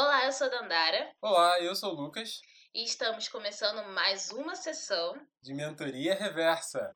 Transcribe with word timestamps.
Olá, 0.00 0.26
eu 0.26 0.32
sou 0.32 0.46
a 0.46 0.50
Dandara. 0.50 1.10
Olá, 1.20 1.60
eu 1.60 1.74
sou 1.74 1.92
o 1.92 2.00
Lucas. 2.00 2.40
E 2.72 2.84
estamos 2.84 3.26
começando 3.26 3.84
mais 3.92 4.30
uma 4.30 4.54
sessão 4.54 5.20
de 5.42 5.52
mentoria 5.52 6.14
reversa. 6.14 6.94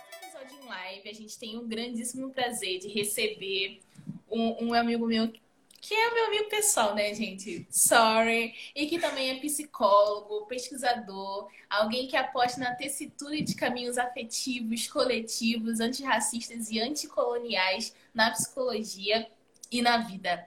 Nesse 0.00 0.24
episódio 0.24 0.62
em 0.62 0.66
live, 0.66 1.10
a 1.10 1.12
gente 1.12 1.38
tem 1.38 1.58
um 1.58 1.68
grandíssimo 1.68 2.32
prazer 2.32 2.78
de 2.78 2.88
receber 2.88 3.82
um, 4.30 4.68
um 4.68 4.72
amigo 4.72 5.06
meu 5.06 5.30
que 5.78 5.94
é 5.94 6.10
meu 6.10 6.24
amigo 6.24 6.48
pessoal, 6.48 6.94
né, 6.94 7.14
gente? 7.14 7.66
Sorry. 7.70 8.54
E 8.74 8.86
que 8.86 8.98
também 8.98 9.30
é 9.30 9.40
psicólogo, 9.40 10.46
pesquisador, 10.46 11.50
alguém 11.68 12.08
que 12.08 12.16
aposta 12.16 12.58
na 12.58 12.74
tessitura 12.74 13.40
de 13.42 13.54
caminhos 13.54 13.98
afetivos, 13.98 14.88
coletivos, 14.88 15.80
antirracistas 15.80 16.70
e 16.70 16.80
anticoloniais 16.80 17.94
na 18.14 18.30
psicologia 18.30 19.30
e 19.70 19.82
na 19.82 19.98
vida. 19.98 20.46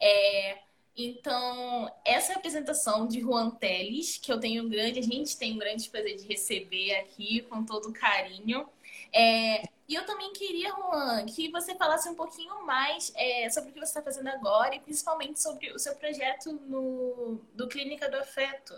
É, 0.00 0.58
então, 0.96 1.90
essa 2.04 2.34
apresentação 2.34 3.06
de 3.08 3.20
Juan 3.20 3.50
Teles, 3.50 4.16
que 4.16 4.30
eu 4.32 4.38
tenho 4.38 4.64
um 4.64 4.68
grande, 4.68 5.00
a 5.00 5.02
gente 5.02 5.36
tem 5.36 5.54
um 5.54 5.58
grande 5.58 5.88
prazer 5.90 6.16
de 6.16 6.26
receber 6.26 6.94
aqui 6.96 7.42
com 7.42 7.64
todo 7.64 7.92
carinho. 7.92 8.68
É, 9.12 9.62
e 9.88 9.94
eu 9.94 10.06
também 10.06 10.32
queria, 10.32 10.70
Juan, 10.70 11.26
que 11.26 11.50
você 11.50 11.74
falasse 11.74 12.08
um 12.08 12.14
pouquinho 12.14 12.64
mais 12.64 13.12
é, 13.16 13.50
sobre 13.50 13.70
o 13.70 13.72
que 13.72 13.80
você 13.80 13.86
está 13.86 14.02
fazendo 14.02 14.28
agora 14.28 14.74
e 14.76 14.80
principalmente 14.80 15.42
sobre 15.42 15.72
o 15.72 15.78
seu 15.78 15.96
projeto 15.96 16.52
no, 16.52 17.40
do 17.52 17.66
Clínica 17.66 18.08
do 18.08 18.16
Afeto. 18.16 18.74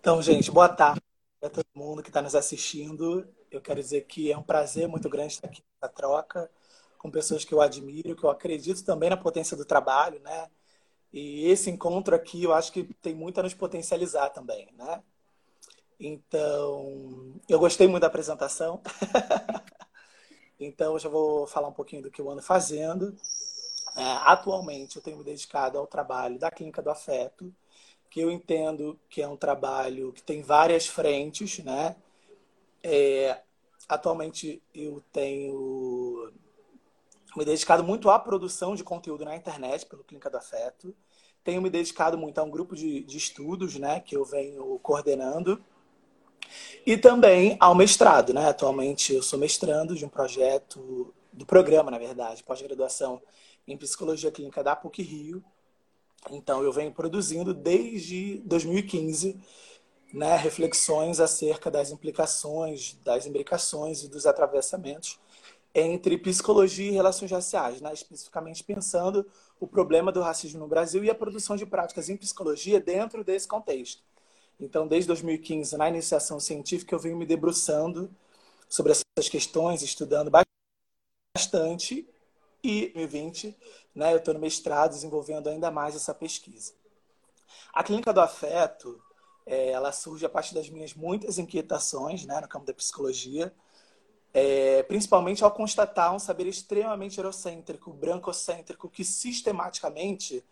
Então, 0.00 0.22
gente, 0.22 0.50
boa 0.50 0.70
tarde 0.70 1.00
a 1.42 1.50
todo 1.50 1.66
mundo 1.74 2.02
que 2.02 2.08
está 2.08 2.22
nos 2.22 2.34
assistindo. 2.34 3.28
Eu 3.50 3.60
quero 3.60 3.80
dizer 3.80 4.06
que 4.06 4.32
é 4.32 4.38
um 4.38 4.42
prazer 4.42 4.88
muito 4.88 5.08
grande 5.08 5.34
estar 5.34 5.48
aqui 5.48 5.62
nessa 5.80 5.92
troca 5.92 6.50
com 7.06 7.10
pessoas 7.10 7.44
que 7.44 7.54
eu 7.54 7.60
admiro, 7.60 8.16
que 8.16 8.24
eu 8.24 8.30
acredito 8.30 8.84
também 8.84 9.08
na 9.08 9.16
potência 9.16 9.56
do 9.56 9.64
trabalho, 9.64 10.20
né? 10.20 10.50
E 11.12 11.48
esse 11.48 11.70
encontro 11.70 12.16
aqui 12.16 12.42
eu 12.42 12.52
acho 12.52 12.72
que 12.72 12.82
tem 13.00 13.14
muito 13.14 13.38
a 13.38 13.44
nos 13.44 13.54
potencializar 13.54 14.30
também, 14.30 14.68
né? 14.76 15.02
Então, 16.00 17.40
eu 17.48 17.58
gostei 17.60 17.86
muito 17.86 18.02
da 18.02 18.08
apresentação. 18.08 18.82
então, 20.58 20.94
eu 20.94 20.98
já 20.98 21.08
vou 21.08 21.46
falar 21.46 21.68
um 21.68 21.72
pouquinho 21.72 22.02
do 22.02 22.10
que 22.10 22.20
eu 22.20 22.28
ando 22.28 22.42
fazendo. 22.42 23.16
É, 23.96 24.02
atualmente, 24.24 24.96
eu 24.96 25.02
tenho 25.02 25.18
me 25.18 25.24
dedicado 25.24 25.78
ao 25.78 25.86
trabalho 25.86 26.38
da 26.40 26.50
Clínica 26.50 26.82
do 26.82 26.90
Afeto, 26.90 27.54
que 28.10 28.20
eu 28.20 28.30
entendo 28.32 28.98
que 29.08 29.22
é 29.22 29.28
um 29.28 29.36
trabalho 29.36 30.12
que 30.12 30.22
tem 30.22 30.42
várias 30.42 30.86
frentes, 30.88 31.60
né? 31.60 31.96
É, 32.82 33.40
atualmente, 33.88 34.60
eu 34.74 35.02
tenho 35.12 36.32
me 37.36 37.44
dedicado 37.44 37.84
muito 37.84 38.08
à 38.10 38.18
produção 38.18 38.74
de 38.74 38.82
conteúdo 38.82 39.24
na 39.24 39.36
internet 39.36 39.86
pelo 39.86 40.02
Clínica 40.04 40.30
do 40.30 40.36
Afeto. 40.36 40.94
Tenho 41.44 41.62
me 41.62 41.70
dedicado 41.70 42.18
muito 42.18 42.38
a 42.38 42.42
um 42.42 42.50
grupo 42.50 42.74
de, 42.74 43.04
de 43.04 43.16
estudos, 43.16 43.76
né, 43.76 44.00
que 44.00 44.16
eu 44.16 44.24
venho 44.24 44.78
coordenando 44.80 45.62
e 46.84 46.96
também 46.96 47.56
ao 47.58 47.74
mestrado, 47.74 48.32
né? 48.32 48.48
Atualmente 48.48 49.12
eu 49.12 49.22
sou 49.22 49.38
mestrando 49.38 49.94
de 49.94 50.04
um 50.04 50.08
projeto, 50.08 51.12
do 51.32 51.44
programa, 51.44 51.90
na 51.90 51.98
verdade, 51.98 52.42
pós-graduação 52.42 53.20
em 53.66 53.76
Psicologia 53.76 54.30
Clínica 54.30 54.62
da 54.62 54.74
PUC 54.74 55.02
Rio. 55.02 55.44
Então 56.30 56.62
eu 56.62 56.72
venho 56.72 56.92
produzindo 56.92 57.52
desde 57.52 58.38
2015 58.44 59.38
né, 60.14 60.36
reflexões 60.36 61.20
acerca 61.20 61.70
das 61.70 61.90
implicações, 61.90 62.96
das 63.04 63.26
imbricações 63.26 64.02
e 64.02 64.08
dos 64.08 64.24
atravessamentos 64.24 65.18
entre 65.78 66.16
psicologia 66.16 66.88
e 66.88 66.94
relações 66.94 67.30
raciais, 67.30 67.82
né, 67.82 67.92
especificamente 67.92 68.64
pensando 68.64 69.26
o 69.60 69.66
problema 69.66 70.10
do 70.10 70.22
racismo 70.22 70.58
no 70.58 70.66
Brasil 70.66 71.04
e 71.04 71.10
a 71.10 71.14
produção 71.14 71.54
de 71.54 71.66
práticas 71.66 72.08
em 72.08 72.16
psicologia 72.16 72.80
dentro 72.80 73.22
desse 73.22 73.46
contexto. 73.46 74.02
Então, 74.58 74.88
desde 74.88 75.08
2015, 75.08 75.76
na 75.76 75.86
iniciação 75.90 76.40
científica, 76.40 76.94
eu 76.94 76.98
venho 76.98 77.14
me 77.14 77.26
debruçando 77.26 78.10
sobre 78.66 78.92
essas 78.92 79.28
questões, 79.28 79.82
estudando 79.82 80.30
bastante. 81.36 82.08
E 82.64 82.86
em 82.86 83.06
2020, 83.06 83.54
né, 83.94 84.14
eu 84.14 84.16
estou 84.16 84.32
no 84.32 84.40
mestrado 84.40 84.92
desenvolvendo 84.92 85.50
ainda 85.50 85.70
mais 85.70 85.94
essa 85.94 86.14
pesquisa. 86.14 86.72
A 87.70 87.84
clínica 87.84 88.14
do 88.14 88.20
afeto, 88.22 88.98
é, 89.44 89.72
ela 89.72 89.92
surge 89.92 90.24
a 90.24 90.30
partir 90.30 90.54
das 90.54 90.70
minhas 90.70 90.94
muitas 90.94 91.36
inquietações 91.36 92.24
né, 92.24 92.40
no 92.40 92.48
campo 92.48 92.64
da 92.64 92.72
psicologia, 92.72 93.54
é, 94.38 94.82
principalmente 94.82 95.42
ao 95.42 95.50
constatar 95.50 96.14
um 96.14 96.18
saber 96.18 96.46
extremamente 96.46 97.16
eurocêntrico, 97.16 97.90
brancocêntrico, 97.90 98.86
que 98.86 99.02
sistematicamente 99.02 100.44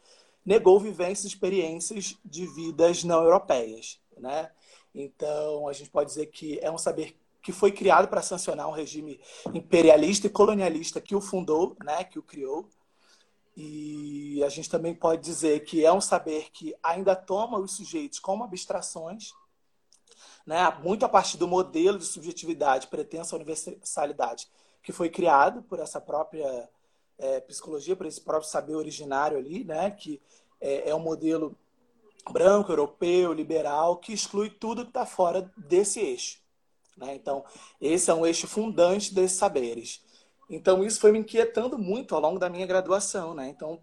negou 0.43 0.81
vivências 0.81 1.27
e 1.27 1.29
experiências 1.29 2.17
de 2.25 2.47
vidas 2.47 3.05
não 3.05 3.23
europeias. 3.23 4.01
Né? 4.17 4.51
Então, 4.95 5.69
a 5.69 5.75
gente 5.75 5.91
pode 5.91 6.09
dizer 6.09 6.29
que 6.29 6.59
é 6.61 6.71
um 6.71 6.79
saber 6.79 7.15
que 7.43 7.53
foi 7.53 7.73
criado 7.73 8.09
para 8.09 8.23
sancionar 8.23 8.67
um 8.69 8.73
regime 8.73 9.21
imperialista 9.53 10.29
e 10.29 10.31
colonialista 10.31 10.99
que 10.99 11.15
o 11.15 11.21
fundou, 11.21 11.77
né, 11.85 12.05
que 12.05 12.19
o 12.19 12.23
criou. 12.23 12.67
E 13.55 14.43
a 14.43 14.49
gente 14.49 14.71
também 14.71 14.95
pode 14.95 15.21
dizer 15.21 15.63
que 15.63 15.85
é 15.85 15.93
um 15.93 16.01
saber 16.01 16.51
que 16.51 16.75
ainda 16.83 17.15
toma 17.15 17.59
os 17.59 17.77
sujeitos 17.77 18.19
como 18.19 18.45
abstrações, 18.45 19.35
né, 20.47 20.71
muito 20.83 21.05
a 21.05 21.09
partir 21.09 21.37
do 21.37 21.49
modelo 21.49 21.99
de 21.99 22.05
subjetividade 22.05 22.89
pretensa 22.89 23.37
universalidade 23.37 24.49
que 24.83 24.93
foi 24.93 25.09
criado 25.09 25.63
por 25.63 25.81
essa 25.81 26.01
própria 26.01 26.69
é, 27.19 27.41
psicologia, 27.41 27.97
por 27.97 28.07
esse 28.07 28.21
próprio 28.21 28.51
saber 28.51 28.75
originário 28.75 29.39
ali, 29.39 29.65
né, 29.65 29.91
que 29.91 30.21
é, 30.61 30.91
é 30.91 30.95
um 30.95 31.01
modelo 31.01 31.57
branco, 32.31 32.71
europeu, 32.71 33.33
liberal, 33.33 33.97
que 33.97 34.13
exclui 34.13 34.51
tudo 34.51 34.83
que 34.83 34.91
está 34.91 35.07
fora 35.07 35.51
desse 35.57 36.01
eixo. 36.01 36.39
Né? 36.97 37.15
Então, 37.15 37.45
esse 37.81 38.11
é 38.11 38.15
um 38.15 38.27
eixo 38.27 38.47
fundante 38.47 39.15
desses 39.15 39.39
saberes. 39.39 40.03
Então, 40.49 40.85
isso 40.85 41.01
foi 41.01 41.13
me 41.13 41.19
inquietando 41.19 41.79
muito 41.79 42.15
ao 42.15 42.21
longo 42.21 42.39
da 42.39 42.49
minha 42.49 42.67
graduação. 42.67 43.35
Né? 43.35 43.49
Então, 43.49 43.81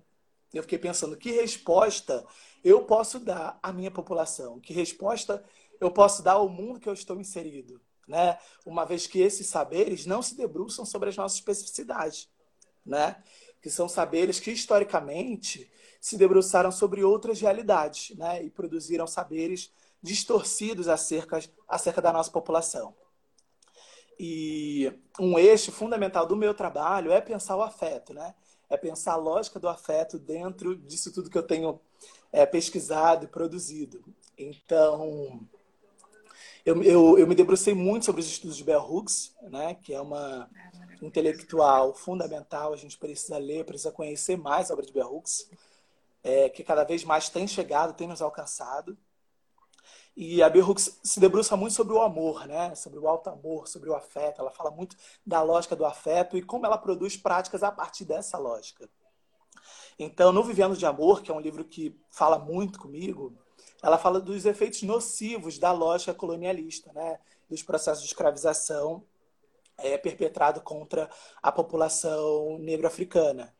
eu 0.53 0.63
fiquei 0.63 0.77
pensando 0.77 1.17
que 1.17 1.31
resposta 1.31 2.25
eu 2.63 2.83
posso 2.83 3.19
dar 3.19 3.59
à 3.61 3.71
minha 3.71 3.89
população, 3.89 4.59
que 4.59 4.73
resposta 4.73 5.43
eu 5.81 5.89
posso 5.91 6.21
dar 6.21 6.33
ao 6.33 6.47
mundo 6.47 6.79
que 6.79 6.87
eu 6.87 6.93
estou 6.93 7.19
inserido, 7.19 7.81
né? 8.07 8.37
Uma 8.65 8.85
vez 8.85 9.07
que 9.07 9.19
esses 9.19 9.47
saberes 9.47 10.05
não 10.05 10.21
se 10.21 10.37
debruçam 10.37 10.85
sobre 10.85 11.09
as 11.09 11.17
nossas 11.17 11.39
especificidades, 11.39 12.29
né? 12.85 13.21
Que 13.59 13.69
são 13.69 13.89
saberes 13.89 14.39
que 14.39 14.51
historicamente 14.51 15.69
se 15.99 16.17
debruçaram 16.17 16.71
sobre 16.71 17.03
outras 17.03 17.41
realidades 17.41 18.15
né, 18.17 18.43
e 18.43 18.49
produziram 18.49 19.05
saberes 19.05 19.71
distorcidos 20.01 20.87
acerca, 20.87 21.39
acerca 21.67 22.01
da 22.01 22.11
nossa 22.11 22.31
população. 22.31 22.95
E 24.19 24.91
um 25.19 25.37
eixo 25.37 25.71
fundamental 25.71 26.25
do 26.25 26.35
meu 26.35 26.53
trabalho 26.53 27.11
é 27.11 27.21
pensar 27.21 27.55
o 27.55 27.63
afeto, 27.63 28.13
né? 28.13 28.35
É 28.69 28.77
pensar 28.77 29.13
a 29.13 29.17
lógica 29.17 29.59
do 29.59 29.67
afeto 29.67 30.17
dentro 30.19 30.75
disso 30.75 31.11
tudo 31.11 31.29
que 31.29 31.37
eu 31.37 31.43
tenho 31.43 31.79
é, 32.31 32.45
pesquisado 32.45 33.25
e 33.25 33.27
produzido. 33.27 34.03
Então, 34.37 35.39
eu, 36.65 36.83
eu, 36.83 37.17
eu, 37.19 37.27
me 37.27 37.35
debrucei 37.35 37.73
muito 37.73 38.05
sobre 38.05 38.21
os 38.21 38.27
estudos 38.27 38.57
de 38.57 38.63
Bell 38.63 38.81
Hooks, 38.81 39.35
né? 39.43 39.75
Que 39.75 39.93
é 39.93 40.01
uma 40.01 40.49
intelectual 41.01 41.93
fundamental. 41.93 42.73
A 42.73 42.77
gente 42.77 42.97
precisa 42.97 43.37
ler, 43.37 43.65
precisa 43.65 43.91
conhecer 43.91 44.37
mais 44.37 44.69
a 44.69 44.73
obra 44.73 44.85
de 44.85 44.93
Bell 44.93 45.13
Hooks 45.13 45.49
é, 46.23 46.49
que 46.49 46.63
cada 46.63 46.83
vez 46.83 47.03
mais 47.03 47.29
tem 47.29 47.47
chegado, 47.47 47.93
tem 47.93 48.07
nos 48.07 48.21
alcançado. 48.21 48.97
E 50.15 50.43
a 50.43 50.49
Bell 50.49 50.67
Hooks 50.67 50.99
se 51.03 51.19
debruça 51.19 51.55
muito 51.55 51.73
sobre 51.73 51.93
o 51.93 52.01
amor, 52.01 52.45
né? 52.45 52.75
sobre 52.75 52.99
o 52.99 53.07
alto 53.07 53.29
amor, 53.29 53.67
sobre 53.67 53.89
o 53.89 53.95
afeto. 53.95 54.41
Ela 54.41 54.51
fala 54.51 54.69
muito 54.69 54.95
da 55.25 55.41
lógica 55.41 55.75
do 55.75 55.85
afeto 55.85 56.37
e 56.37 56.41
como 56.41 56.65
ela 56.65 56.77
produz 56.77 57.15
práticas 57.15 57.63
a 57.63 57.71
partir 57.71 58.05
dessa 58.05 58.37
lógica. 58.37 58.89
Então, 59.97 60.31
no 60.31 60.43
Vivendo 60.43 60.75
de 60.75 60.85
Amor, 60.85 61.21
que 61.21 61.31
é 61.31 61.33
um 61.33 61.39
livro 61.39 61.63
que 61.63 61.97
fala 62.09 62.37
muito 62.37 62.79
comigo, 62.79 63.33
ela 63.81 63.97
fala 63.97 64.19
dos 64.19 64.45
efeitos 64.45 64.83
nocivos 64.83 65.57
da 65.57 65.71
lógica 65.71 66.13
colonialista, 66.13 66.91
né? 66.93 67.19
dos 67.49 67.63
processos 67.63 68.03
de 68.03 68.09
escravização 68.09 69.03
é, 69.77 69.97
perpetrado 69.97 70.61
contra 70.61 71.09
a 71.41 71.51
população 71.51 72.57
negro-africana. 72.59 73.53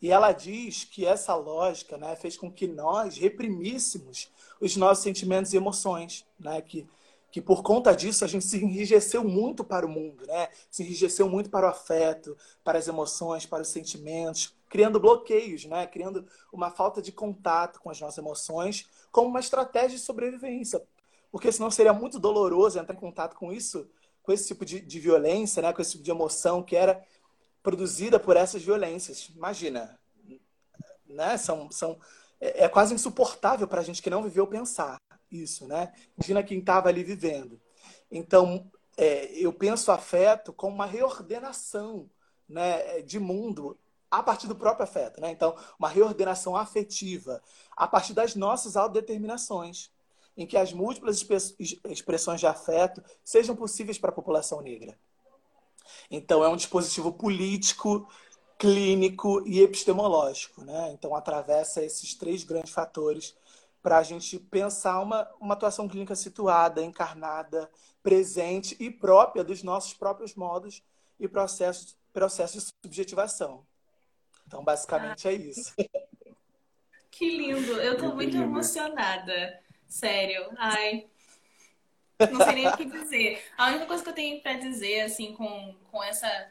E 0.00 0.10
ela 0.10 0.32
diz 0.32 0.84
que 0.84 1.06
essa 1.06 1.34
lógica 1.34 1.96
né, 1.96 2.14
fez 2.16 2.36
com 2.36 2.50
que 2.50 2.66
nós 2.66 3.16
reprimíssemos 3.16 4.30
os 4.60 4.76
nossos 4.76 5.02
sentimentos 5.02 5.52
e 5.52 5.56
emoções, 5.56 6.24
né? 6.38 6.60
que, 6.60 6.86
que 7.30 7.40
por 7.40 7.62
conta 7.62 7.94
disso 7.94 8.24
a 8.24 8.28
gente 8.28 8.44
se 8.44 8.62
enrijeceu 8.62 9.24
muito 9.24 9.64
para 9.64 9.86
o 9.86 9.88
mundo, 9.88 10.26
né? 10.26 10.48
se 10.70 10.82
enrijeceu 10.82 11.28
muito 11.28 11.50
para 11.50 11.66
o 11.66 11.70
afeto, 11.70 12.36
para 12.62 12.78
as 12.78 12.86
emoções, 12.86 13.46
para 13.46 13.62
os 13.62 13.68
sentimentos, 13.68 14.54
criando 14.68 15.00
bloqueios, 15.00 15.64
né? 15.64 15.86
criando 15.86 16.26
uma 16.52 16.70
falta 16.70 17.00
de 17.00 17.12
contato 17.12 17.80
com 17.80 17.90
as 17.90 18.00
nossas 18.00 18.18
emoções 18.18 18.88
como 19.10 19.28
uma 19.28 19.40
estratégia 19.40 19.96
de 19.96 20.02
sobrevivência. 20.02 20.82
Porque 21.30 21.50
senão 21.52 21.70
seria 21.70 21.92
muito 21.92 22.18
doloroso 22.18 22.78
entrar 22.78 22.94
em 22.94 23.00
contato 23.00 23.34
com 23.34 23.52
isso, 23.52 23.88
com 24.22 24.32
esse 24.32 24.46
tipo 24.48 24.64
de, 24.64 24.80
de 24.80 25.00
violência, 25.00 25.62
né? 25.62 25.72
com 25.72 25.82
esse 25.82 25.92
tipo 25.92 26.04
de 26.04 26.10
emoção 26.10 26.62
que 26.62 26.76
era 26.76 27.04
produzida 27.62 28.18
por 28.18 28.36
essas 28.36 28.62
violências. 28.62 29.30
Imagina, 29.34 29.98
né? 31.06 31.36
São, 31.36 31.70
são, 31.70 31.98
é, 32.40 32.64
é 32.64 32.68
quase 32.68 32.94
insuportável 32.94 33.66
para 33.66 33.80
a 33.80 33.84
gente 33.84 34.02
que 34.02 34.10
não 34.10 34.22
viveu 34.22 34.46
pensar 34.46 34.98
isso, 35.30 35.66
né? 35.66 35.92
Imagina 36.16 36.42
quem 36.42 36.58
estava 36.58 36.88
ali 36.88 37.02
vivendo. 37.02 37.60
Então, 38.10 38.70
é, 38.96 39.30
eu 39.32 39.52
penso 39.52 39.92
afeto 39.92 40.52
como 40.52 40.74
uma 40.74 40.86
reordenação 40.86 42.08
né, 42.48 43.02
de 43.02 43.18
mundo 43.18 43.78
a 44.10 44.22
partir 44.22 44.46
do 44.46 44.56
próprio 44.56 44.84
afeto. 44.84 45.20
Né? 45.20 45.30
Então, 45.30 45.54
uma 45.78 45.88
reordenação 45.88 46.56
afetiva 46.56 47.42
a 47.76 47.86
partir 47.86 48.12
das 48.12 48.34
nossas 48.34 48.76
autodeterminações, 48.76 49.90
em 50.36 50.46
que 50.46 50.56
as 50.56 50.72
múltiplas 50.72 51.24
expressões 51.88 52.40
de 52.40 52.46
afeto 52.46 53.02
sejam 53.24 53.56
possíveis 53.56 53.98
para 53.98 54.10
a 54.10 54.14
população 54.14 54.60
negra. 54.60 54.98
Então, 56.10 56.44
é 56.44 56.48
um 56.48 56.56
dispositivo 56.56 57.12
político, 57.12 58.08
clínico 58.58 59.46
e 59.46 59.60
epistemológico. 59.60 60.64
Né? 60.64 60.92
Então, 60.92 61.14
atravessa 61.14 61.82
esses 61.82 62.14
três 62.14 62.44
grandes 62.44 62.72
fatores 62.72 63.36
para 63.82 63.98
a 63.98 64.02
gente 64.02 64.38
pensar 64.38 65.00
uma, 65.00 65.28
uma 65.40 65.54
atuação 65.54 65.88
clínica 65.88 66.14
situada, 66.14 66.82
encarnada, 66.82 67.70
presente 68.02 68.76
e 68.80 68.90
própria 68.90 69.44
dos 69.44 69.62
nossos 69.62 69.94
próprios 69.94 70.34
modos 70.34 70.82
e 71.18 71.28
processos, 71.28 71.96
processos 72.12 72.64
de 72.64 72.70
subjetivação. 72.84 73.67
Então, 74.48 74.64
basicamente 74.64 75.28
ah. 75.28 75.32
é 75.32 75.34
isso. 75.34 75.74
Que 77.10 77.36
lindo! 77.36 77.80
Eu 77.80 77.98
tô 77.98 78.14
muito 78.14 78.36
emocionada. 78.36 79.60
Sério. 79.86 80.50
Ai. 80.56 81.06
Não 82.18 82.44
sei 82.44 82.54
nem 82.54 82.66
o 82.66 82.76
que 82.76 82.86
dizer. 82.86 83.44
A 83.56 83.68
única 83.68 83.86
coisa 83.86 84.02
que 84.02 84.08
eu 84.08 84.14
tenho 84.14 84.40
para 84.40 84.54
dizer, 84.54 85.02
assim, 85.02 85.34
com, 85.34 85.74
com 85.90 86.02
essa 86.02 86.50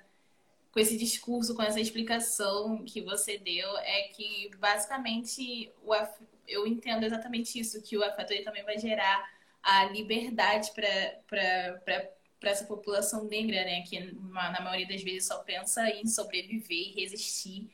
com 0.72 0.80
esse 0.80 0.96
discurso, 0.96 1.56
com 1.56 1.64
essa 1.64 1.80
explicação 1.80 2.84
que 2.86 3.02
você 3.02 3.40
deu, 3.40 3.76
é 3.80 4.10
que 4.10 4.52
basicamente 4.60 5.72
o, 5.84 5.92
eu 6.48 6.68
entendo 6.68 7.04
exatamente 7.04 7.60
isso, 7.60 7.82
que 7.82 7.98
o 7.98 8.04
afeto 8.04 8.44
também 8.44 8.64
vai 8.64 8.78
gerar 8.78 9.28
a 9.64 9.86
liberdade 9.86 10.72
para 10.76 12.12
essa 12.44 12.66
população 12.66 13.24
negra, 13.24 13.64
né? 13.64 13.82
Que 13.82 14.12
na 14.12 14.62
maioria 14.62 14.88
das 14.88 15.02
vezes 15.02 15.26
só 15.26 15.40
pensa 15.40 15.90
em 15.90 16.06
sobreviver 16.06 16.90
e 16.90 17.02
resistir. 17.02 17.72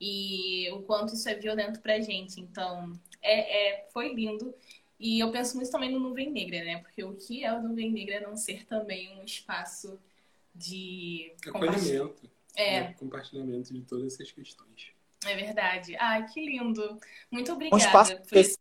E 0.00 0.70
o 0.72 0.82
quanto 0.82 1.14
isso 1.14 1.28
é 1.28 1.34
violento 1.34 1.80
pra 1.80 2.00
gente. 2.00 2.40
Então, 2.40 2.92
é, 3.22 3.82
é, 3.82 3.88
foi 3.92 4.12
lindo. 4.12 4.54
E 4.98 5.18
eu 5.20 5.30
penso 5.30 5.56
muito 5.56 5.70
também 5.70 5.90
no 5.90 5.98
Nuvem 5.98 6.30
Negra, 6.30 6.64
né? 6.64 6.78
Porque 6.78 7.02
o 7.04 7.14
que 7.14 7.44
é 7.44 7.52
o 7.52 7.62
Nuvem 7.62 7.90
Negra 7.90 8.20
não 8.20 8.36
ser 8.36 8.66
também 8.66 9.18
um 9.18 9.24
espaço 9.24 9.98
de 10.54 11.34
acolhimento, 11.46 12.30
é. 12.54 12.80
Né? 12.80 12.94
compartilhamento 12.94 13.74
de 13.74 13.82
todas 13.82 14.14
essas 14.14 14.30
questões. 14.30 14.92
É 15.26 15.34
verdade. 15.34 15.96
Ai, 15.96 16.26
que 16.28 16.44
lindo. 16.44 16.98
Muito 17.30 17.52
obrigada. 17.52 17.82
Um 17.82 17.86
espaço 17.86 18.16
por 18.22 18.38
esse... 18.38 18.58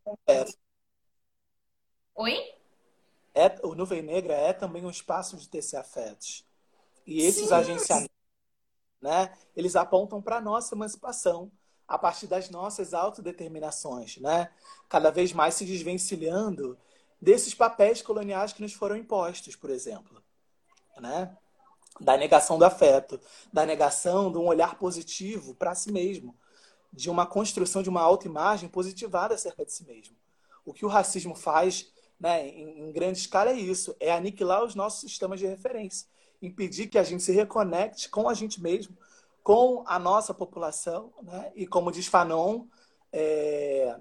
Oi? 2.16 2.54
É, 3.36 3.60
o 3.64 3.74
Nuvem 3.74 4.02
Negra 4.02 4.34
é 4.34 4.54
também 4.54 4.86
um 4.86 4.90
espaço 4.90 5.36
de 5.38 5.50
tecer 5.50 5.80
afetos. 5.80 6.46
E 7.06 7.22
esses 7.22 7.50
Sim. 7.50 7.54
agenciamentos, 7.54 8.13
né, 9.04 9.34
eles 9.54 9.76
apontam 9.76 10.22
para 10.22 10.38
a 10.38 10.42
nossa 10.42 10.74
emancipação 10.74 11.52
a 11.86 11.98
partir 11.98 12.26
das 12.26 12.50
nossas 12.50 12.94
autodeterminações, 12.94 14.18
né? 14.18 14.50
Cada 14.88 15.12
vez 15.12 15.34
mais 15.34 15.56
se 15.56 15.66
desvencilhando 15.66 16.78
desses 17.22 17.54
papéis 17.54 18.02
coloniais 18.02 18.54
que 18.54 18.62
nos 18.62 18.72
foram 18.74 18.96
impostos, 18.96 19.58
por 19.58 19.70
exemplo, 19.70 20.24
né? 20.98 21.38
Da 22.00 22.16
negação 22.16 22.58
do 22.58 22.64
afeto, 22.64 23.20
da 23.52 23.66
negação 23.66 24.32
de 24.32 24.38
um 24.38 24.48
olhar 24.48 24.80
positivo 24.80 25.54
para 25.54 25.76
si 25.76 25.92
mesmo, 25.92 26.34
de 26.92 27.10
uma 27.10 27.26
construção 27.26 27.84
de 27.84 27.90
uma 27.90 28.02
autoimagem 28.02 28.70
positivada 28.70 29.36
acerca 29.36 29.66
de 29.66 29.74
si 29.74 29.84
mesmo. 29.84 30.16
O 30.66 30.74
que 30.74 30.86
o 30.86 30.90
racismo 30.90 31.36
faz 31.36 31.92
né, 32.18 32.48
em, 32.48 32.80
em 32.80 32.92
grande 32.94 33.20
escala 33.20 33.50
é 33.50 33.56
isso, 33.56 33.94
é 34.00 34.14
aniquilar 34.14 34.64
os 34.64 34.76
nossos 34.76 35.02
sistemas 35.02 35.42
de 35.42 35.46
referência, 35.46 36.08
impedir 36.46 36.88
que 36.88 36.98
a 36.98 37.04
gente 37.04 37.24
se 37.24 37.32
reconecte 37.32 38.10
com 38.10 38.28
a 38.30 38.34
gente 38.34 38.62
mesmo, 38.62 38.96
com 39.42 39.84
a 39.88 39.98
nossa 39.98 40.34
população, 40.34 41.14
né, 41.22 41.52
e 41.56 41.66
como 41.66 41.92
diz 41.92 42.08
Fanon, 42.08 42.66
é, 43.12 43.98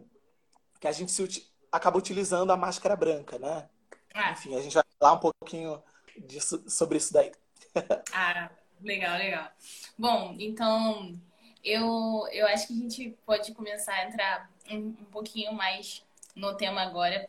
que 0.81 0.87
a 0.87 0.93
gente 0.93 1.13
se, 1.13 1.53
acaba 1.71 1.99
utilizando 1.99 2.53
a 2.53 2.57
máscara 2.57 2.97
branca, 2.97 3.39
né? 3.39 3.69
Ah. 4.15 4.33
Enfim, 4.33 4.55
a 4.57 4.61
gente 4.61 4.75
vai 4.75 4.85
falar 4.99 5.15
um 5.15 5.19
pouquinho 5.19 5.83
disso, 6.19 6.63
sobre 6.69 6.99
isso 6.99 7.13
daí. 7.13 7.33
ah, 8.13 8.51
legal, 8.81 9.17
legal. 9.17 9.49
Bom, 9.97 10.35
então 10.39 11.19
eu, 11.65 12.27
eu 12.33 12.47
acho 12.49 12.67
que 12.67 12.73
a 12.73 12.77
gente 12.77 13.17
pode 13.25 13.55
começar 13.55 13.95
a 13.95 14.09
entrar 14.09 14.51
um, 14.71 14.77
um 14.77 15.05
pouquinho 15.11 15.53
mais 15.53 16.05
no 16.35 16.57
tema 16.57 16.83
agora, 16.83 17.29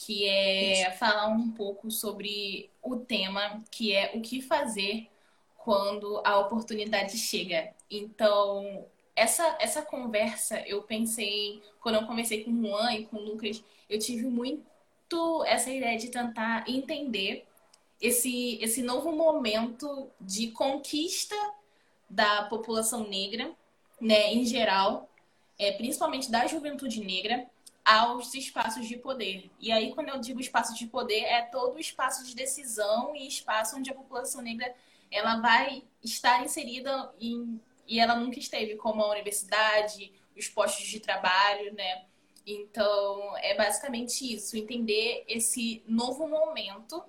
que 0.00 0.26
é 0.26 0.90
falar 0.92 1.28
um 1.28 1.50
pouco 1.50 1.90
sobre 1.90 2.70
o 2.82 2.96
tema, 2.96 3.62
que 3.70 3.94
é 3.94 4.12
o 4.14 4.22
que 4.22 4.40
fazer 4.40 5.06
quando 5.58 6.22
a 6.24 6.38
oportunidade 6.38 7.18
chega. 7.18 7.74
Então, 7.90 8.86
essa, 9.14 9.58
essa 9.60 9.82
conversa 9.82 10.58
eu 10.66 10.82
pensei, 10.82 11.62
quando 11.82 11.96
eu 11.96 12.06
conversei 12.06 12.42
com 12.42 12.50
o 12.50 12.66
Juan 12.66 12.94
e 12.94 13.04
com 13.04 13.18
o 13.18 13.24
Lucas, 13.24 13.62
eu 13.90 13.98
tive 13.98 14.26
muito 14.26 14.64
essa 15.44 15.70
ideia 15.70 15.98
de 15.98 16.08
tentar 16.08 16.64
entender 16.66 17.44
esse, 18.00 18.58
esse 18.62 18.82
novo 18.82 19.12
momento 19.12 20.08
de 20.18 20.50
conquista 20.52 21.36
da 22.08 22.44
população 22.44 23.06
negra 23.06 23.52
né, 24.00 24.32
em 24.32 24.46
geral, 24.46 25.10
é, 25.58 25.72
principalmente 25.72 26.30
da 26.30 26.46
juventude 26.46 27.04
negra, 27.04 27.46
aos 27.90 28.32
espaços 28.34 28.86
de 28.86 28.96
poder. 28.96 29.50
E 29.58 29.72
aí, 29.72 29.92
quando 29.92 30.10
eu 30.10 30.20
digo 30.20 30.40
espaço 30.40 30.72
de 30.76 30.86
poder, 30.86 31.24
é 31.24 31.42
todo 31.42 31.74
o 31.74 31.80
espaço 31.80 32.24
de 32.24 32.36
decisão 32.36 33.16
e 33.16 33.26
espaço 33.26 33.76
onde 33.76 33.90
a 33.90 33.94
população 33.94 34.40
negra 34.40 34.72
ela 35.10 35.40
vai 35.40 35.82
estar 36.00 36.44
inserida 36.44 37.12
em, 37.20 37.60
e 37.88 37.98
ela 37.98 38.14
nunca 38.14 38.38
esteve, 38.38 38.76
como 38.76 39.02
a 39.02 39.10
universidade, 39.10 40.12
os 40.38 40.48
postos 40.48 40.86
de 40.86 41.00
trabalho, 41.00 41.74
né? 41.74 42.04
Então, 42.46 43.36
é 43.38 43.56
basicamente 43.56 44.34
isso, 44.34 44.56
entender 44.56 45.24
esse 45.26 45.82
novo 45.84 46.28
momento, 46.28 47.02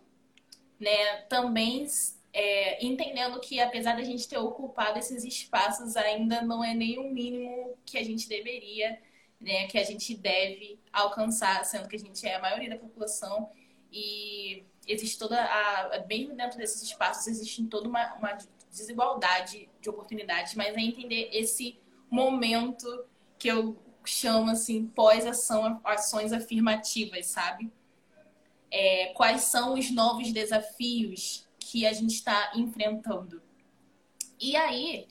né? 0.80 1.18
Também 1.30 1.86
é, 2.33 2.83
entendendo 2.83 3.39
que 3.39 3.60
apesar 3.60 3.95
da 3.95 4.04
gente 4.04 4.28
ter 4.28 4.39
ocupado 4.39 4.98
esses 4.98 5.24
espaços, 5.24 5.95
ainda 5.95 6.42
não 6.42 6.63
é 6.63 6.74
nem 6.74 6.98
o 6.98 7.12
mínimo 7.12 7.78
que 7.85 8.00
a 8.00 8.04
gente 8.04 8.28
deveria, 8.28 9.00
né, 9.42 9.68
que 9.68 9.78
a 9.78 9.83
gente 9.83 10.16
deve 10.16 10.80
alcançar, 10.94 11.66
sendo 11.66 11.88
que 11.88 11.95
a 11.95 12.00
gente 12.00 12.26
é 12.26 12.36
a 12.36 12.42
maioria 12.42 12.69
da 12.69 12.78
população 12.78 13.50
e 13.92 14.64
existe 14.88 15.18
toda 15.18 15.42
a 15.44 16.00
bem 16.07 16.33
dentro 16.36 16.57
desses 16.57 16.81
espaços 16.81 17.28
existe 17.28 17.64
toda 17.66 17.90
uma, 17.90 18.14
uma 18.16 18.38
desigualdade 18.69 19.69
de 19.81 19.90
oportunidades, 19.90 20.56
mas 20.56 20.76
é 20.76 20.80
entender 20.80 21.30
esse 21.33 21.80
momento 22.10 23.06
que 23.38 23.48
eu 23.48 23.78
chamo 24.06 24.52
assim 24.52 24.88
pós-ação, 24.88 25.81
ações 25.83 26.31
afirmativas, 26.31 27.28
sabe? 27.28 27.71
É, 28.69 29.07
quais 29.16 29.42
são 29.42 29.74
os 29.74 29.92
novos 29.92 30.31
desafios 30.31 31.48
que 31.60 31.86
a 31.86 31.94
gente 31.94 32.16
está 32.16 32.52
enfrentando. 32.56 33.42
E 34.40 34.56
aí, 34.56 35.07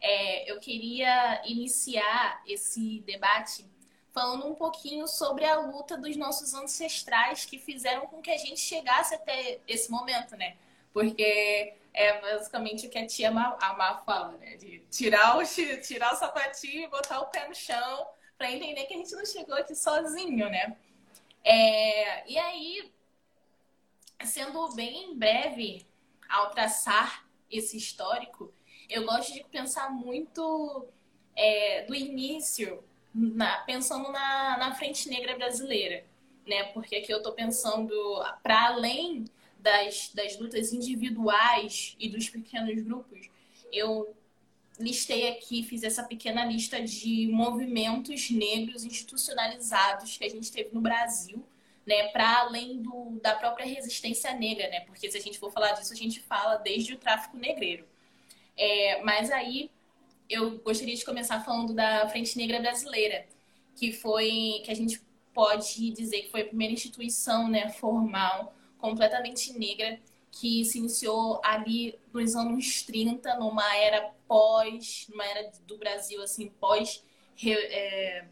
é, 0.00 0.50
eu 0.50 0.58
queria 0.58 1.40
iniciar 1.46 2.42
esse 2.46 3.00
debate 3.06 3.64
falando 4.12 4.46
um 4.46 4.54
pouquinho 4.54 5.08
sobre 5.08 5.44
a 5.44 5.58
luta 5.58 5.96
dos 5.96 6.16
nossos 6.16 6.52
ancestrais 6.54 7.44
que 7.44 7.58
fizeram 7.58 8.06
com 8.06 8.20
que 8.20 8.30
a 8.30 8.36
gente 8.36 8.60
chegasse 8.60 9.14
até 9.14 9.58
esse 9.66 9.90
momento, 9.90 10.36
né? 10.36 10.56
Porque 10.92 11.74
é 11.94 12.20
basicamente 12.20 12.86
o 12.86 12.90
que 12.90 12.98
a 12.98 13.06
tia 13.06 13.30
Amar 13.30 14.04
fala, 14.04 14.32
né? 14.32 14.56
De 14.56 14.80
tirar 14.90 15.38
o, 15.38 15.42
tirar 15.82 16.12
o 16.12 16.16
sapatinho 16.16 16.84
e 16.84 16.88
botar 16.88 17.20
o 17.20 17.26
pé 17.26 17.48
no 17.48 17.54
chão 17.54 18.06
para 18.36 18.50
entender 18.50 18.84
que 18.84 18.94
a 18.94 18.96
gente 18.98 19.12
não 19.12 19.24
chegou 19.24 19.54
aqui 19.54 19.74
sozinho, 19.74 20.48
né? 20.50 20.76
É, 21.42 22.30
e 22.30 22.38
aí, 22.38 22.92
sendo 24.24 24.68
bem 24.74 25.16
breve, 25.16 25.86
ao 26.28 26.50
traçar 26.50 27.26
esse 27.50 27.76
histórico, 27.76 28.52
eu 28.88 29.04
gosto 29.04 29.32
de 29.32 29.42
pensar 29.44 29.90
muito 29.90 30.86
é, 31.34 31.82
do 31.82 31.94
início, 31.94 32.84
na, 33.14 33.58
pensando 33.58 34.10
na, 34.10 34.58
na 34.58 34.74
frente 34.74 35.08
negra 35.08 35.36
brasileira, 35.36 36.04
né? 36.46 36.64
Porque 36.72 36.96
aqui 36.96 37.12
eu 37.12 37.18
estou 37.18 37.32
pensando 37.32 37.92
para 38.42 38.66
além 38.66 39.24
das, 39.58 40.10
das 40.14 40.38
lutas 40.38 40.72
individuais 40.72 41.96
e 41.98 42.08
dos 42.08 42.28
pequenos 42.28 42.82
grupos, 42.82 43.30
eu 43.72 44.14
listei 44.78 45.28
aqui, 45.28 45.62
fiz 45.62 45.82
essa 45.82 46.02
pequena 46.02 46.44
lista 46.44 46.82
de 46.82 47.28
movimentos 47.28 48.30
negros 48.30 48.84
institucionalizados 48.84 50.16
que 50.16 50.24
a 50.24 50.28
gente 50.28 50.50
teve 50.50 50.70
no 50.74 50.80
Brasil 50.80 51.44
né, 51.86 52.08
para 52.08 52.40
além 52.40 52.80
do, 52.80 53.18
da 53.20 53.34
própria 53.34 53.66
resistência 53.66 54.32
negra, 54.34 54.68
né? 54.68 54.80
Porque 54.80 55.10
se 55.10 55.16
a 55.16 55.20
gente 55.20 55.38
for 55.38 55.50
falar 55.50 55.72
disso, 55.72 55.92
a 55.92 55.96
gente 55.96 56.20
fala 56.20 56.56
desde 56.56 56.94
o 56.94 56.98
tráfico 56.98 57.36
negreiro. 57.36 57.86
É, 58.56 59.02
mas 59.02 59.30
aí 59.30 59.70
eu 60.32 60.58
gostaria 60.58 60.94
de 60.94 61.04
começar 61.04 61.40
falando 61.44 61.74
da 61.74 62.08
Frente 62.08 62.36
Negra 62.38 62.60
Brasileira, 62.60 63.26
que 63.76 63.92
foi 63.92 64.62
que 64.64 64.70
a 64.70 64.74
gente 64.74 65.00
pode 65.34 65.90
dizer 65.90 66.22
que 66.22 66.30
foi 66.30 66.42
a 66.42 66.46
primeira 66.46 66.72
instituição 66.72 67.48
né, 67.48 67.68
formal 67.70 68.54
completamente 68.78 69.56
negra 69.58 70.00
que 70.30 70.64
se 70.64 70.78
iniciou 70.78 71.40
ali 71.44 71.98
nos 72.12 72.34
anos 72.34 72.82
30, 72.82 73.36
numa 73.38 73.76
era 73.76 74.10
pós, 74.26 75.06
numa 75.10 75.24
era 75.26 75.52
do 75.66 75.76
Brasil 75.76 76.22
assim 76.22 76.48
pós 76.48 77.04
é, 77.44 78.24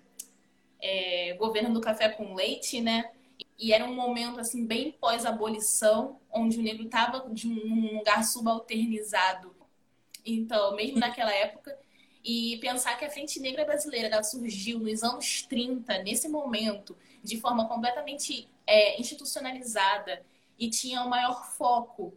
é, 0.80 1.34
governo 1.34 1.74
do 1.74 1.80
café 1.80 2.08
com 2.08 2.34
leite, 2.34 2.80
né? 2.80 3.10
E 3.58 3.72
era 3.72 3.84
um 3.84 3.94
momento 3.94 4.40
assim 4.40 4.64
bem 4.64 4.92
pós-abolição, 4.92 6.18
onde 6.32 6.58
o 6.58 6.62
negro 6.62 6.84
estava 6.84 7.28
de 7.28 7.46
um 7.46 7.98
lugar 7.98 8.24
subalternizado. 8.24 9.54
Então, 10.24 10.74
mesmo 10.74 10.98
naquela 10.98 11.32
época, 11.32 11.78
e 12.24 12.58
pensar 12.58 12.98
que 12.98 13.04
a 13.04 13.10
Frente 13.10 13.40
Negra 13.40 13.64
Brasileira 13.64 14.22
surgiu 14.22 14.78
nos 14.78 15.02
anos 15.02 15.42
30, 15.42 16.02
nesse 16.02 16.28
momento, 16.28 16.96
de 17.22 17.40
forma 17.40 17.66
completamente 17.66 18.48
é, 18.66 19.00
institucionalizada 19.00 20.24
e 20.58 20.68
tinha 20.68 21.02
o 21.02 21.06
um 21.06 21.08
maior 21.08 21.50
foco 21.52 22.14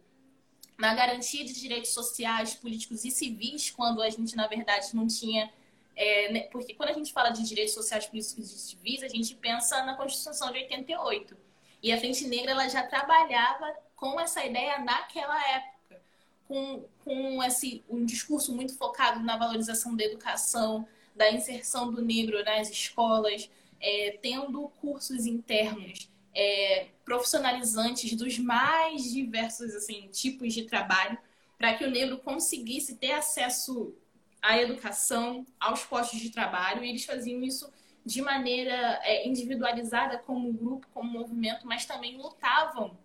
na 0.78 0.94
garantia 0.94 1.44
de 1.44 1.54
direitos 1.54 1.90
sociais, 1.90 2.54
políticos 2.54 3.04
e 3.04 3.10
civis, 3.10 3.70
quando 3.70 4.02
a 4.02 4.10
gente, 4.10 4.36
na 4.36 4.46
verdade, 4.46 4.94
não 4.94 5.06
tinha 5.06 5.50
é, 5.96 6.32
né, 6.32 6.40
porque 6.50 6.74
quando 6.74 6.90
a 6.90 6.92
gente 6.92 7.12
fala 7.12 7.30
de 7.30 7.42
direitos 7.42 7.74
sociais, 7.74 8.06
políticos 8.06 8.52
e 8.52 8.58
civis, 8.58 9.02
a 9.02 9.08
gente 9.08 9.34
pensa 9.36 9.84
na 9.84 9.94
Constituição 9.94 10.50
de 10.52 10.58
88. 10.58 11.36
E 11.82 11.92
a 11.92 11.98
Frente 11.98 12.26
Negra 12.26 12.52
ela 12.52 12.68
já 12.68 12.82
trabalhava 12.82 13.72
com 13.94 14.18
essa 14.18 14.44
ideia 14.44 14.78
naquela 14.78 15.38
época, 15.50 15.73
com, 16.46 16.84
com 17.04 17.42
esse, 17.42 17.82
um 17.88 18.04
discurso 18.04 18.54
muito 18.54 18.76
focado 18.76 19.20
na 19.20 19.36
valorização 19.36 19.96
da 19.96 20.04
educação, 20.04 20.86
da 21.14 21.30
inserção 21.30 21.90
do 21.90 22.02
negro 22.02 22.42
nas 22.44 22.70
escolas, 22.70 23.50
é, 23.80 24.18
tendo 24.22 24.68
cursos 24.80 25.26
internos 25.26 26.10
é, 26.34 26.88
profissionalizantes 27.04 28.16
dos 28.16 28.38
mais 28.38 29.12
diversos 29.12 29.74
assim, 29.74 30.08
tipos 30.10 30.52
de 30.52 30.64
trabalho, 30.64 31.16
para 31.56 31.74
que 31.74 31.84
o 31.84 31.90
negro 31.90 32.18
conseguisse 32.18 32.96
ter 32.96 33.12
acesso 33.12 33.94
à 34.42 34.60
educação, 34.60 35.46
aos 35.58 35.84
postos 35.84 36.20
de 36.20 36.30
trabalho, 36.30 36.84
e 36.84 36.90
eles 36.90 37.04
faziam 37.04 37.42
isso 37.42 37.72
de 38.04 38.20
maneira 38.20 39.00
é, 39.02 39.26
individualizada 39.26 40.18
como 40.18 40.52
grupo, 40.52 40.86
como 40.92 41.10
movimento, 41.10 41.66
mas 41.66 41.86
também 41.86 42.18
lutavam 42.18 42.98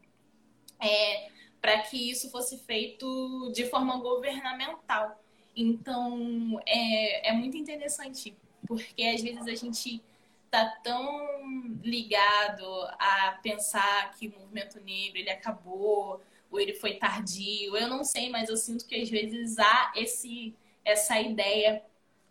é, 0.80 1.30
para 1.62 1.80
que 1.80 2.10
isso 2.10 2.30
fosse 2.30 2.58
feito 2.60 3.52
de 3.54 3.66
forma 3.66 3.98
governamental. 3.98 5.22
Então, 5.56 6.60
é, 6.66 7.30
é 7.30 7.34
muito 7.34 7.58
interessante, 7.58 8.36
porque 8.66 9.04
às 9.04 9.22
vezes 9.22 9.46
a 9.48 9.56
gente 9.56 10.02
está 10.46 10.66
tão 10.84 11.80
ligado 11.84 12.66
a 12.98 13.40
pensar 13.44 14.12
que 14.18 14.28
o 14.28 14.40
movimento 14.40 14.80
negro 14.80 15.20
ele 15.20 15.30
acabou, 15.30 16.22
ou 16.52 16.60
ele 16.60 16.74
foi 16.74 16.96
tardio, 16.96 17.78
eu 17.78 17.88
não 17.88 18.04
sei, 18.04 18.30
mas 18.30 18.50
eu 18.50 18.58
sinto 18.58 18.86
que 18.88 18.96
às 18.96 19.10
vezes 19.10 19.60
há 19.60 19.92
esse 19.96 20.56
essa 20.84 21.20
ideia, 21.20 21.84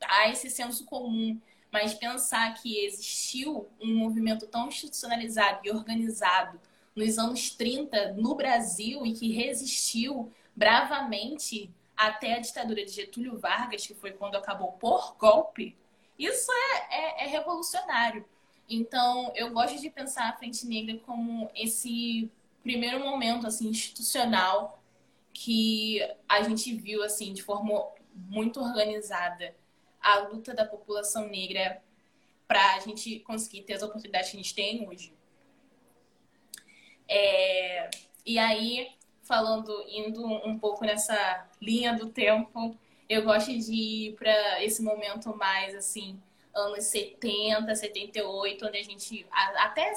há 0.03 0.29
esse 0.29 0.51
senso 0.51 0.85
comum, 0.85 1.41
mas 1.71 1.95
pensar 1.95 2.55
que 2.55 2.85
existiu 2.85 3.69
um 3.81 3.95
movimento 3.95 4.47
tão 4.47 4.69
institucionalizado 4.69 5.61
e 5.65 5.71
organizado 5.71 6.59
nos 6.99 7.19
anos 7.19 7.51
30 7.51 8.13
no 8.15 8.35
Brasil 8.35 9.07
e 9.07 9.13
que 9.13 9.33
resistiu 9.33 10.33
bravamente 10.55 11.71
até 11.97 12.35
a 12.35 12.41
ditadura 12.41 12.85
de 12.85 12.93
Getúlio 12.93 13.39
Vargas, 13.39 13.87
que 13.87 13.95
foi 13.95 14.13
quando 14.13 14.37
acabou 14.37 14.73
por 14.73 15.17
golpe, 15.17 15.77
isso 16.19 16.51
é, 16.53 17.23
é, 17.23 17.25
é 17.25 17.27
revolucionário. 17.29 18.25
Então, 18.69 19.33
eu 19.35 19.51
gosto 19.51 19.81
de 19.81 19.89
pensar 19.89 20.29
a 20.29 20.37
Frente 20.37 20.67
Negra 20.67 20.99
como 21.07 21.51
esse 21.55 22.31
primeiro 22.63 23.01
momento 23.01 23.47
assim 23.47 23.69
institucional 23.69 24.83
que 25.33 26.01
a 26.29 26.43
gente 26.43 26.75
viu 26.75 27.03
assim 27.03 27.33
de 27.33 27.43
forma 27.43 27.87
muito 28.15 28.61
organizada 28.61 29.55
a 30.01 30.19
luta 30.19 30.53
da 30.53 30.67
população 30.67 31.29
negra 31.29 31.81
para 32.47 32.75
a 32.75 32.81
gente 32.81 33.21
conseguir 33.21 33.63
ter 33.63 33.75
as 33.75 33.83
oportunidades 33.83 34.31
que 34.31 34.37
a 34.37 34.41
gente 34.41 34.55
tem 34.55 34.89
hoje. 34.89 35.13
É, 37.09 37.91
e 38.25 38.39
aí, 38.39 38.91
falando, 39.23 39.73
indo 39.89 40.25
um 40.25 40.59
pouco 40.59 40.85
nessa 40.85 41.49
linha 41.61 41.95
do 41.95 42.11
tempo, 42.11 42.77
eu 43.09 43.23
gosto 43.23 43.57
de 43.57 43.73
ir 43.73 44.17
para 44.17 44.63
esse 44.63 44.83
momento 44.83 45.35
mais 45.37 45.75
assim, 45.75 46.21
anos 46.55 46.85
70, 46.85 47.75
78, 47.75 48.67
onde 48.67 48.79
a 48.79 48.83
gente, 48.83 49.27
até 49.31 49.93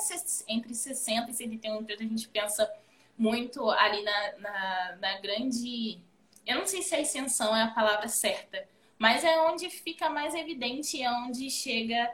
entre 0.47 0.73
60 0.73 1.31
e 1.31 1.33
71, 1.33 1.85
a 1.87 1.95
gente 2.03 2.27
pensa 2.29 2.71
muito 3.17 3.69
ali 3.69 4.01
na, 4.03 4.37
na, 4.37 4.97
na 4.99 5.19
grande 5.19 5.99
eu 6.45 6.59
não 6.59 6.65
sei 6.65 6.81
se 6.81 6.95
a 6.95 6.99
ascensão 6.99 7.55
é 7.55 7.63
a 7.63 7.67
palavra 7.67 8.07
certa, 8.07 8.67
mas 8.97 9.23
é 9.23 9.41
onde 9.41 9.69
fica 9.69 10.09
mais 10.09 10.33
evidente, 10.33 11.01
é 11.01 11.11
onde 11.11 11.49
chega 11.49 12.11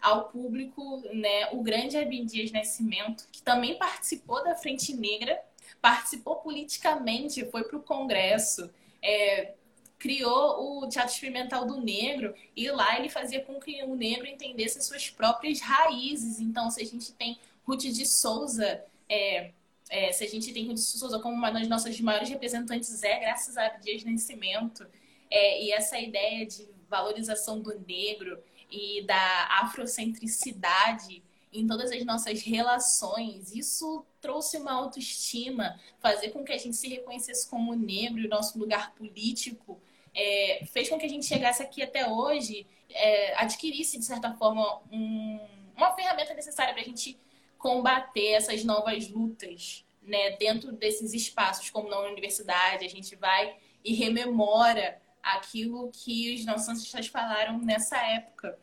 ao 0.00 0.28
público 0.28 1.02
né, 1.12 1.50
o 1.52 1.62
grande 1.62 1.96
Abdias 1.96 2.50
Nascimento, 2.50 3.26
que 3.30 3.42
também 3.42 3.76
participou 3.76 4.42
da 4.42 4.54
Frente 4.54 4.94
Negra, 4.94 5.40
participou 5.80 6.36
politicamente, 6.36 7.44
foi 7.46 7.64
para 7.64 7.76
o 7.76 7.82
Congresso, 7.82 8.70
é, 9.02 9.54
criou 9.98 10.82
o 10.82 10.88
Teatro 10.88 11.12
Experimental 11.12 11.66
do 11.66 11.80
Negro 11.80 12.34
e 12.56 12.70
lá 12.70 12.98
ele 12.98 13.08
fazia 13.08 13.42
com 13.42 13.60
que 13.60 13.82
o 13.84 13.94
negro 13.94 14.26
entendesse 14.26 14.82
suas 14.82 15.10
próprias 15.10 15.60
raízes. 15.60 16.40
Então, 16.40 16.70
se 16.70 16.80
a 16.80 16.86
gente 16.86 17.12
tem 17.12 17.38
Ruth 17.64 17.82
de 17.82 18.06
Souza, 18.06 18.82
é, 19.08 19.52
é, 19.90 20.10
se 20.12 20.24
a 20.24 20.28
gente 20.28 20.52
tem 20.52 20.66
Ruth 20.66 20.78
Souza 20.78 21.18
como 21.18 21.34
uma 21.34 21.50
das 21.50 21.68
nossas 21.68 22.00
maiores 22.00 22.30
representantes, 22.30 23.02
é 23.02 23.20
graças 23.20 23.58
a 23.58 23.68
Dias 23.68 24.02
Nascimento. 24.02 24.86
É, 25.30 25.62
e 25.62 25.70
essa 25.70 25.98
ideia 25.98 26.46
de 26.46 26.66
valorização 26.90 27.60
do 27.60 27.78
negro 27.86 28.42
e 28.70 29.02
da 29.02 29.48
afrocentricidade 29.62 31.22
em 31.52 31.66
todas 31.66 31.90
as 31.90 32.04
nossas 32.04 32.42
relações, 32.42 33.52
isso 33.52 34.04
trouxe 34.20 34.56
uma 34.56 34.72
autoestima, 34.72 35.78
fazer 35.98 36.30
com 36.30 36.44
que 36.44 36.52
a 36.52 36.58
gente 36.58 36.76
se 36.76 36.88
reconhecesse 36.88 37.48
como 37.48 37.74
negro 37.74 38.28
nosso 38.28 38.58
lugar 38.58 38.94
político, 38.94 39.80
é, 40.14 40.64
fez 40.70 40.88
com 40.88 40.98
que 40.98 41.06
a 41.06 41.08
gente 41.08 41.26
chegasse 41.26 41.62
aqui 41.62 41.82
até 41.82 42.08
hoje, 42.08 42.66
é, 42.88 43.34
adquirisse, 43.36 43.98
de 43.98 44.04
certa 44.04 44.32
forma, 44.34 44.80
um, 44.92 45.40
uma 45.76 45.92
ferramenta 45.92 46.34
necessária 46.34 46.72
para 46.72 46.82
a 46.82 46.86
gente 46.86 47.18
combater 47.58 48.32
essas 48.32 48.62
novas 48.62 49.08
lutas, 49.08 49.84
né, 50.02 50.36
dentro 50.36 50.72
desses 50.72 51.12
espaços, 51.12 51.68
como 51.68 51.88
na 51.88 51.98
universidade, 52.00 52.84
a 52.84 52.88
gente 52.88 53.16
vai 53.16 53.56
e 53.84 53.94
rememora 53.94 55.00
aquilo 55.22 55.90
que 55.92 56.34
os 56.34 56.44
nossos 56.44 56.68
ancestrais 56.68 57.06
falaram 57.08 57.58
nessa 57.58 57.96
época. 57.96 58.58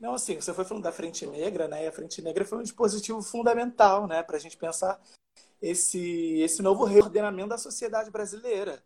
Não, 0.00 0.14
assim, 0.14 0.36
você 0.36 0.54
foi 0.54 0.64
falando 0.64 0.84
da 0.84 0.92
Frente 0.92 1.26
Negra, 1.26 1.66
né? 1.66 1.84
E 1.84 1.88
a 1.88 1.92
Frente 1.92 2.22
Negra 2.22 2.44
foi 2.44 2.58
um 2.58 2.62
dispositivo 2.62 3.20
fundamental, 3.20 4.06
né, 4.06 4.22
para 4.22 4.36
a 4.36 4.40
gente 4.40 4.56
pensar 4.56 5.00
esse, 5.60 6.40
esse 6.40 6.62
novo 6.62 6.84
reordenamento 6.84 7.48
da 7.48 7.58
sociedade 7.58 8.10
brasileira, 8.10 8.82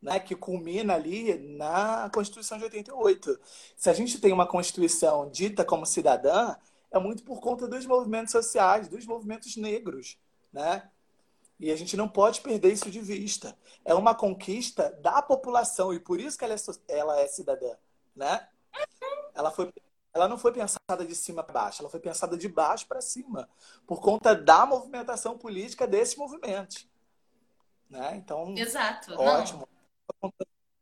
né, 0.00 0.20
que 0.20 0.36
culmina 0.36 0.94
ali 0.94 1.36
na 1.56 2.08
Constituição 2.14 2.56
de 2.56 2.64
88. 2.64 3.38
Se 3.76 3.90
a 3.90 3.92
gente 3.92 4.20
tem 4.20 4.32
uma 4.32 4.46
Constituição 4.46 5.28
dita 5.28 5.64
como 5.64 5.84
cidadã, 5.84 6.54
é 6.90 6.98
muito 6.98 7.24
por 7.24 7.40
conta 7.40 7.66
dos 7.66 7.84
movimentos 7.84 8.30
sociais, 8.32 8.88
dos 8.88 9.04
movimentos 9.06 9.56
negros, 9.56 10.16
né? 10.52 10.88
E 11.58 11.72
a 11.72 11.76
gente 11.76 11.96
não 11.96 12.08
pode 12.08 12.40
perder 12.40 12.72
isso 12.72 12.90
de 12.90 13.00
vista. 13.00 13.56
É 13.84 13.94
uma 13.94 14.14
conquista 14.14 14.90
da 15.00 15.20
população 15.20 15.92
e 15.92 15.98
por 15.98 16.20
isso 16.20 16.38
que 16.38 16.44
ela 16.44 16.54
é, 16.54 16.58
ela 16.88 17.20
é 17.20 17.26
cidadã, 17.26 17.76
né? 18.14 18.48
Ela 19.34 19.50
foi 19.50 19.72
ela 20.14 20.26
não 20.26 20.38
foi 20.38 20.52
pensada 20.52 21.04
de 21.06 21.14
cima 21.14 21.44
para 21.44 21.60
baixo, 21.60 21.82
ela 21.82 21.90
foi 21.90 22.00
pensada 22.00 22.36
de 22.36 22.48
baixo 22.48 22.86
para 22.88 23.00
cima, 23.00 23.48
por 23.86 24.00
conta 24.00 24.34
da 24.34 24.66
movimentação 24.66 25.38
política 25.38 25.86
desses 25.86 26.16
movimentos. 26.16 26.88
Né? 27.88 28.16
Então, 28.16 28.56
Exato. 28.56 29.14
ótimo. 29.14 29.68
Não. 30.20 30.32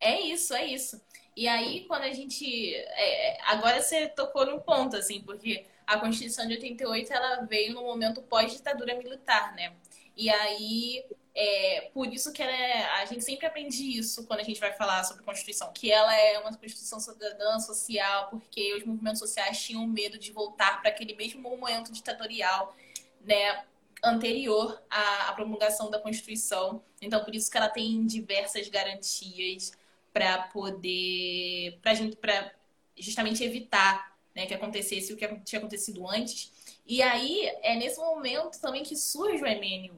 É 0.00 0.20
isso, 0.20 0.54
é 0.54 0.64
isso. 0.64 1.00
E 1.34 1.46
aí, 1.46 1.84
quando 1.86 2.02
a 2.02 2.12
gente. 2.12 2.74
É 2.74 3.38
agora 3.44 3.82
você 3.82 4.08
tocou 4.08 4.46
no 4.46 4.60
ponto, 4.60 4.96
assim, 4.96 5.20
porque 5.20 5.66
a 5.86 5.98
Constituição 5.98 6.46
de 6.46 6.54
88 6.54 7.12
ela 7.12 7.42
veio 7.42 7.74
no 7.74 7.82
momento 7.82 8.22
pós-ditadura 8.22 8.94
militar, 8.96 9.54
né? 9.54 9.74
E 10.16 10.30
aí, 10.30 11.04
é, 11.34 11.90
por 11.92 12.12
isso 12.12 12.32
que 12.32 12.42
é, 12.42 12.84
a 12.94 13.04
gente 13.04 13.22
sempre 13.22 13.46
aprende 13.46 13.98
isso 13.98 14.26
quando 14.26 14.40
a 14.40 14.44
gente 14.44 14.58
vai 14.58 14.72
falar 14.72 15.04
sobre 15.04 15.22
Constituição, 15.22 15.72
que 15.72 15.92
ela 15.92 16.14
é 16.14 16.38
uma 16.38 16.56
Constituição 16.56 16.98
cidadã, 16.98 17.58
social, 17.58 18.28
porque 18.30 18.74
os 18.74 18.84
movimentos 18.84 19.18
sociais 19.18 19.60
tinham 19.62 19.86
medo 19.86 20.18
de 20.18 20.32
voltar 20.32 20.80
para 20.80 20.90
aquele 20.90 21.14
mesmo 21.14 21.40
momento 21.40 21.92
ditatorial, 21.92 22.74
né? 23.20 23.64
anterior 24.02 24.82
à, 24.90 25.28
à 25.28 25.32
promulgação 25.32 25.90
da 25.90 25.98
Constituição. 25.98 26.82
Então, 27.00 27.24
por 27.24 27.34
isso 27.34 27.50
que 27.50 27.56
ela 27.56 27.68
tem 27.68 28.06
diversas 28.06 28.68
garantias 28.68 29.72
para 30.12 30.42
poder, 30.44 31.78
para 31.82 31.94
gente, 31.94 32.16
para 32.16 32.52
justamente 32.96 33.44
evitar 33.44 34.16
né, 34.34 34.46
que 34.46 34.54
acontecesse 34.54 35.12
o 35.12 35.16
que 35.16 35.26
tinha 35.40 35.58
acontecido 35.58 36.08
antes. 36.08 36.52
E 36.86 37.02
aí 37.02 37.46
é 37.62 37.74
nesse 37.76 37.98
momento 37.98 38.60
também 38.60 38.82
que 38.82 38.96
surge 38.96 39.42
o 39.42 39.46
MNU, 39.46 39.96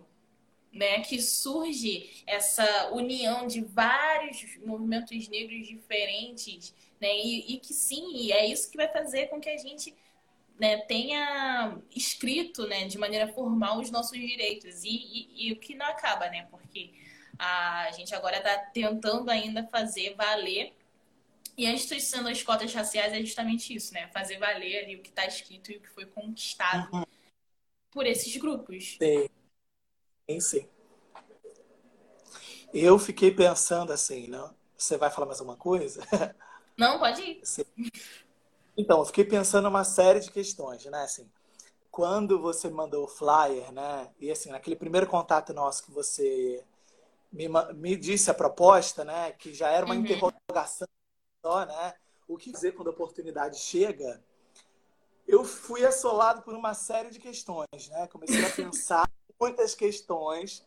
né, 0.78 1.00
que 1.00 1.20
surge 1.20 2.22
essa 2.26 2.90
união 2.92 3.46
de 3.46 3.60
vários 3.60 4.56
movimentos 4.64 5.28
negros 5.28 5.66
diferentes, 5.66 6.72
né, 7.00 7.08
e, 7.18 7.54
e 7.54 7.58
que 7.58 7.74
sim, 7.74 8.30
é 8.32 8.46
isso 8.46 8.70
que 8.70 8.76
vai 8.76 8.88
fazer 8.88 9.26
com 9.26 9.40
que 9.40 9.50
a 9.50 9.56
gente 9.56 9.94
né, 10.58 10.78
tenha 10.78 11.76
escrito 11.94 12.66
né, 12.66 12.86
de 12.86 12.96
maneira 12.96 13.28
formal 13.32 13.80
os 13.80 13.90
nossos 13.90 14.18
direitos. 14.18 14.84
E, 14.84 14.88
e, 14.88 15.48
e 15.48 15.52
o 15.52 15.56
que 15.56 15.74
não 15.74 15.86
acaba, 15.86 16.28
né? 16.28 16.46
Porque 16.50 16.92
a 17.38 17.90
gente 17.92 18.14
agora 18.14 18.38
está 18.38 18.58
tentando 18.58 19.30
ainda 19.30 19.64
fazer 19.68 20.14
valer. 20.14 20.74
E 21.56 21.66
a 21.66 21.72
instituição 21.72 22.22
das 22.22 22.42
cotas 22.42 22.72
raciais 22.72 23.12
é 23.12 23.20
justamente 23.20 23.74
isso, 23.74 23.94
né? 23.94 24.08
Fazer 24.08 24.38
valer 24.38 24.84
ali 24.84 24.96
o 24.96 25.02
que 25.02 25.08
está 25.08 25.26
escrito 25.26 25.72
e 25.72 25.76
o 25.76 25.80
que 25.80 25.88
foi 25.88 26.06
conquistado 26.06 26.88
uhum. 26.92 27.04
por 27.90 28.06
esses 28.06 28.36
grupos. 28.36 28.96
Sim. 29.00 29.28
Sim, 30.28 30.40
sim. 30.40 30.68
Eu 32.72 32.98
fiquei 32.98 33.30
pensando 33.30 33.92
assim, 33.92 34.26
não? 34.26 34.54
Você 34.76 34.98
vai 34.98 35.10
falar 35.10 35.26
mais 35.26 35.40
alguma 35.40 35.56
coisa? 35.56 36.02
Não, 36.76 36.98
pode 36.98 37.20
ir. 37.22 37.40
Sim. 37.42 37.64
Então, 38.76 39.00
eu 39.00 39.04
fiquei 39.06 39.24
pensando 39.24 39.66
uma 39.66 39.82
série 39.82 40.20
de 40.20 40.30
questões, 40.30 40.84
né? 40.84 41.02
Assim, 41.02 41.28
quando 41.90 42.40
você 42.40 42.70
mandou 42.70 43.04
o 43.04 43.08
flyer, 43.08 43.72
né? 43.72 44.08
E 44.20 44.30
assim, 44.30 44.50
naquele 44.50 44.76
primeiro 44.76 45.08
contato 45.08 45.52
nosso 45.52 45.82
que 45.82 45.90
você 45.90 46.64
me, 47.32 47.48
me 47.74 47.96
disse 47.96 48.30
a 48.30 48.34
proposta, 48.34 49.04
né? 49.04 49.32
Que 49.32 49.52
já 49.52 49.70
era 49.70 49.84
uma 49.84 49.96
uhum. 49.96 50.02
interrogação 50.02 50.86
só, 51.44 51.66
né? 51.66 51.94
O 52.28 52.36
que 52.36 52.52
dizer 52.52 52.72
quando 52.74 52.88
a 52.88 52.92
oportunidade 52.92 53.58
chega? 53.58 54.22
Eu 55.26 55.42
fui 55.42 55.84
assolado 55.84 56.42
por 56.42 56.54
uma 56.54 56.74
série 56.74 57.10
de 57.10 57.18
questões, 57.18 57.88
né? 57.88 58.06
Comecei 58.06 58.44
a 58.44 58.50
pensar 58.50 59.10
muitas 59.40 59.74
questões 59.74 60.66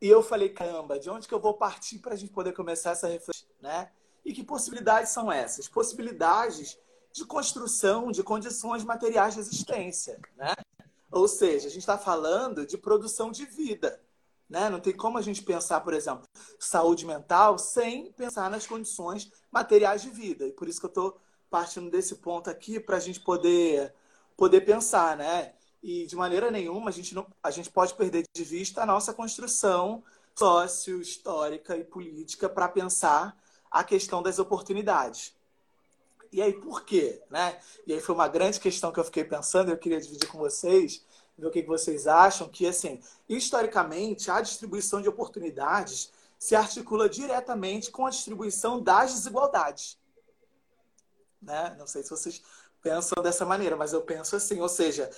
e 0.00 0.08
eu 0.08 0.22
falei, 0.22 0.50
caramba, 0.50 0.98
de 0.98 1.08
onde 1.08 1.26
que 1.26 1.32
eu 1.32 1.40
vou 1.40 1.54
partir 1.54 1.98
para 1.98 2.12
a 2.14 2.16
gente 2.16 2.32
poder 2.32 2.52
começar 2.52 2.90
essa 2.90 3.08
reflexão, 3.08 3.48
né? 3.60 3.90
E 4.24 4.32
que 4.32 4.44
possibilidades 4.44 5.10
são 5.10 5.32
essas? 5.32 5.68
Possibilidades 5.68 6.78
de 7.12 7.24
construção 7.24 8.12
de 8.12 8.22
condições 8.22 8.84
materiais 8.84 9.34
de 9.34 9.40
existência, 9.40 10.20
né? 10.36 10.54
Ou 11.10 11.26
seja, 11.26 11.68
a 11.68 11.70
gente 11.70 11.80
está 11.80 11.96
falando 11.96 12.66
de 12.66 12.76
produção 12.76 13.30
de 13.30 13.46
vida, 13.46 13.98
né? 14.50 14.68
Não 14.68 14.80
tem 14.80 14.94
como 14.94 15.16
a 15.16 15.22
gente 15.22 15.42
pensar, 15.42 15.80
por 15.80 15.94
exemplo, 15.94 16.28
saúde 16.58 17.06
mental 17.06 17.56
sem 17.56 18.12
pensar 18.12 18.50
nas 18.50 18.66
condições 18.66 19.32
materiais 19.50 20.02
de 20.02 20.10
vida. 20.10 20.46
E 20.46 20.52
por 20.52 20.68
isso 20.68 20.78
que 20.78 20.86
eu 20.86 20.90
estou 20.90 21.18
partindo 21.48 21.90
desse 21.90 22.16
ponto 22.16 22.50
aqui 22.50 22.78
para 22.78 22.96
a 22.98 23.00
gente 23.00 23.20
poder 23.20 23.94
poder 24.36 24.60
pensar, 24.60 25.16
né? 25.16 25.54
E 25.88 26.04
de 26.04 26.16
maneira 26.16 26.50
nenhuma 26.50 26.90
a 26.90 26.92
gente 26.92 27.14
não 27.14 27.24
a 27.40 27.48
gente 27.48 27.70
pode 27.70 27.94
perder 27.94 28.24
de 28.34 28.42
vista 28.42 28.82
a 28.82 28.86
nossa 28.86 29.14
construção 29.14 30.02
sócio, 30.34 31.00
histórica 31.00 31.76
e 31.76 31.84
política 31.84 32.48
para 32.48 32.66
pensar 32.66 33.40
a 33.70 33.84
questão 33.84 34.20
das 34.20 34.40
oportunidades. 34.40 35.32
E 36.32 36.42
aí, 36.42 36.54
por 36.54 36.84
quê? 36.84 37.22
Né? 37.30 37.56
E 37.86 37.92
aí 37.92 38.00
foi 38.00 38.16
uma 38.16 38.26
grande 38.26 38.58
questão 38.58 38.90
que 38.90 38.98
eu 38.98 39.04
fiquei 39.04 39.22
pensando, 39.22 39.70
eu 39.70 39.78
queria 39.78 40.00
dividir 40.00 40.28
com 40.28 40.38
vocês, 40.38 41.04
ver 41.38 41.46
o 41.46 41.50
que 41.52 41.62
vocês 41.62 42.08
acham, 42.08 42.48
que, 42.48 42.66
assim, 42.66 43.00
historicamente, 43.28 44.28
a 44.28 44.40
distribuição 44.40 45.00
de 45.00 45.08
oportunidades 45.08 46.12
se 46.36 46.56
articula 46.56 47.08
diretamente 47.08 47.92
com 47.92 48.06
a 48.06 48.10
distribuição 48.10 48.82
das 48.82 49.14
desigualdades. 49.14 49.96
Né? 51.40 51.76
Não 51.78 51.86
sei 51.86 52.02
se 52.02 52.10
vocês 52.10 52.42
pensam 52.82 53.22
dessa 53.22 53.46
maneira, 53.46 53.76
mas 53.76 53.92
eu 53.92 54.02
penso 54.02 54.34
assim, 54.34 54.60
ou 54.60 54.68
seja, 54.68 55.10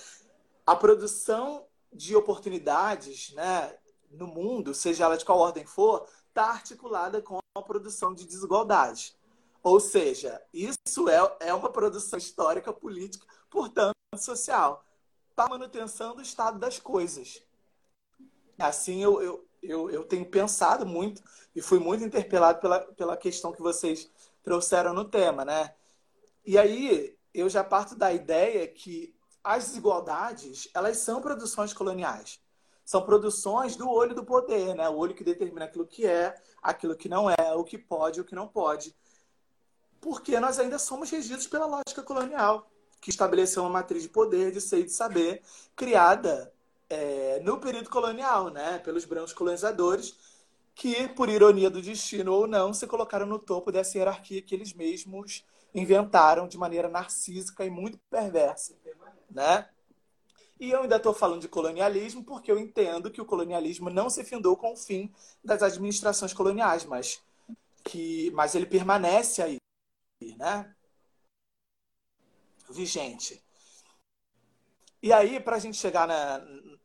a 0.69 0.75
produção 0.75 1.65
de 1.91 2.15
oportunidades 2.15 3.33
né, 3.33 3.75
no 4.11 4.27
mundo, 4.27 4.71
seja 4.71 5.05
ela 5.05 5.17
de 5.17 5.25
qual 5.25 5.39
ordem 5.39 5.65
for, 5.65 6.07
está 6.27 6.43
articulada 6.43 7.23
com 7.23 7.39
a 7.55 7.61
produção 7.63 8.13
de 8.13 8.23
desigualdade. 8.23 9.17
Ou 9.63 9.79
seja, 9.79 10.39
isso 10.53 11.09
é, 11.09 11.37
é 11.39 11.53
uma 11.55 11.71
produção 11.71 12.19
histórica, 12.19 12.71
política, 12.71 13.25
portanto, 13.49 13.95
social, 14.15 14.85
para 15.35 15.45
a 15.45 15.49
manutenção 15.49 16.15
do 16.15 16.21
estado 16.21 16.59
das 16.59 16.77
coisas. 16.77 17.41
Assim, 18.59 19.01
eu, 19.01 19.23
eu, 19.23 19.47
eu, 19.63 19.89
eu 19.89 20.03
tenho 20.03 20.29
pensado 20.29 20.85
muito 20.85 21.23
e 21.55 21.63
fui 21.63 21.79
muito 21.79 22.03
interpelado 22.03 22.59
pela, 22.59 22.79
pela 22.93 23.17
questão 23.17 23.51
que 23.51 23.61
vocês 23.63 24.07
trouxeram 24.43 24.93
no 24.93 25.05
tema, 25.05 25.43
né? 25.43 25.73
E 26.45 26.59
aí, 26.59 27.17
eu 27.33 27.49
já 27.49 27.63
parto 27.63 27.95
da 27.95 28.13
ideia 28.13 28.67
que 28.67 29.17
as 29.43 29.67
desigualdades, 29.67 30.69
elas 30.73 30.97
são 30.97 31.21
produções 31.21 31.73
coloniais 31.73 32.39
são 32.89 33.03
produções 33.03 33.75
do 33.75 33.87
olho 33.87 34.15
do 34.15 34.25
poder, 34.25 34.73
né? 34.73 34.89
O 34.89 34.95
olho 34.95 35.13
que 35.13 35.23
determina 35.23 35.65
aquilo 35.65 35.85
que 35.85 36.07
é, 36.07 36.33
aquilo 36.59 36.95
que 36.95 37.07
não 37.07 37.29
é, 37.29 37.53
o 37.53 37.63
que 37.63 37.77
pode 37.77 38.19
o 38.19 38.25
que 38.25 38.33
não 38.33 38.47
pode. 38.47 38.95
Porque 40.01 40.39
nós 40.39 40.57
ainda 40.57 40.79
somos 40.79 41.11
regidos 41.11 41.45
pela 41.45 41.67
lógica 41.67 42.01
colonial, 42.01 42.67
que 42.99 43.11
estabeleceu 43.11 43.61
uma 43.61 43.69
matriz 43.69 44.01
de 44.01 44.09
poder, 44.09 44.51
de 44.51 44.59
ser 44.59 44.79
e 44.79 44.85
de 44.85 44.91
saber, 44.91 45.43
criada 45.75 46.51
é, 46.89 47.39
no 47.43 47.59
período 47.59 47.91
colonial, 47.91 48.49
né? 48.49 48.79
Pelos 48.79 49.05
brancos 49.05 49.33
colonizadores, 49.33 50.17
que, 50.73 51.07
por 51.09 51.29
ironia 51.29 51.69
do 51.69 51.83
destino 51.83 52.33
ou 52.33 52.47
não, 52.47 52.73
se 52.73 52.87
colocaram 52.87 53.27
no 53.27 53.37
topo 53.37 53.71
dessa 53.71 53.99
hierarquia 53.99 54.41
que 54.41 54.55
eles 54.55 54.73
mesmos 54.73 55.45
inventaram 55.75 56.47
de 56.47 56.57
maneira 56.57 56.89
narcísica 56.89 57.63
e 57.63 57.69
muito 57.69 57.99
perversa, 58.09 58.73
né? 59.29 59.69
E 60.59 60.71
eu 60.71 60.81
ainda 60.81 60.97
estou 60.97 61.13
falando 61.13 61.41
de 61.41 61.47
colonialismo 61.47 62.23
porque 62.23 62.51
eu 62.51 62.59
entendo 62.59 63.09
que 63.09 63.21
o 63.21 63.25
colonialismo 63.25 63.89
não 63.89 64.09
se 64.09 64.23
findou 64.25 64.57
com 64.57 64.73
o 64.73 64.77
fim 64.77 65.11
das 65.43 65.63
administrações 65.63 66.33
coloniais, 66.33 66.83
mas 66.85 67.21
que 67.83 68.29
mas 68.31 68.55
ele 68.55 68.65
permanece 68.65 69.41
aí, 69.41 69.57
né? 70.37 70.75
Vigente. 72.69 73.41
E 75.01 75.13
aí, 75.13 75.39
para 75.39 75.55
a 75.55 75.59
gente 75.59 75.77
chegar 75.77 76.05
na, 76.05 76.39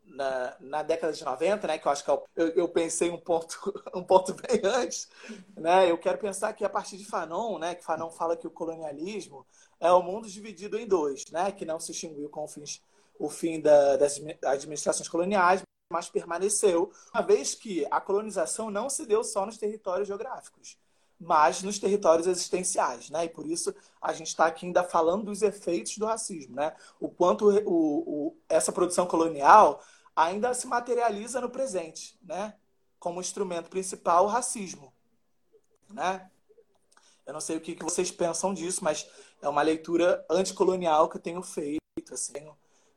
na, 0.04 0.56
na, 0.60 0.82
década 0.82 1.12
de 1.12 1.24
90, 1.24 1.66
né, 1.66 1.78
que 1.78 1.86
eu 1.86 1.92
acho 1.92 2.04
que 2.04 2.10
eu, 2.10 2.24
eu, 2.36 2.68
pensei 2.68 3.10
um 3.10 3.18
ponto, 3.18 3.58
um 3.92 4.04
ponto 4.04 4.32
bem 4.34 4.60
antes, 4.64 5.08
né, 5.56 5.90
eu 5.90 5.98
quero 5.98 6.18
pensar 6.18 6.52
que 6.52 6.64
a 6.64 6.68
partir 6.68 6.96
de 6.96 7.04
Fanon, 7.04 7.58
né, 7.58 7.74
que 7.74 7.84
Fanon 7.84 8.10
fala 8.10 8.36
que 8.36 8.46
o 8.46 8.50
colonialismo 8.50 9.44
é 9.84 9.92
o 9.92 10.02
mundo 10.02 10.28
dividido 10.28 10.78
em 10.78 10.86
dois, 10.86 11.26
né, 11.30 11.52
que 11.52 11.64
não 11.66 11.78
se 11.78 11.92
extinguiu 11.92 12.28
com 12.30 12.48
fins 12.48 12.82
o 13.18 13.28
fim 13.28 13.60
da, 13.60 13.96
das 13.96 14.20
administrações 14.42 15.08
coloniais, 15.08 15.62
mas 15.92 16.08
permaneceu, 16.08 16.90
uma 17.14 17.22
vez 17.22 17.54
que 17.54 17.86
a 17.90 18.00
colonização 18.00 18.70
não 18.70 18.88
se 18.88 19.06
deu 19.06 19.22
só 19.22 19.46
nos 19.46 19.58
territórios 19.58 20.08
geográficos, 20.08 20.76
mas 21.20 21.62
nos 21.62 21.78
territórios 21.78 22.26
existenciais, 22.26 23.10
né? 23.10 23.26
E 23.26 23.28
por 23.28 23.46
isso 23.46 23.72
a 24.00 24.12
gente 24.12 24.28
está 24.28 24.46
aqui 24.46 24.66
ainda 24.66 24.82
falando 24.82 25.26
dos 25.26 25.42
efeitos 25.42 25.96
do 25.96 26.06
racismo, 26.06 26.56
né? 26.56 26.74
O 26.98 27.08
quanto 27.08 27.48
o, 27.48 28.28
o, 28.28 28.36
essa 28.48 28.72
produção 28.72 29.06
colonial 29.06 29.80
ainda 30.16 30.52
se 30.54 30.66
materializa 30.66 31.40
no 31.40 31.50
presente, 31.50 32.18
né? 32.22 32.54
Como 32.98 33.20
instrumento 33.20 33.70
principal 33.70 34.24
o 34.24 34.28
racismo, 34.28 34.92
né? 35.88 36.28
Eu 37.26 37.32
não 37.32 37.40
sei 37.40 37.56
o 37.56 37.60
que 37.60 37.74
vocês 37.82 38.10
pensam 38.10 38.52
disso, 38.52 38.84
mas 38.84 39.08
é 39.44 39.48
uma 39.48 39.62
leitura 39.62 40.24
anticolonial 40.30 41.08
que 41.08 41.18
eu 41.18 41.20
tenho 41.20 41.42
feito, 41.42 41.78
assim, 42.12 42.50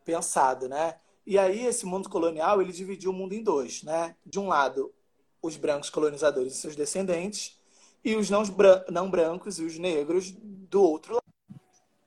pensado, 0.06 0.70
né? 0.70 0.98
E 1.26 1.38
aí 1.38 1.66
esse 1.66 1.86
mundo 1.86 2.10
colonial 2.10 2.62
ele 2.62 2.72
dividiu 2.72 3.12
o 3.12 3.14
mundo 3.14 3.34
em 3.34 3.44
dois, 3.44 3.84
né? 3.84 4.16
De 4.26 4.40
um 4.40 4.48
lado 4.48 4.94
os 5.42 5.58
brancos 5.58 5.90
colonizadores 5.90 6.54
e 6.54 6.58
seus 6.58 6.76
descendentes 6.76 7.60
e 8.04 8.16
os 8.16 8.30
não, 8.30 8.44
não 8.90 9.12
brancos 9.12 9.60
e 9.60 9.66
os 9.66 9.78
negros 9.78 10.32
do 10.32 10.82
outro 10.82 11.22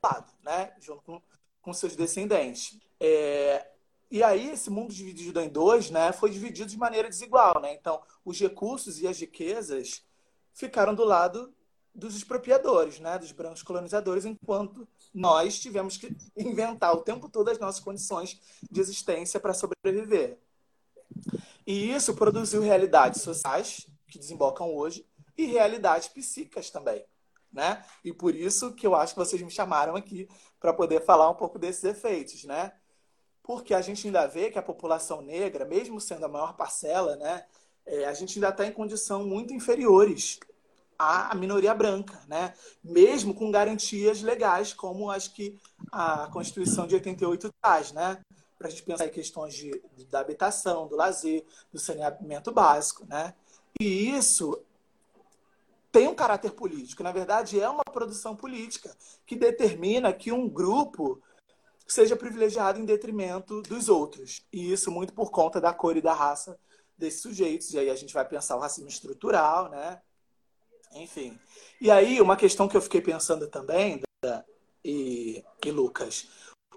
lado, 0.02 0.32
né? 0.42 0.74
Junto 0.80 1.02
com, 1.02 1.22
com 1.60 1.72
seus 1.74 1.94
descendentes. 1.94 2.80
É... 2.98 3.66
E 4.10 4.22
aí 4.22 4.50
esse 4.50 4.70
mundo 4.70 4.92
dividido 4.92 5.38
em 5.38 5.50
dois, 5.50 5.90
né? 5.90 6.12
Foi 6.12 6.30
dividido 6.30 6.70
de 6.70 6.78
maneira 6.78 7.10
desigual, 7.10 7.60
né? 7.60 7.74
Então 7.74 8.00
os 8.24 8.40
recursos 8.40 9.00
e 9.00 9.06
as 9.06 9.20
riquezas 9.20 10.02
ficaram 10.54 10.94
do 10.94 11.04
lado 11.04 11.54
dos 11.94 12.16
expropriadores, 12.16 13.00
né? 13.00 13.18
Dos 13.18 13.32
brancos 13.32 13.62
colonizadores, 13.62 14.24
enquanto 14.24 14.86
nós 15.12 15.58
tivemos 15.58 15.96
que 15.96 16.14
inventar 16.36 16.94
o 16.94 17.02
tempo 17.02 17.28
todo 17.28 17.48
as 17.48 17.58
nossas 17.58 17.80
condições 17.80 18.40
de 18.70 18.80
existência 18.80 19.40
para 19.40 19.54
sobreviver. 19.54 20.38
E 21.66 21.92
isso 21.92 22.14
produziu 22.14 22.60
realidades 22.62 23.22
sociais 23.22 23.86
que 24.08 24.18
desembocam 24.18 24.74
hoje 24.74 25.06
e 25.36 25.46
realidades 25.46 26.08
psíquicas 26.08 26.70
também, 26.70 27.04
né? 27.52 27.84
E 28.04 28.12
por 28.12 28.34
isso 28.34 28.72
que 28.74 28.86
eu 28.86 28.94
acho 28.94 29.14
que 29.14 29.18
vocês 29.18 29.40
me 29.42 29.50
chamaram 29.50 29.96
aqui 29.96 30.28
para 30.58 30.72
poder 30.72 31.04
falar 31.04 31.30
um 31.30 31.34
pouco 31.34 31.58
desses 31.58 31.84
efeitos, 31.84 32.44
né? 32.44 32.72
porque 33.50 33.74
a 33.74 33.80
gente 33.80 34.06
ainda 34.06 34.28
vê 34.28 34.48
que 34.48 34.60
a 34.60 34.62
população 34.62 35.22
negra, 35.22 35.64
mesmo 35.64 36.00
sendo 36.00 36.24
a 36.24 36.28
maior 36.28 36.56
parcela, 36.56 37.16
né, 37.16 37.44
é, 37.84 38.04
a 38.04 38.14
gente 38.14 38.38
ainda 38.38 38.50
está 38.50 38.64
em 38.64 38.72
condição 38.72 39.26
muito 39.26 39.52
inferiores 39.52 40.38
à 41.00 41.34
minoria 41.34 41.74
branca, 41.74 42.20
né? 42.28 42.52
mesmo 42.84 43.34
com 43.34 43.50
garantias 43.50 44.20
legais, 44.20 44.74
como 44.74 45.10
as 45.10 45.26
que 45.26 45.58
a 45.90 46.28
Constituição 46.28 46.86
de 46.86 46.94
88 46.94 47.50
traz, 47.62 47.92
né? 47.92 48.20
para 48.58 48.68
a 48.68 48.70
gente 48.70 48.82
pensar 48.82 49.06
em 49.06 49.10
questões 49.10 49.54
de, 49.54 49.82
da 50.10 50.20
habitação, 50.20 50.86
do 50.86 50.94
lazer, 50.94 51.42
do 51.72 51.78
saneamento 51.78 52.52
básico. 52.52 53.06
Né? 53.08 53.32
E 53.80 54.10
isso 54.10 54.62
tem 55.90 56.06
um 56.06 56.14
caráter 56.14 56.52
político. 56.52 57.02
Na 57.02 57.12
verdade, 57.12 57.58
é 57.58 57.68
uma 57.68 57.84
produção 57.84 58.36
política 58.36 58.94
que 59.24 59.34
determina 59.34 60.12
que 60.12 60.30
um 60.30 60.46
grupo 60.46 61.22
seja 61.88 62.14
privilegiado 62.14 62.78
em 62.78 62.84
detrimento 62.84 63.62
dos 63.62 63.88
outros. 63.88 64.44
E 64.52 64.70
isso 64.70 64.90
muito 64.90 65.14
por 65.14 65.30
conta 65.30 65.58
da 65.58 65.72
cor 65.72 65.96
e 65.96 66.02
da 66.02 66.12
raça 66.12 66.58
desses 66.98 67.22
sujeitos. 67.22 67.72
E 67.72 67.78
aí 67.78 67.88
a 67.88 67.96
gente 67.96 68.12
vai 68.12 68.28
pensar 68.28 68.56
o 68.56 68.60
racismo 68.60 68.90
estrutural, 68.90 69.70
né? 69.70 70.02
Enfim. 70.94 71.38
E 71.80 71.90
aí, 71.90 72.20
uma 72.20 72.36
questão 72.36 72.68
que 72.68 72.76
eu 72.76 72.82
fiquei 72.82 73.00
pensando 73.00 73.46
também, 73.48 74.02
e, 74.84 75.44
e 75.64 75.70
Lucas, 75.70 76.28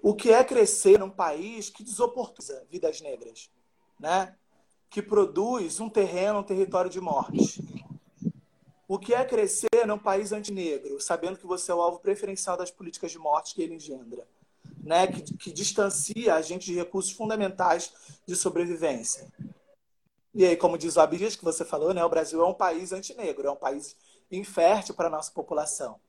o 0.02 0.14
que 0.14 0.32
é 0.32 0.42
crescer 0.44 0.98
num 0.98 1.10
país 1.10 1.70
que 1.70 1.82
desoportuniza 1.82 2.66
vidas 2.70 3.00
negras, 3.00 3.50
né? 3.98 4.34
Que 4.90 5.02
produz 5.02 5.80
um 5.80 5.88
terreno, 5.88 6.40
um 6.40 6.44
território 6.44 6.90
de 6.90 7.00
morte. 7.00 7.62
O 8.86 8.98
que 8.98 9.14
é 9.14 9.24
crescer 9.24 9.86
num 9.86 9.98
país 9.98 10.30
antinegro, 10.30 11.00
sabendo 11.00 11.38
que 11.38 11.46
você 11.46 11.72
é 11.72 11.74
o 11.74 11.80
alvo 11.80 11.98
preferencial 11.98 12.56
das 12.56 12.70
políticas 12.70 13.10
de 13.10 13.18
morte 13.18 13.54
que 13.54 13.62
ele 13.62 13.74
engendra? 13.74 14.26
né, 14.84 15.06
que, 15.06 15.22
que 15.22 15.50
distancia 15.50 16.34
a 16.34 16.42
gente 16.42 16.66
de 16.66 16.74
recursos 16.74 17.12
fundamentais 17.12 17.92
de 18.26 18.36
sobrevivência. 18.36 19.26
E 20.34 20.44
aí, 20.44 20.56
como 20.56 20.76
diz 20.76 20.96
o 20.96 21.00
Abdias, 21.00 21.36
que 21.36 21.44
você 21.44 21.64
falou, 21.64 21.94
né, 21.94 22.04
o 22.04 22.08
Brasil 22.08 22.42
é 22.42 22.46
um 22.46 22.54
país 22.54 22.92
antinegro, 22.92 23.46
é 23.46 23.50
um 23.50 23.56
país 23.56 23.96
infértil 24.30 24.94
para 24.94 25.06
a 25.06 25.10
nossa 25.10 25.30
população. 25.30 26.00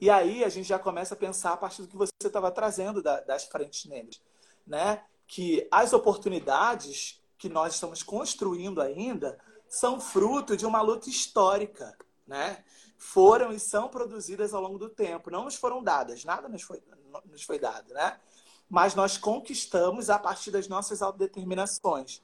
E 0.00 0.08
aí 0.08 0.42
a 0.42 0.48
gente 0.48 0.68
já 0.68 0.78
começa 0.78 1.14
a 1.14 1.16
pensar 1.16 1.52
a 1.52 1.56
partir 1.56 1.82
do 1.82 1.88
que 1.88 1.96
você 1.96 2.12
estava 2.24 2.50
trazendo 2.50 3.02
da, 3.02 3.20
das 3.20 3.44
frentes 3.44 3.84
negras, 3.84 4.20
né? 4.66 5.02
que 5.26 5.66
as 5.70 5.92
oportunidades 5.92 7.22
que 7.36 7.48
nós 7.48 7.74
estamos 7.74 8.02
construindo 8.02 8.80
ainda 8.80 9.38
são 9.68 10.00
fruto 10.00 10.56
de 10.56 10.64
uma 10.64 10.80
luta 10.80 11.10
histórica, 11.10 11.96
né? 12.26 12.64
foram 12.96 13.52
e 13.52 13.60
são 13.60 13.88
produzidas 13.88 14.54
ao 14.54 14.62
longo 14.62 14.78
do 14.78 14.88
tempo, 14.88 15.30
não 15.30 15.44
nos 15.44 15.56
foram 15.56 15.82
dadas, 15.82 16.24
nada 16.24 16.48
nos 16.48 16.62
foi, 16.62 16.82
nos 17.26 17.42
foi 17.42 17.58
dado, 17.58 17.92
né? 17.92 18.18
Mas 18.68 18.94
nós 18.94 19.16
conquistamos 19.16 20.10
a 20.10 20.18
partir 20.18 20.50
das 20.50 20.66
nossas 20.66 21.02
autodeterminações. 21.02 22.22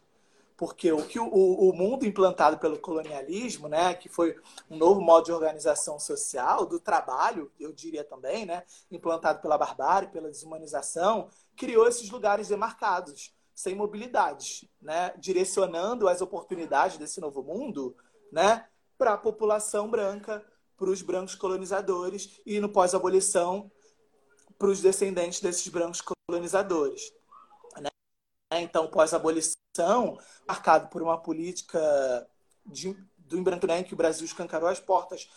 Porque 0.62 0.92
o 0.92 1.04
que 1.04 1.18
o, 1.18 1.26
o 1.26 1.72
mundo 1.72 2.06
implantado 2.06 2.56
pelo 2.56 2.78
colonialismo, 2.78 3.66
né, 3.66 3.94
que 3.94 4.08
foi 4.08 4.36
um 4.70 4.76
novo 4.76 5.00
modo 5.00 5.24
de 5.24 5.32
organização 5.32 5.98
social, 5.98 6.64
do 6.64 6.78
trabalho, 6.78 7.50
eu 7.58 7.72
diria 7.72 8.04
também, 8.04 8.46
né, 8.46 8.62
implantado 8.88 9.42
pela 9.42 9.58
barbárie, 9.58 10.10
pela 10.10 10.28
desumanização, 10.28 11.28
criou 11.56 11.88
esses 11.88 12.08
lugares 12.10 12.46
demarcados, 12.46 13.34
sem 13.52 13.74
mobilidades, 13.74 14.64
né, 14.80 15.12
direcionando 15.18 16.06
as 16.08 16.20
oportunidades 16.20 16.96
desse 16.96 17.20
novo 17.20 17.42
mundo 17.42 17.96
né, 18.30 18.64
para 18.96 19.14
a 19.14 19.18
população 19.18 19.90
branca, 19.90 20.46
para 20.76 20.90
os 20.90 21.02
brancos 21.02 21.34
colonizadores 21.34 22.40
e 22.46 22.60
no 22.60 22.68
pós-abolição 22.68 23.68
para 24.56 24.68
os 24.68 24.80
descendentes 24.80 25.40
desses 25.40 25.66
brancos 25.66 26.00
colonizadores. 26.28 27.12
Né? 27.80 27.90
Então, 28.60 28.86
pós-abolição, 28.86 29.60
marcado 30.46 30.88
por 30.88 31.02
uma 31.02 31.18
política 31.18 32.26
de, 32.66 32.96
do 33.18 33.38
embranquecimento 33.38 33.88
que 33.88 33.94
o 33.94 33.96
Brasil 33.96 34.24
escancarou 34.24 34.68
as 34.68 34.80
portas 34.80 35.28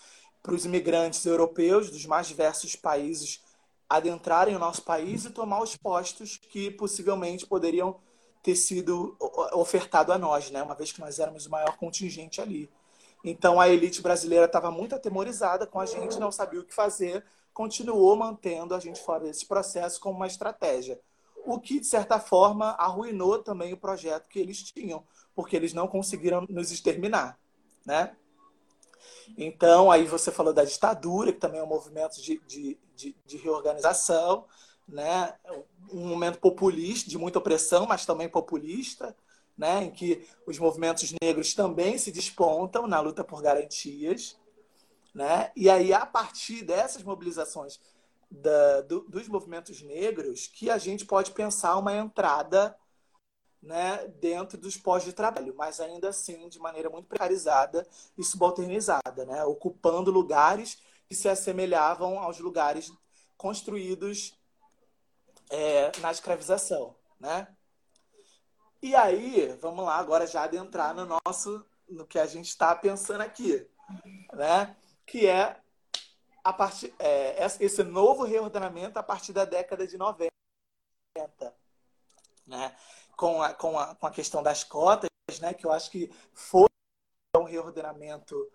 para 0.42 0.54
os 0.54 0.66
imigrantes 0.66 1.26
europeus 1.26 1.90
dos 1.90 2.06
mais 2.06 2.28
diversos 2.28 2.76
países 2.76 3.42
adentrarem 3.90 4.56
o 4.56 4.60
nosso 4.60 4.82
país 4.84 5.26
e 5.26 5.30
tomar 5.30 5.62
os 5.62 5.76
postos 5.76 6.38
que 6.38 6.72
possivelmente 6.72 7.46
poderiam 7.46 8.00
ter 8.44 8.56
sido 8.56 9.16
ofertado 9.54 10.12
a 10.12 10.18
nós, 10.18 10.52
né? 10.52 10.62
uma 10.62 10.76
vez 10.76 10.92
que 10.92 11.00
nós 11.00 11.18
éramos 11.18 11.46
o 11.46 11.50
maior 11.50 11.78
contingente 11.78 12.42
ali. 12.42 12.70
Então 13.24 13.60
a 13.60 13.68
elite 13.68 14.02
brasileira 14.04 14.46
estava 14.46 14.70
muito 14.70 14.94
atemorizada 14.94 15.66
com 15.66 15.80
a 15.80 15.86
gente, 15.86 16.20
não 16.20 16.32
sabia 16.32 16.60
o 16.60 16.64
que 16.64 16.74
fazer, 16.74 17.26
continuou 17.52 18.16
mantendo 18.16 18.76
a 18.76 18.80
gente 18.80 19.02
fora 19.02 19.24
desse 19.24 19.48
processo 19.48 20.00
como 20.00 20.18
uma 20.18 20.28
estratégia. 20.28 21.00
O 21.46 21.60
que, 21.60 21.80
de 21.80 21.88
certa 21.88 22.20
forma, 22.20 22.72
arruinou 22.72 23.42
também 23.42 23.74
o 23.74 23.78
projeto 23.78 24.28
que 24.28 24.40
eles 24.40 24.64
tinham, 24.64 25.04
porque 25.36 25.56
eles 25.56 25.74
não 25.74 25.88
conseguiram 25.88 26.46
nos 26.50 26.72
exterminar. 26.72 27.40
Né? 27.86 28.16
Então, 29.38 29.92
aí 29.92 30.06
você 30.06 30.32
falou 30.32 30.54
da 30.54 30.64
ditadura, 30.64 31.32
que 31.32 31.40
também 31.40 31.60
é 31.60 31.64
um 31.64 31.68
movimento 31.68 32.22
de, 32.22 32.42
de, 32.48 32.78
de, 32.96 33.16
de 33.26 33.38
reorganização, 33.38 34.46
né? 34.88 35.36
um 35.92 36.08
momento 36.08 36.40
populista, 36.40 37.10
de 37.10 37.18
muita 37.18 37.40
opressão, 37.40 37.86
mas 37.86 38.06
também 38.06 38.28
populista 38.28 39.16
né, 39.58 39.86
em 39.86 39.92
que 39.92 40.28
os 40.46 40.60
movimentos 40.60 41.14
negros 41.22 41.54
também 41.54 41.98
se 41.98 42.12
despontam 42.12 42.88
na 42.88 43.00
luta 43.00 43.24
por 43.24 43.42
garantias. 43.42 44.38
Né? 45.14 45.52
E 45.56 45.70
aí, 45.70 45.94
a 45.94 46.06
partir 46.06 46.64
dessas 46.64 47.04
mobilizações 47.04 47.80
da, 48.36 48.82
do, 48.82 49.02
dos 49.02 49.28
movimentos 49.28 49.82
negros, 49.82 50.48
que 50.48 50.70
a 50.70 50.78
gente 50.78 51.06
pode 51.06 51.32
pensar 51.32 51.78
uma 51.78 51.94
entrada 51.94 52.76
né, 53.62 54.08
dentro 54.20 54.58
dos 54.58 54.78
pós 54.78 55.04
de 55.04 55.14
trabalho, 55.14 55.56
mas 55.58 55.80
ainda 55.80 56.10
assim 56.10 56.48
de 56.50 56.60
maneira 56.60 56.90
muito 56.90 57.08
precarizada 57.08 57.88
e 58.18 58.24
subalternizada, 58.24 59.26
né, 59.26 59.44
ocupando 59.44 60.12
lugares 60.12 60.78
que 61.08 61.16
se 61.16 61.28
assemelhavam 61.28 62.20
aos 62.20 62.40
lugares 62.40 62.92
construídos 63.38 64.38
é, 65.50 65.92
na 66.00 66.12
escravização. 66.12 66.96
Né? 67.20 67.48
E 68.82 68.96
aí, 68.96 69.58
vamos 69.62 69.84
lá 69.84 69.96
agora 69.96 70.28
já 70.28 70.44
adentrar 70.44 70.94
no 70.94 71.06
nosso, 71.06 71.66
no 71.90 72.06
que 72.06 72.20
a 72.20 72.26
gente 72.26 72.50
está 72.50 72.76
pensando 72.76 73.22
aqui, 73.22 73.68
né? 74.34 74.76
Que 75.06 75.26
é 75.26 75.60
a 76.46 76.54
partir, 76.54 76.94
é, 77.00 77.44
esse 77.60 77.84
novo 77.84 78.24
reordenamento 78.24 79.00
a 79.00 79.04
partir 79.04 79.34
da 79.34 79.46
década 79.46 79.88
de 79.88 79.98
90, 79.98 80.30
né? 82.46 82.78
Com 83.18 83.42
a, 83.42 83.52
com 83.52 83.80
a, 83.80 83.96
com 83.96 84.06
a 84.06 84.12
questão 84.12 84.44
das 84.44 84.64
cotas, 84.64 85.10
né? 85.42 85.56
Que 85.56 85.66
eu 85.66 85.72
acho 85.72 85.90
que 85.90 86.14
foi 86.36 86.68
um 87.36 87.46
reordenamento 87.46 88.48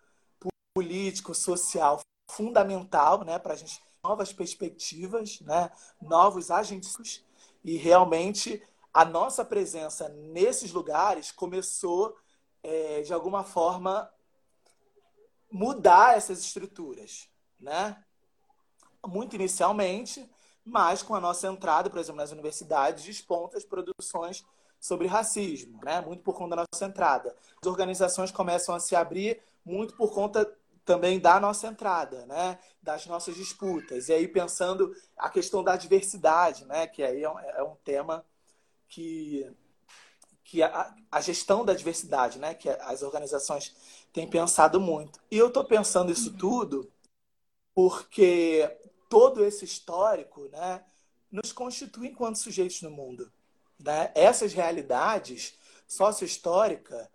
político, 0.72 1.35
social 1.35 2.00
fundamental, 2.31 3.24
né? 3.24 3.40
Para 3.40 3.55
a 3.55 3.57
gente 3.57 3.83
novas 4.05 4.33
perspectivas, 4.33 5.40
né? 5.40 5.68
Novos 6.00 6.48
agentes 6.53 7.24
e 7.64 7.76
realmente 7.76 8.62
a 8.94 9.05
nossa 9.05 9.44
presença 9.44 10.09
nesses 10.11 10.70
lugares 10.70 11.33
começou, 11.33 12.16
é, 12.62 13.03
de 13.03 13.12
alguma 13.12 13.42
forma, 13.42 14.09
mudar 15.50 16.16
essas 16.16 16.38
estruturas, 16.38 17.30
né? 17.61 17.96
Muito 19.07 19.35
inicialmente, 19.35 20.29
mas 20.64 21.03
com 21.03 21.14
a 21.14 21.20
nossa 21.20 21.49
entrada, 21.49 21.88
por 21.88 21.99
exemplo, 21.99 22.20
nas 22.20 22.33
universidades, 22.33 23.05
desponta 23.05 23.57
as 23.57 23.64
produções 23.64 24.44
sobre 24.79 25.07
racismo, 25.07 25.81
né? 25.85 26.01
Muito 26.01 26.23
por 26.23 26.35
conta 26.35 26.57
da 26.57 26.64
nossa 26.73 26.85
entrada. 26.87 27.35
As 27.61 27.66
organizações 27.66 28.31
começam 28.31 28.75
a 28.75 28.81
se 28.81 28.96
abrir 28.96 29.40
muito 29.64 29.94
por 29.94 30.12
conta 30.12 30.51
também 30.85 31.20
da 31.20 31.38
nossa 31.38 31.66
entrada, 31.66 32.27
né? 32.27 32.59
Das 32.83 33.07
nossas 33.07 33.35
disputas. 33.37 34.09
E 34.09 34.12
aí 34.12 34.27
pensando 34.27 34.94
a 35.16 35.29
questão 35.29 35.62
da 35.62 35.77
diversidade, 35.77 36.64
né? 36.64 36.87
Que 36.87 37.03
aí 37.03 37.23
é 37.23 37.31
um, 37.31 37.38
é 37.38 37.62
um 37.62 37.77
tema 37.85 38.25
que, 38.90 39.51
que 40.44 40.62
a, 40.62 40.94
a 41.11 41.20
gestão 41.20 41.64
da 41.64 41.73
diversidade, 41.73 42.38
né? 42.38 42.53
que 42.53 42.68
as 42.68 43.03
organizações 43.03 43.75
têm 44.12 44.29
pensado 44.29 44.79
muito. 44.79 45.20
E 45.31 45.38
eu 45.38 45.46
estou 45.49 45.64
pensando 45.64 46.12
isso 46.12 46.37
tudo 46.37 46.90
porque 47.81 48.79
todo 49.09 49.43
esse 49.43 49.64
histórico 49.64 50.49
né, 50.49 50.85
nos 51.33 51.51
constitui 51.51 52.09
enquanto 52.09 52.37
sujeitos 52.37 52.83
no 52.83 52.90
mundo. 52.90 53.33
Né? 53.79 54.12
Essas 54.14 54.53
realidades 54.53 55.55
sócio-históricas 55.88 57.09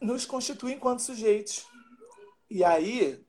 nos 0.00 0.24
constituem 0.24 0.76
enquanto 0.76 1.02
sujeitos. 1.02 1.66
E 2.48 2.64
aí, 2.64 3.22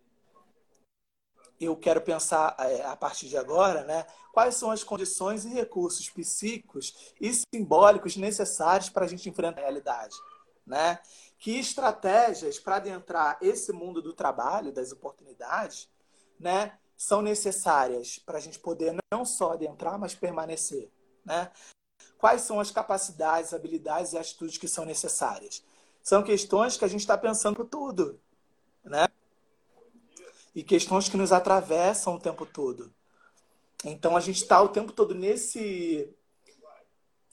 eu 1.59 1.75
quero 1.75 1.99
pensar 1.99 2.55
é, 2.59 2.85
a 2.85 2.95
partir 2.95 3.27
de 3.27 3.35
agora, 3.35 3.83
né, 3.83 4.05
quais 4.31 4.55
são 4.55 4.71
as 4.71 4.85
condições 4.85 5.43
e 5.43 5.49
recursos 5.49 6.09
psíquicos 6.09 7.13
e 7.19 7.33
simbólicos 7.53 8.15
necessários 8.15 8.89
para 8.89 9.03
a 9.03 9.07
gente 9.09 9.27
enfrentar 9.27 9.59
a 9.59 9.63
realidade. 9.65 10.15
Né? 10.65 10.97
Que 11.37 11.59
estratégias 11.59 12.59
para 12.59 12.77
adentrar 12.77 13.37
esse 13.41 13.71
mundo 13.71 14.01
do 14.01 14.13
trabalho, 14.13 14.71
das 14.71 14.91
oportunidades, 14.91 15.89
né, 16.39 16.77
são 16.95 17.21
necessárias 17.21 18.19
para 18.19 18.37
a 18.37 18.41
gente 18.41 18.59
poder 18.59 18.95
não 19.13 19.23
só 19.23 19.53
adentrar, 19.53 19.99
mas 19.99 20.15
permanecer? 20.15 20.89
Né? 21.23 21.51
Quais 22.17 22.41
são 22.41 22.59
as 22.59 22.71
capacidades, 22.71 23.53
habilidades 23.53 24.13
e 24.13 24.17
atitudes 24.17 24.57
que 24.57 24.67
são 24.67 24.83
necessárias? 24.83 25.63
São 26.01 26.23
questões 26.23 26.77
que 26.77 26.85
a 26.85 26.87
gente 26.87 27.01
está 27.01 27.17
pensando 27.17 27.63
tudo, 27.65 28.19
né? 28.83 29.07
E 30.55 30.63
questões 30.63 31.09
que 31.09 31.17
nos 31.17 31.31
atravessam 31.31 32.15
o 32.15 32.19
tempo 32.19 32.45
todo. 32.45 32.91
Então 33.83 34.17
a 34.17 34.19
gente 34.19 34.41
está 34.41 34.59
o 34.61 34.69
tempo 34.69 34.91
todo 34.91 35.13
nesse 35.13 36.11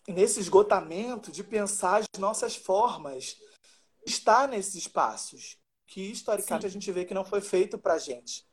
nesse 0.06 0.38
esgotamento 0.38 1.32
de 1.32 1.42
pensar 1.42 2.02
as 2.02 2.20
nossas 2.20 2.54
formas 2.54 3.38
estar 4.06 4.48
nesses 4.48 4.74
espaços 4.74 5.58
que 5.86 6.10
historicamente 6.10 6.62
Sim. 6.62 6.66
a 6.66 6.70
gente 6.70 6.92
vê 6.92 7.04
que 7.04 7.14
não 7.14 7.24
foi 7.24 7.40
feito 7.40 7.78
para 7.78 7.94
a 7.94 7.98
gente, 7.98 8.44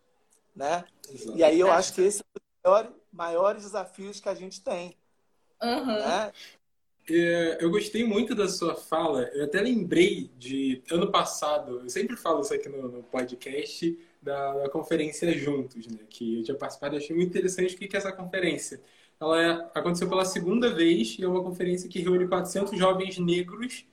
né? 0.56 0.84
Exato. 1.10 1.38
E 1.38 1.44
aí 1.44 1.60
eu 1.60 1.72
acho 1.72 1.94
que 1.94 2.02
esse 2.02 2.24
é 2.64 2.70
um 2.70 2.84
dos 2.84 2.92
maiores 3.12 3.64
desafios 3.64 4.20
que 4.20 4.30
a 4.30 4.36
gente 4.36 4.62
tem. 4.62 4.98
Uhum. 5.62 5.86
Né? 5.86 6.32
É, 7.10 7.58
eu 7.60 7.70
gostei 7.70 8.04
muito 8.04 8.36
da 8.36 8.48
sua 8.48 8.76
fala. 8.76 9.24
Eu 9.34 9.46
até 9.46 9.60
lembrei 9.62 10.32
de 10.38 10.84
ano 10.92 11.12
passado. 11.12 11.80
Eu 11.80 11.90
sempre 11.90 12.16
falo 12.16 12.42
isso 12.42 12.54
aqui 12.54 12.70
no, 12.70 12.88
no 12.88 13.04
podcast 13.04 13.98
da, 14.22 14.54
da, 14.54 14.70
conferência 14.70 15.32
Juntos, 15.38 15.88
né? 15.88 16.00
Que 16.10 16.40
eu 16.40 16.44
tinha 16.44 16.58
participado. 16.58 16.96
Eu 16.96 17.00
achei 17.00 17.16
muito 17.16 17.30
interessante 17.30 17.76
o 17.76 17.78
que 17.78 17.96
é 17.96 18.00
essa 18.00 18.12
conferência. 18.12 18.82
Ela 19.20 19.42
é, 19.42 19.72
aconteceu 19.76 20.08
pela 20.10 20.26
segunda 20.26 20.74
vez 20.74 21.18
e 21.18 21.24
é 21.24 21.28
uma 21.28 21.44
conferência 21.44 21.90
que 21.90 22.00
reúne 22.00 22.28
400 22.28 22.78
jovens 22.78 23.18
negros 23.20 23.86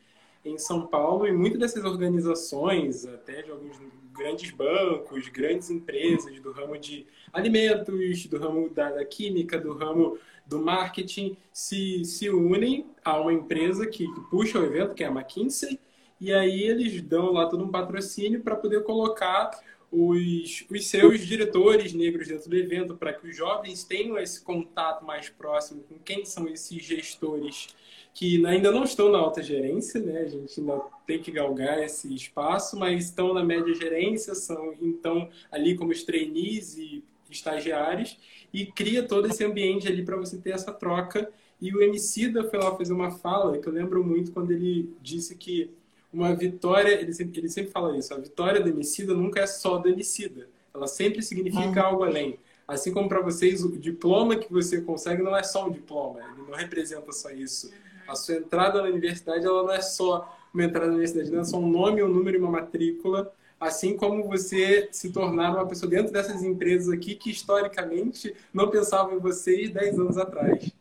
em 0.49 0.59
São 0.59 0.87
Paulo 0.87 1.27
e 1.27 1.33
muitas 1.33 1.59
dessas 1.61 1.85
organizações, 1.85 3.07
até 3.07 3.43
de 3.43 3.51
alguns 3.51 3.77
grandes 4.13 4.51
bancos, 4.51 5.29
grandes 5.29 5.71
empresas 5.71 6.39
do 6.41 6.51
ramo 6.51 6.77
de 6.77 7.07
alimentos, 7.33 8.27
do 8.27 8.39
ramo 8.39 8.69
da, 8.71 8.91
da 8.91 9.05
química, 9.05 9.59
do 9.59 9.73
ramo 9.73 10.19
do 10.45 10.59
marketing, 10.59 11.37
se, 11.53 12.05
se 12.05 12.29
unem 12.31 12.87
a 13.05 13.21
uma 13.21 13.33
empresa 13.33 13.87
que, 13.87 14.07
que 14.13 14.21
puxa 14.31 14.59
o 14.59 14.65
evento, 14.65 14.95
que 14.95 15.05
é 15.05 15.07
a 15.07 15.11
McKinsey, 15.11 15.79
e 16.21 16.33
aí 16.33 16.63
eles 16.63 17.01
dão 17.03 17.33
lá 17.33 17.47
todo 17.47 17.63
um 17.63 17.71
patrocínio 17.71 18.41
para 18.41 18.57
poder 18.57 18.83
colocar 18.83 19.51
os, 19.91 20.65
os 20.71 20.87
seus 20.87 21.21
diretores 21.21 21.93
negros 21.93 22.29
dentro 22.29 22.51
do 22.51 22.57
evento, 22.57 22.97
para 22.97 23.13
que 23.13 23.29
os 23.29 23.37
jovens 23.37 23.85
tenham 23.85 24.19
esse 24.19 24.43
contato 24.43 25.05
mais 25.05 25.29
próximo 25.29 25.83
com 25.83 25.99
quem 25.99 26.25
são 26.25 26.49
esses 26.49 26.83
gestores 26.83 27.69
que 28.15 28.45
ainda 28.47 28.73
não 28.73 28.85
estão 28.85 29.11
na 29.11 29.19
alta 29.19 29.43
gerência, 29.43 30.01
né? 30.01 30.21
A 30.21 30.29
gente 30.29 30.61
ainda 30.61 30.81
tem 31.07 31.21
que 31.21 31.31
galgar 31.31 31.83
esse 31.83 32.13
espaço, 32.13 32.77
mas 32.77 33.05
estão 33.05 33.33
na 33.33 33.45
média 33.45 33.73
gerência, 33.75 34.35
são 34.35 34.75
então 34.81 35.29
ali 35.51 35.77
como 35.77 35.93
os 35.93 36.03
trainees 36.03 36.77
e 36.77 37.05
estagiários 37.31 38.19
e 38.53 38.67
cria 38.67 39.03
todo 39.03 39.29
esse 39.29 39.45
ambiente 39.45 39.87
ali 39.87 40.05
para 40.05 40.17
você 40.17 40.37
ter 40.39 40.51
essa 40.51 40.73
troca. 40.73 41.31
E 41.61 41.75
o 41.75 41.83
Emicida 41.83 42.45
foi 42.45 42.59
lá 42.59 42.75
fazer 42.77 42.93
uma 42.93 43.11
fala 43.11 43.59
que 43.59 43.69
eu 43.69 43.73
lembro 43.73 44.03
muito 44.03 44.33
quando 44.33 44.51
ele 44.51 44.93
disse 45.03 45.37
que 45.37 45.71
uma 46.13 46.35
vitória, 46.35 47.01
ele 47.01 47.13
sempre, 47.13 47.39
ele 47.39 47.49
sempre 47.49 47.71
fala 47.71 47.97
isso, 47.97 48.15
a 48.15 48.19
vitória 48.19 48.61
do 48.61 48.69
Emicida 48.69 49.15
nunca 49.15 49.41
é 49.41 49.47
só 49.47 49.77
do 49.77 49.89
Emicida, 49.89 50.49
ela 50.73 50.87
sempre 50.87 51.23
significa 51.23 51.83
uhum. 51.83 51.87
algo 51.87 52.05
além. 52.05 52.39
Assim 52.67 52.93
como 52.93 53.09
para 53.09 53.21
vocês, 53.21 53.63
o 53.63 53.79
diploma 53.79 54.37
que 54.37 54.53
você 54.53 54.81
consegue 54.81 55.23
não 55.23 55.37
é 55.37 55.43
só 55.43 55.67
um 55.67 55.71
diploma, 55.71 56.21
ele 56.21 56.49
não 56.49 56.57
representa 56.57 57.13
só 57.13 57.31
isso 57.31 57.71
a 58.09 58.15
sua 58.17 58.37
entrada 58.37 58.83
na 58.83 58.89
universidade 58.89 59.45
ela 59.45 59.63
não 59.63 59.73
é 59.73 59.83
só 59.83 60.35
uma 60.53 60.65
entrada 60.65 60.87
na 60.87 60.95
universidade, 60.95 61.31
não 61.31 61.41
é 61.41 61.45
só 61.45 61.59
um 61.59 61.69
nome, 61.69 62.03
um 62.03 62.09
número 62.09 62.39
e 62.39 62.41
uma 62.41 62.51
matrícula, 62.51 63.31
assim 63.61 63.97
como 63.97 64.25
você 64.25 64.89
se 64.91 65.13
tornar 65.13 65.55
uma 65.55 65.67
pessoa 65.67 65.91
dentro 65.91 66.13
dessas 66.13 66.43
empresas 66.43 66.93
aqui 66.93 67.15
que 67.15 67.31
historicamente 67.31 68.35
não 68.53 68.71
pensavam 68.71 69.17
em 69.17 69.21
vocês 69.21 69.71
10 69.71 69.99
anos 69.99 70.17
atrás. 70.17 70.73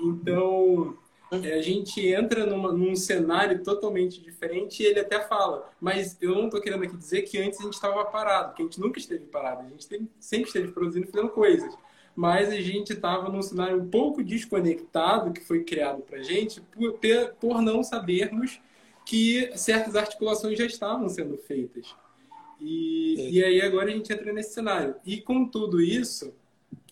Então, 0.00 0.96
é, 1.32 1.54
a 1.54 1.62
gente 1.62 2.06
entra 2.06 2.46
numa, 2.46 2.70
num 2.70 2.94
cenário 2.94 3.62
totalmente 3.64 4.20
diferente 4.22 4.82
e 4.82 4.86
ele 4.86 5.00
até 5.00 5.20
fala, 5.20 5.68
mas 5.80 6.16
eu 6.20 6.34
não 6.34 6.44
estou 6.44 6.60
querendo 6.60 6.84
aqui 6.84 6.96
dizer 6.96 7.22
que 7.22 7.38
antes 7.38 7.60
a 7.60 7.64
gente 7.64 7.74
estava 7.74 8.04
parado, 8.04 8.54
que 8.54 8.62
a 8.62 8.64
gente 8.64 8.80
nunca 8.80 8.98
esteve 8.98 9.24
parado, 9.26 9.66
a 9.66 9.68
gente 9.68 10.08
sempre 10.20 10.46
esteve 10.46 10.68
produzindo 10.68 11.08
fazendo 11.08 11.30
coisas 11.30 11.74
mas 12.18 12.48
a 12.48 12.60
gente 12.60 12.94
estava 12.94 13.28
num 13.28 13.40
cenário 13.40 13.80
um 13.80 13.88
pouco 13.88 14.24
desconectado 14.24 15.32
que 15.32 15.40
foi 15.40 15.62
criado 15.62 16.02
para 16.02 16.18
a 16.18 16.22
gente 16.24 16.60
por, 16.60 16.98
por 17.38 17.62
não 17.62 17.84
sabermos 17.84 18.60
que 19.06 19.52
certas 19.56 19.94
articulações 19.94 20.58
já 20.58 20.66
estavam 20.66 21.08
sendo 21.08 21.38
feitas. 21.38 21.94
E, 22.60 23.36
e 23.38 23.44
aí 23.44 23.60
agora 23.60 23.88
a 23.88 23.92
gente 23.92 24.12
entra 24.12 24.32
nesse 24.32 24.52
cenário. 24.52 24.96
E 25.06 25.20
com 25.20 25.46
tudo 25.46 25.80
isso, 25.80 26.34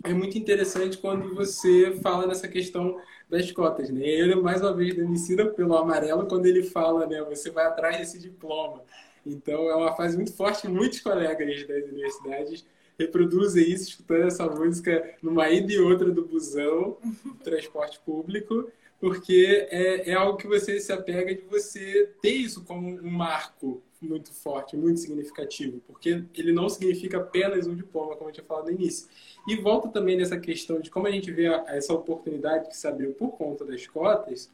é 0.04 0.14
muito 0.14 0.38
interessante 0.38 0.96
quando 0.96 1.34
você 1.34 1.98
fala 2.00 2.28
nessa 2.28 2.46
questão 2.46 2.96
das 3.28 3.50
cotas, 3.50 3.90
né? 3.90 4.06
Eu 4.06 4.28
lembro 4.28 4.44
mais 4.44 4.60
uma 4.62 4.72
vez 4.72 4.96
Emicida 4.96 5.44
pelo 5.46 5.76
amarelo 5.76 6.28
quando 6.28 6.46
ele 6.46 6.62
fala, 6.62 7.04
né? 7.04 7.20
Você 7.24 7.50
vai 7.50 7.66
atrás 7.66 7.98
desse 7.98 8.20
diploma. 8.20 8.80
Então 9.26 9.68
é 9.68 9.74
uma 9.74 9.92
fase 9.96 10.14
muito 10.14 10.32
forte. 10.32 10.68
Muitos 10.68 11.00
colegas 11.00 11.66
das 11.66 11.82
universidades 11.82 12.64
reproduzem 12.98 13.70
isso, 13.70 13.90
escutando 13.90 14.26
essa 14.26 14.46
música 14.46 15.14
numa 15.22 15.48
ida 15.50 15.72
e 15.72 15.78
outra 15.78 16.10
do 16.10 16.24
busão, 16.24 16.96
transporte 17.44 18.00
público, 18.04 18.70
porque 18.98 19.66
é, 19.70 20.10
é 20.10 20.14
algo 20.14 20.38
que 20.38 20.46
você 20.46 20.80
se 20.80 20.92
apega 20.92 21.34
de 21.34 21.42
você 21.42 22.10
ter 22.22 22.32
isso 22.32 22.64
como 22.64 22.88
um 22.88 23.10
marco 23.10 23.82
muito 24.00 24.32
forte, 24.32 24.76
muito 24.76 25.00
significativo, 25.00 25.80
porque 25.86 26.24
ele 26.34 26.52
não 26.52 26.68
significa 26.68 27.18
apenas 27.18 27.66
um 27.66 27.74
diploma, 27.74 28.16
como 28.16 28.30
eu 28.30 28.34
tinha 28.34 28.44
falado 28.44 28.66
no 28.66 28.72
início. 28.72 29.08
E 29.46 29.56
volta 29.56 29.88
também 29.88 30.16
nessa 30.16 30.38
questão 30.38 30.80
de 30.80 30.90
como 30.90 31.06
a 31.06 31.10
gente 31.10 31.30
vê 31.30 31.46
essa 31.66 31.92
oportunidade 31.92 32.68
que 32.68 32.76
se 32.76 32.86
abriu 32.86 33.12
por 33.12 33.30
conta 33.32 33.64
das 33.64 33.86
cotas, 33.86 34.50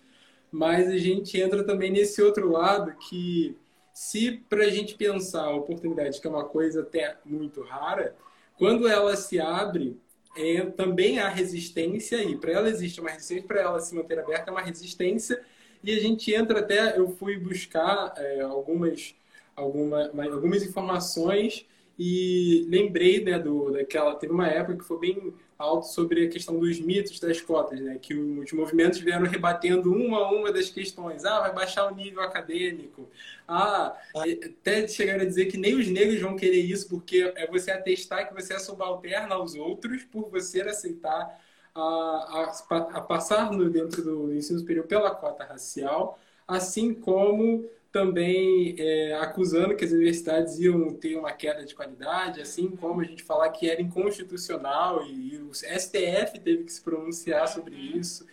mas 0.50 0.88
a 0.88 0.98
gente 0.98 1.40
entra 1.40 1.64
também 1.64 1.90
nesse 1.90 2.20
outro 2.22 2.50
lado 2.50 2.92
que, 3.08 3.56
se 3.92 4.42
para 4.48 4.64
a 4.64 4.70
gente 4.70 4.94
pensar 4.94 5.44
a 5.44 5.56
oportunidade, 5.56 6.20
que 6.20 6.26
é 6.26 6.30
uma 6.30 6.44
coisa 6.44 6.82
até 6.82 7.16
muito 7.24 7.62
rara, 7.62 8.14
quando 8.62 8.86
ela 8.86 9.16
se 9.16 9.40
abre, 9.40 10.00
é, 10.36 10.60
também 10.66 11.18
há 11.18 11.28
resistência 11.28 12.22
e 12.22 12.36
para 12.36 12.52
ela 12.52 12.68
existe 12.68 13.00
uma 13.00 13.10
resistência, 13.10 13.42
para 13.42 13.60
ela 13.60 13.80
se 13.80 13.92
manter 13.92 14.20
aberta, 14.20 14.50
é 14.50 14.52
uma 14.52 14.62
resistência. 14.62 15.42
E 15.82 15.90
a 15.90 15.98
gente 15.98 16.32
entra 16.32 16.60
até, 16.60 16.96
eu 16.96 17.08
fui 17.08 17.36
buscar 17.36 18.14
é, 18.16 18.40
algumas, 18.40 19.16
alguma, 19.56 20.08
algumas 20.32 20.62
informações 20.62 21.66
e 21.98 22.66
lembrei 22.68 23.22
né, 23.22 23.38
do, 23.38 23.70
daquela. 23.70 24.14
Teve 24.14 24.32
uma 24.32 24.48
época 24.48 24.78
que 24.78 24.84
foi 24.84 24.98
bem 24.98 25.34
alto 25.58 25.86
sobre 25.86 26.26
a 26.26 26.28
questão 26.28 26.58
dos 26.58 26.80
mitos 26.80 27.20
das 27.20 27.40
cotas, 27.40 27.80
né? 27.80 27.98
Que 28.00 28.14
os 28.14 28.52
movimentos 28.52 28.98
vieram 28.98 29.26
rebatendo 29.26 29.92
uma 29.92 30.18
a 30.18 30.30
uma 30.30 30.52
das 30.52 30.68
questões. 30.70 31.24
Ah, 31.24 31.40
vai 31.40 31.54
baixar 31.54 31.90
o 31.90 31.94
nível 31.94 32.22
acadêmico. 32.22 33.08
Ah, 33.46 33.96
até 34.16 34.86
chegaram 34.88 35.22
a 35.22 35.26
dizer 35.26 35.46
que 35.46 35.56
nem 35.56 35.74
os 35.74 35.86
negros 35.86 36.20
vão 36.20 36.36
querer 36.36 36.60
isso, 36.60 36.88
porque 36.88 37.32
é 37.36 37.46
você 37.46 37.70
atestar 37.70 38.28
que 38.28 38.34
você 38.34 38.54
é 38.54 38.58
subalterno 38.58 39.32
aos 39.34 39.54
outros 39.54 40.02
por 40.04 40.28
você 40.30 40.62
aceitar 40.62 41.38
a, 41.74 41.80
a, 41.80 42.76
a 42.76 43.00
passar 43.00 43.52
no, 43.52 43.70
dentro 43.70 44.02
do 44.02 44.34
ensino 44.34 44.58
superior 44.58 44.86
pela 44.86 45.14
cota 45.14 45.44
racial, 45.44 46.18
assim 46.46 46.92
como 46.92 47.68
também 47.92 48.74
é, 48.78 49.14
acusando 49.20 49.76
que 49.76 49.84
as 49.84 49.92
universidades 49.92 50.58
iam 50.58 50.94
ter 50.94 51.14
uma 51.16 51.30
queda 51.30 51.64
de 51.64 51.74
qualidade, 51.74 52.40
assim 52.40 52.70
como 52.70 53.02
a 53.02 53.04
gente 53.04 53.22
falar 53.22 53.50
que 53.50 53.68
era 53.68 53.82
inconstitucional 53.82 55.06
e 55.06 55.36
o 55.36 55.52
STF 55.52 56.40
teve 56.42 56.64
que 56.64 56.72
se 56.72 56.80
pronunciar 56.82 57.46
sobre 57.46 57.76
isso. 57.76 58.26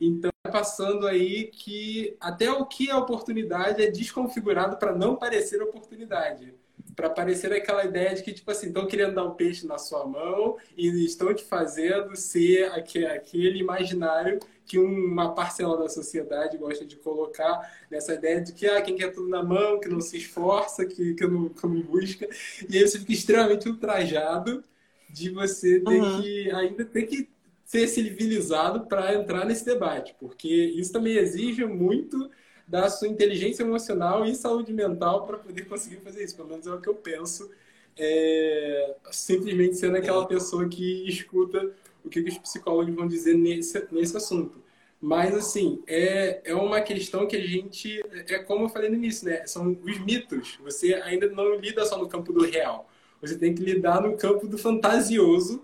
Então, 0.00 0.30
passando 0.50 1.06
aí 1.06 1.48
que 1.48 2.16
até 2.18 2.50
o 2.50 2.64
que 2.64 2.90
é 2.90 2.96
oportunidade 2.96 3.82
é 3.82 3.90
desconfigurado 3.90 4.78
para 4.78 4.94
não 4.94 5.14
parecer 5.14 5.62
oportunidade. 5.62 6.54
Para 6.94 7.08
parecer 7.08 7.52
aquela 7.52 7.84
ideia 7.84 8.14
de 8.14 8.22
que, 8.22 8.32
tipo 8.32 8.50
assim, 8.50 8.68
estão 8.68 8.86
querendo 8.86 9.14
dar 9.14 9.24
um 9.24 9.34
peixe 9.34 9.66
na 9.66 9.78
sua 9.78 10.06
mão 10.06 10.56
e 10.76 11.04
estão 11.04 11.32
te 11.34 11.44
fazendo 11.44 12.14
ser 12.16 12.70
aquele 12.72 13.58
imaginário 13.58 14.38
que 14.64 14.78
uma 14.78 15.34
parcela 15.34 15.76
da 15.76 15.88
sociedade 15.88 16.56
gosta 16.56 16.84
de 16.84 16.96
colocar 16.96 17.70
nessa 17.90 18.14
ideia 18.14 18.40
de 18.40 18.52
que 18.52 18.66
ah, 18.66 18.80
quem 18.80 18.96
quer 18.96 19.12
tudo 19.12 19.28
na 19.28 19.42
mão, 19.42 19.80
que 19.80 19.88
não 19.88 20.00
se 20.00 20.16
esforça, 20.16 20.84
que, 20.86 21.14
que, 21.14 21.26
não, 21.26 21.48
que 21.48 21.66
não 21.66 21.82
busca. 21.82 22.28
E 22.68 22.78
aí 22.78 22.86
você 22.86 22.98
fica 22.98 23.12
extremamente 23.12 23.68
ultrajado 23.68 24.62
de 25.10 25.30
você 25.30 25.80
ter 25.80 26.00
uhum. 26.00 26.22
que 26.22 26.50
ainda 26.52 26.84
ter 26.84 27.02
que 27.02 27.28
ser 27.64 27.86
civilizado 27.88 28.86
para 28.86 29.14
entrar 29.14 29.46
nesse 29.46 29.64
debate, 29.64 30.14
porque 30.18 30.48
isso 30.48 30.92
também 30.92 31.16
exige 31.16 31.64
muito 31.64 32.30
da 32.66 32.88
sua 32.88 33.08
inteligência 33.08 33.62
emocional 33.62 34.24
e 34.24 34.34
saúde 34.34 34.72
mental 34.72 35.26
para 35.26 35.38
poder 35.38 35.66
conseguir 35.66 35.96
fazer 35.96 36.24
isso. 36.24 36.36
Pelo 36.36 36.48
menos 36.48 36.66
é 36.66 36.72
o 36.72 36.80
que 36.80 36.88
eu 36.88 36.94
penso. 36.94 37.50
É, 37.96 38.94
simplesmente 39.10 39.76
sendo 39.76 39.96
aquela 39.96 40.26
pessoa 40.26 40.66
que 40.68 41.06
escuta 41.06 41.72
o 42.04 42.08
que, 42.08 42.20
os 42.20 42.38
psicólogos 42.38 42.94
vão 42.94 43.06
dizer 43.06 43.34
nesse, 43.36 43.86
nesse 43.92 44.16
assunto. 44.16 44.60
Mas, 45.00 45.34
assim, 45.34 45.82
é, 45.86 46.40
é 46.44 46.54
uma 46.54 46.80
questão 46.80 47.26
que 47.26 47.36
a 47.36 47.40
gente. 47.40 48.00
É 48.28 48.38
como 48.38 48.66
eu 48.66 48.68
falei 48.68 48.88
no 48.88 48.96
início, 48.96 49.28
né? 49.28 49.44
São 49.46 49.76
os 49.82 49.98
mitos. 49.98 50.58
Você 50.62 50.94
ainda 50.94 51.28
não 51.28 51.56
lida 51.56 51.84
só 51.84 51.98
no 51.98 52.08
campo 52.08 52.32
do 52.32 52.44
real. 52.44 52.88
Você 53.20 53.36
tem 53.36 53.54
que 53.54 53.62
lidar 53.62 54.00
no 54.00 54.16
campo 54.16 54.46
do 54.46 54.56
fantasioso 54.56 55.62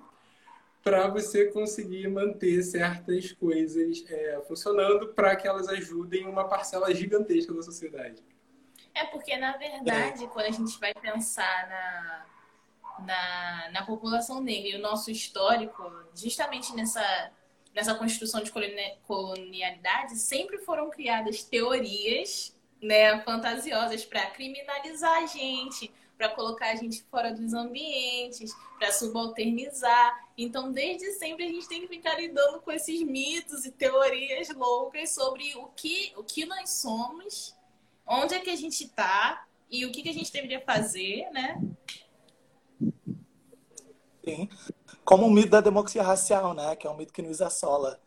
para 0.88 1.06
você 1.06 1.44
conseguir 1.44 2.08
manter 2.08 2.62
certas 2.62 3.30
coisas 3.32 4.02
é, 4.08 4.40
funcionando 4.48 5.08
para 5.08 5.36
que 5.36 5.46
elas 5.46 5.68
ajudem 5.68 6.26
uma 6.26 6.48
parcela 6.48 6.94
gigantesca 6.94 7.52
da 7.52 7.62
sociedade. 7.62 8.22
É 8.94 9.04
porque, 9.04 9.36
na 9.36 9.54
verdade, 9.58 10.26
quando 10.28 10.46
a 10.46 10.50
gente 10.50 10.80
vai 10.80 10.94
pensar 10.94 11.68
na, 11.68 13.04
na, 13.04 13.70
na 13.70 13.84
população 13.84 14.40
negra 14.40 14.70
e 14.70 14.76
o 14.76 14.80
nosso 14.80 15.10
histórico, 15.10 15.92
justamente 16.14 16.74
nessa, 16.74 17.32
nessa 17.74 17.94
construção 17.94 18.42
de 18.42 18.50
colonialidade, 19.02 20.16
sempre 20.16 20.56
foram 20.56 20.88
criadas 20.88 21.44
teorias 21.44 22.56
né, 22.80 23.20
fantasiosas 23.24 24.06
para 24.06 24.24
criminalizar 24.30 25.22
a 25.22 25.26
gente, 25.26 25.92
para 26.16 26.30
colocar 26.30 26.70
a 26.70 26.76
gente 26.76 27.02
fora 27.10 27.30
dos 27.30 27.52
ambientes, 27.52 28.56
para 28.78 28.90
subalternizar. 28.90 30.27
Então, 30.40 30.70
desde 30.70 31.10
sempre 31.14 31.46
a 31.46 31.48
gente 31.48 31.66
tem 31.66 31.80
que 31.80 31.88
ficar 31.88 32.14
lidando 32.14 32.60
com 32.60 32.70
esses 32.70 33.02
mitos 33.02 33.64
e 33.64 33.72
teorias 33.72 34.48
loucas 34.50 35.10
sobre 35.10 35.56
o 35.56 35.66
que, 35.70 36.12
o 36.16 36.22
que 36.22 36.46
nós 36.46 36.70
somos, 36.70 37.56
onde 38.06 38.34
é 38.34 38.38
que 38.38 38.48
a 38.48 38.54
gente 38.54 38.84
está 38.84 39.44
e 39.68 39.84
o 39.84 39.90
que, 39.90 40.00
que 40.00 40.08
a 40.08 40.14
gente 40.14 40.32
deveria 40.32 40.60
fazer, 40.60 41.28
né? 41.32 41.60
Sim. 44.24 44.48
Como 45.04 45.26
o 45.26 45.30
mito 45.30 45.50
da 45.50 45.60
democracia 45.60 46.04
racial, 46.04 46.54
né? 46.54 46.76
Que 46.76 46.86
é 46.86 46.90
um 46.90 46.96
mito 46.96 47.12
que 47.12 47.20
nos 47.20 47.42
assola. 47.42 48.00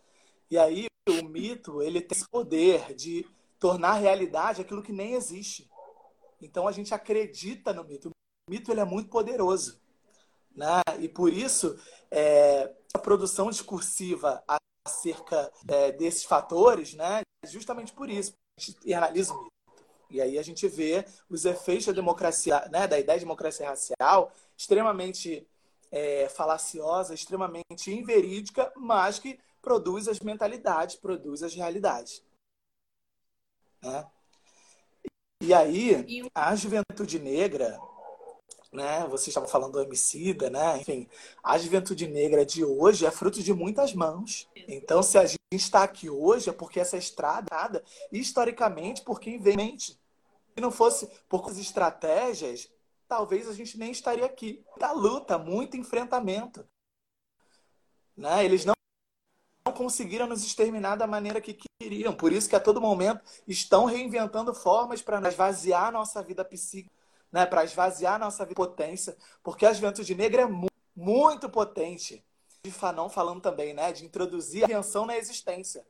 E 0.50 0.58
aí, 0.58 0.86
o 1.10 1.26
mito, 1.26 1.82
ele 1.82 2.00
tem 2.00 2.18
esse 2.18 2.30
poder 2.30 2.94
de 2.96 3.28
tornar 3.60 3.96
realidade 3.96 4.62
aquilo 4.62 4.82
que 4.82 4.94
nem 4.94 5.16
existe. 5.16 5.70
Então 6.42 6.66
a 6.66 6.72
gente 6.72 6.94
acredita 6.94 7.74
no 7.74 7.84
mito. 7.84 8.10
O 8.10 8.52
mito 8.52 8.72
ele 8.72 8.80
é 8.80 8.86
muito 8.86 9.10
poderoso, 9.10 9.82
né? 10.56 10.80
E 10.98 11.10
por 11.10 11.34
isso 11.34 11.78
é, 12.12 12.74
a 12.94 13.00
produção 13.00 13.50
discursiva 13.50 14.44
acerca 14.86 15.52
é, 15.68 15.92
desses 15.92 16.24
fatores, 16.24 16.94
né? 16.94 17.22
Justamente 17.46 17.94
por 17.94 18.10
isso 18.10 18.34
a 18.58 18.62
gente 18.62 18.94
analisa 18.94 19.34
o 19.34 19.44
mito. 19.44 19.52
E 20.10 20.22
aí 20.22 20.38
a 20.38 20.44
gente 20.44 20.68
vê 20.68 21.06
os 21.30 21.46
efeitos 21.46 21.88
da 21.88 21.94
democracia, 21.94 22.68
né? 22.70 22.88
Da 22.88 23.00
ideia 23.00 23.18
de 23.18 23.26
democracia 23.26 23.70
racial 23.70 24.32
extremamente 24.58 25.48
é, 25.92 26.30
falaciosa, 26.30 27.14
extremamente 27.14 27.92
inverídica, 27.92 28.72
mas 28.76 29.20
que 29.20 29.40
produz 29.62 30.08
as 30.08 30.20
mentalidades, 30.20 30.96
produz 30.96 31.44
as 31.44 31.54
realidades. 31.54 32.24
Né? 33.82 34.08
E 35.42 35.54
aí, 35.54 36.24
a 36.36 36.56
juventude 36.56 37.20
negra, 37.20 37.80
né? 38.72 39.06
Vocês 39.08 39.28
estavam 39.28 39.50
falando 39.50 39.74
do 39.74 39.82
homicida, 39.82 40.50
né? 40.50 40.80
Enfim, 40.80 41.08
a 41.44 41.58
juventude 41.58 42.08
negra 42.08 42.46
de 42.46 42.64
hoje 42.64 43.06
é 43.06 43.12
fruto 43.12 43.44
de 43.44 43.54
muitas 43.54 43.94
mãos. 43.94 44.50
Então, 44.68 45.04
se 45.04 45.18
a 45.18 45.26
gente 45.26 45.42
está 45.52 45.84
aqui 45.84 46.10
hoje, 46.10 46.50
é 46.50 46.54
porque 46.54 46.80
essa 46.80 46.98
estrada, 46.98 47.84
historicamente, 48.12 49.02
por 49.02 49.20
quem 49.20 49.40
vem 49.40 49.58
mente. 49.58 50.00
Se 50.54 50.62
não 50.62 50.72
fosse 50.72 51.10
por 51.28 51.50
as 51.50 51.58
estratégias, 51.58 52.72
talvez 53.08 53.48
a 53.48 53.54
gente 53.54 53.78
nem 53.78 53.92
estaria 53.92 54.26
aqui. 54.26 54.64
Da 54.78 54.92
luta, 54.92 55.38
muito 55.38 55.76
enfrentamento. 55.76 56.66
Né? 58.16 58.46
Eles 58.46 58.66
não 58.66 58.74
conseguiram 59.76 60.28
nos 60.28 60.44
exterminar 60.44 60.96
da 60.96 61.08
maneira 61.08 61.42
que 61.42 61.58
queriam. 61.80 62.14
Por 62.14 62.32
isso 62.32 62.50
que 62.50 62.56
a 62.56 62.60
todo 62.60 62.82
momento 62.82 63.22
estão 63.48 63.86
reinventando 63.86 64.54
formas 64.54 65.02
para 65.02 65.28
esvaziar 65.28 65.92
nossa 65.92 66.22
vida 66.22 66.44
psíquica, 66.44 66.94
né? 67.32 67.46
para 67.46 67.64
esvaziar 67.64 68.20
nossa 68.20 68.46
potência, 68.48 69.16
porque 69.44 69.66
a 69.66 69.74
juventude 69.74 70.14
negra 70.16 70.44
é 70.44 70.46
mu 70.46 70.68
muito 70.96 71.50
potente. 71.50 72.24
De 72.64 72.72
Fanon 72.72 73.10
falando 73.10 73.42
também, 73.42 73.74
né? 73.74 73.92
De 73.92 74.06
introduzir 74.06 74.64
a 74.64 74.66
invenção 74.66 75.06
na 75.06 75.18
existência. 75.18 75.84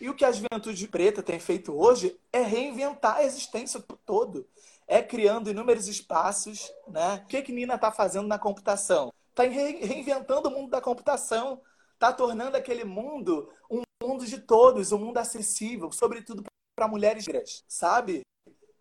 E 0.00 0.08
o 0.08 0.14
que 0.14 0.24
a 0.24 0.32
juventude 0.32 0.88
preta 0.88 1.22
tem 1.22 1.38
feito 1.38 1.72
hoje 1.78 2.18
é 2.32 2.40
reinventar 2.40 3.16
a 3.16 3.22
existência 3.22 3.80
todo. 4.04 4.48
É 4.88 5.00
criando 5.00 5.50
inúmeros 5.50 5.86
espaços, 5.86 6.72
né? 6.88 7.22
O 7.22 7.28
que, 7.28 7.42
que 7.42 7.52
Nina 7.52 7.76
está 7.76 7.92
fazendo 7.92 8.26
na 8.26 8.38
computação? 8.38 9.12
Está 9.30 9.44
reinventando 9.44 10.48
o 10.48 10.50
mundo 10.50 10.70
da 10.70 10.80
computação 10.80 11.60
está 11.96 12.12
tornando 12.12 12.56
aquele 12.56 12.84
mundo 12.84 13.48
um 13.70 13.82
mundo 14.02 14.24
de 14.24 14.38
todos, 14.38 14.92
um 14.92 14.98
mundo 14.98 15.18
acessível, 15.18 15.90
sobretudo 15.90 16.44
para 16.76 16.86
mulheres 16.86 17.26
negras, 17.26 17.64
sabe? 17.66 18.20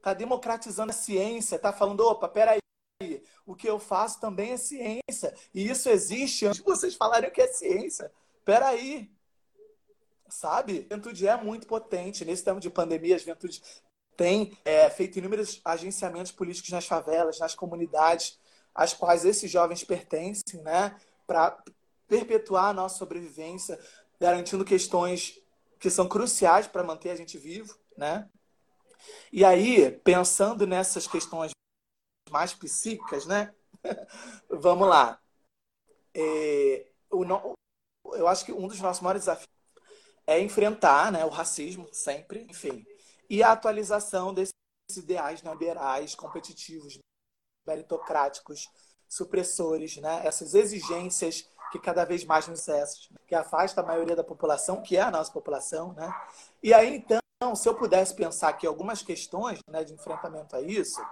Está 0.05 0.13
democratizando 0.13 0.91
a 0.91 0.93
ciência, 0.93 1.55
está 1.55 1.73
falando, 1.73 2.01
opa, 2.01 2.29
peraí, 2.29 2.59
o 3.43 3.55
que 3.55 3.67
eu 3.67 3.79
faço 3.79 4.19
também 4.19 4.51
é 4.51 4.57
ciência. 4.57 5.33
E 5.51 5.67
isso 5.67 5.89
existe 5.89 6.45
antes 6.45 6.59
de 6.59 6.63
vocês 6.63 6.93
falarem 6.93 7.27
o 7.27 7.33
que 7.33 7.41
é 7.41 7.47
ciência. 7.47 8.11
Peraí, 8.45 9.11
sabe? 10.29 10.73
A 10.77 10.81
juventude 10.83 11.27
é 11.27 11.35
muito 11.35 11.65
potente. 11.65 12.23
Nesse 12.23 12.43
tempo 12.43 12.59
de 12.59 12.69
pandemia, 12.69 13.15
a 13.15 13.17
juventude 13.17 13.63
tem 14.15 14.55
é, 14.63 14.87
feito 14.91 15.17
inúmeros 15.17 15.59
agenciamentos 15.65 16.31
políticos 16.31 16.69
nas 16.69 16.85
favelas, 16.85 17.39
nas 17.39 17.55
comunidades, 17.55 18.37
às 18.75 18.93
quais 18.93 19.25
esses 19.25 19.49
jovens 19.49 19.83
pertencem, 19.83 20.61
né? 20.61 20.95
Para 21.25 21.57
perpetuar 22.07 22.65
a 22.65 22.73
nossa 22.73 22.99
sobrevivência, 22.99 23.79
garantindo 24.19 24.63
questões 24.63 25.41
que 25.79 25.89
são 25.89 26.07
cruciais 26.07 26.67
para 26.67 26.83
manter 26.83 27.09
a 27.09 27.15
gente 27.15 27.39
vivo, 27.39 27.75
né? 27.97 28.29
E 29.31 29.43
aí, 29.43 29.91
pensando 29.99 30.65
nessas 30.65 31.07
questões 31.07 31.51
mais 32.29 32.53
psíquicas, 32.53 33.25
né? 33.25 33.53
Vamos 34.49 34.87
lá. 34.87 35.19
É, 36.13 36.87
o, 37.11 37.25
eu 38.13 38.27
acho 38.27 38.45
que 38.45 38.51
um 38.51 38.67
dos 38.67 38.79
nossos 38.79 39.01
maiores 39.01 39.23
desafios 39.23 39.49
é 40.27 40.39
enfrentar 40.39 41.11
né, 41.11 41.23
o 41.25 41.29
racismo, 41.29 41.87
sempre, 41.91 42.47
enfim. 42.49 42.85
E 43.29 43.43
a 43.43 43.51
atualização 43.51 44.33
desses 44.33 44.53
ideais 44.95 45.41
neoliberais, 45.41 46.15
competitivos, 46.15 46.97
meritocráticos, 47.65 48.69
supressores, 49.07 49.97
né? 49.97 50.25
Essas 50.25 50.53
exigências 50.53 51.49
que 51.71 51.79
cada 51.79 52.05
vez 52.05 52.23
mais 52.23 52.47
nos 52.47 52.59
excessos, 52.59 53.09
que 53.27 53.35
afasta 53.35 53.81
a 53.81 53.85
maioria 53.85 54.15
da 54.15 54.23
população, 54.23 54.81
que 54.81 54.97
é 54.97 55.01
a 55.01 55.11
nossa 55.11 55.31
população, 55.31 55.93
né? 55.93 56.13
E 56.61 56.73
aí, 56.73 56.95
então, 56.95 57.19
se 57.53 57.67
eu 57.67 57.75
pudesse 57.75 58.15
pensar 58.15 58.49
aqui 58.49 58.65
algumas 58.65 59.01
questões 59.01 59.59
né, 59.67 59.83
de 59.83 59.93
enfrentamento 59.93 60.55
a 60.55 60.61
isso, 60.61 61.05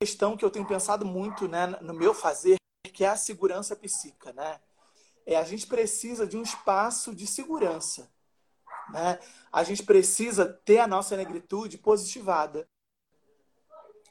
questão 0.00 0.36
que 0.36 0.44
eu 0.44 0.50
tenho 0.50 0.66
pensado 0.66 1.06
muito 1.06 1.46
né, 1.46 1.68
no 1.80 1.94
meu 1.94 2.12
fazer, 2.12 2.56
que 2.92 3.04
é 3.04 3.08
a 3.08 3.16
segurança 3.16 3.76
psíquica, 3.76 4.32
né? 4.32 4.60
É, 5.24 5.36
a 5.36 5.44
gente 5.44 5.66
precisa 5.68 6.26
de 6.26 6.36
um 6.36 6.42
espaço 6.42 7.14
de 7.14 7.26
segurança, 7.28 8.10
né? 8.90 9.20
A 9.52 9.62
gente 9.62 9.84
precisa 9.84 10.44
ter 10.64 10.78
a 10.78 10.86
nossa 10.88 11.16
negritude 11.16 11.78
positivada. 11.78 12.66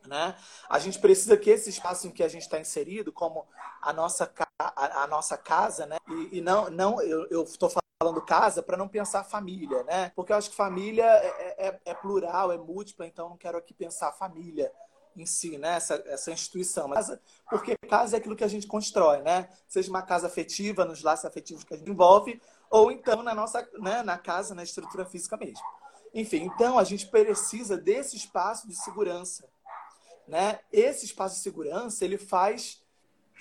Né? 0.08 0.36
A 0.68 0.80
gente 0.80 0.98
precisa 1.00 1.38
que 1.38 1.50
esse 1.50 1.70
espaço 1.70 2.08
em 2.08 2.12
que 2.12 2.24
a 2.24 2.28
gente 2.28 2.42
está 2.42 2.60
inserido, 2.60 3.12
como 3.12 3.48
a 3.82 3.94
nossa, 3.94 4.34
a, 4.58 5.04
a 5.04 5.08
nossa 5.08 5.38
casa, 5.38 5.86
né? 5.86 5.98
e, 6.08 6.38
e 6.38 6.42
não, 6.42 6.72
não 6.72 7.02
eu 7.02 7.44
estou 7.44 7.70
falando 7.70 7.81
casa 8.26 8.64
para 8.64 8.78
não 8.78 8.88
pensar 8.88 9.24
família, 9.24 9.84
né? 9.84 10.12
porque 10.16 10.32
eu 10.32 10.38
acho 10.38 10.50
que 10.50 10.56
família 10.56 11.06
é, 11.06 11.68
é, 11.68 11.80
é, 11.86 11.94
plural, 11.94 12.52
é 12.52 12.58
múltipla, 12.58 13.06
então 13.06 13.30
não 13.30 13.38
quero 13.38 13.58
aqui 13.58 13.74
pensar 13.74 14.12
família 14.12 14.72
em 15.16 15.26
si, 15.26 15.58
né? 15.58 15.76
essa, 15.76 16.02
essa 16.06 16.32
instituição. 16.32 16.88
Mas, 16.88 17.12
porque 17.50 17.76
casa 17.90 18.16
é 18.16 18.20
aquilo 18.20 18.36
que 18.36 18.44
a 18.44 18.48
gente 18.48 18.68
constrói, 18.68 19.22
né? 19.22 19.50
seja 19.68 19.90
uma 19.90 20.02
casa 20.02 20.28
afetiva, 20.28 20.86
nos 20.86 21.04
laços 21.04 21.26
afetivos 21.26 21.64
que 21.64 21.74
a 21.74 21.78
gente 21.78 21.90
envolve, 21.90 22.42
ou 22.70 22.92
então 22.92 23.22
na 23.22 23.36
nossa 23.36 23.68
né? 23.80 24.02
na 24.04 24.18
casa, 24.18 24.56
na 24.56 24.64
estrutura 24.64 25.06
física 25.06 25.38
mesmo. 25.38 25.66
Enfim, 26.14 26.44
então 26.44 26.78
a 26.78 26.84
gente 26.84 27.08
precisa 27.08 27.78
desse 27.78 28.18
espaço 28.18 28.68
de 28.68 28.76
segurança 28.76 29.48
né? 30.32 30.60
Esse 30.72 31.06
espaço 31.06 31.36
de 31.36 31.42
segurança 31.42 32.06
ele 32.06 32.18
faz 32.18 32.82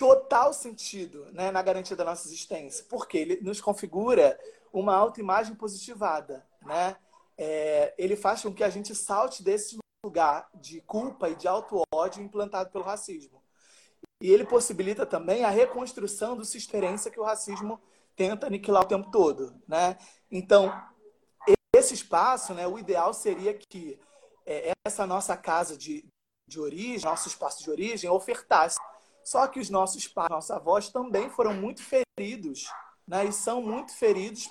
total 0.01 0.51
sentido 0.51 1.27
né, 1.31 1.51
na 1.51 1.61
garantia 1.61 1.95
da 1.95 2.03
nossa 2.03 2.27
existência, 2.27 2.83
porque 2.89 3.19
ele 3.19 3.39
nos 3.43 3.61
configura 3.61 4.35
uma 4.73 4.95
autoimagem 4.95 5.53
positivada. 5.53 6.43
Né? 6.63 6.95
É, 7.37 7.93
ele 7.99 8.15
faz 8.15 8.41
com 8.41 8.51
que 8.51 8.63
a 8.63 8.69
gente 8.71 8.95
salte 8.95 9.43
desse 9.43 9.77
lugar 10.03 10.49
de 10.55 10.81
culpa 10.81 11.29
e 11.29 11.35
de 11.35 11.47
auto-ódio 11.47 12.23
implantado 12.23 12.71
pelo 12.71 12.83
racismo. 12.83 13.43
E 14.19 14.31
ele 14.31 14.43
possibilita 14.43 15.05
também 15.05 15.43
a 15.43 15.51
reconstrução 15.51 16.35
do 16.35 16.41
experiência 16.41 17.11
que 17.11 17.19
o 17.19 17.23
racismo 17.23 17.79
tenta 18.15 18.47
aniquilar 18.47 18.81
o 18.81 18.87
tempo 18.87 19.11
todo. 19.11 19.53
Né? 19.67 19.99
Então, 20.31 20.73
esse 21.75 21.93
espaço, 21.93 22.55
né, 22.55 22.67
o 22.67 22.79
ideal 22.79 23.13
seria 23.13 23.53
que 23.53 23.99
é, 24.47 24.71
essa 24.83 25.05
nossa 25.05 25.37
casa 25.37 25.77
de, 25.77 26.03
de 26.47 26.59
origem, 26.59 27.07
nosso 27.07 27.27
espaço 27.27 27.63
de 27.63 27.69
origem, 27.69 28.09
ofertasse. 28.09 28.79
Só 29.23 29.47
que 29.47 29.59
os 29.59 29.69
nossos 29.69 30.07
pais, 30.07 30.29
nossos 30.29 30.51
avós 30.51 30.89
também 30.89 31.29
foram 31.29 31.53
muito 31.53 31.81
feridos, 31.83 32.69
né? 33.07 33.25
E 33.25 33.31
são 33.31 33.61
muito 33.61 33.93
feridos 33.95 34.49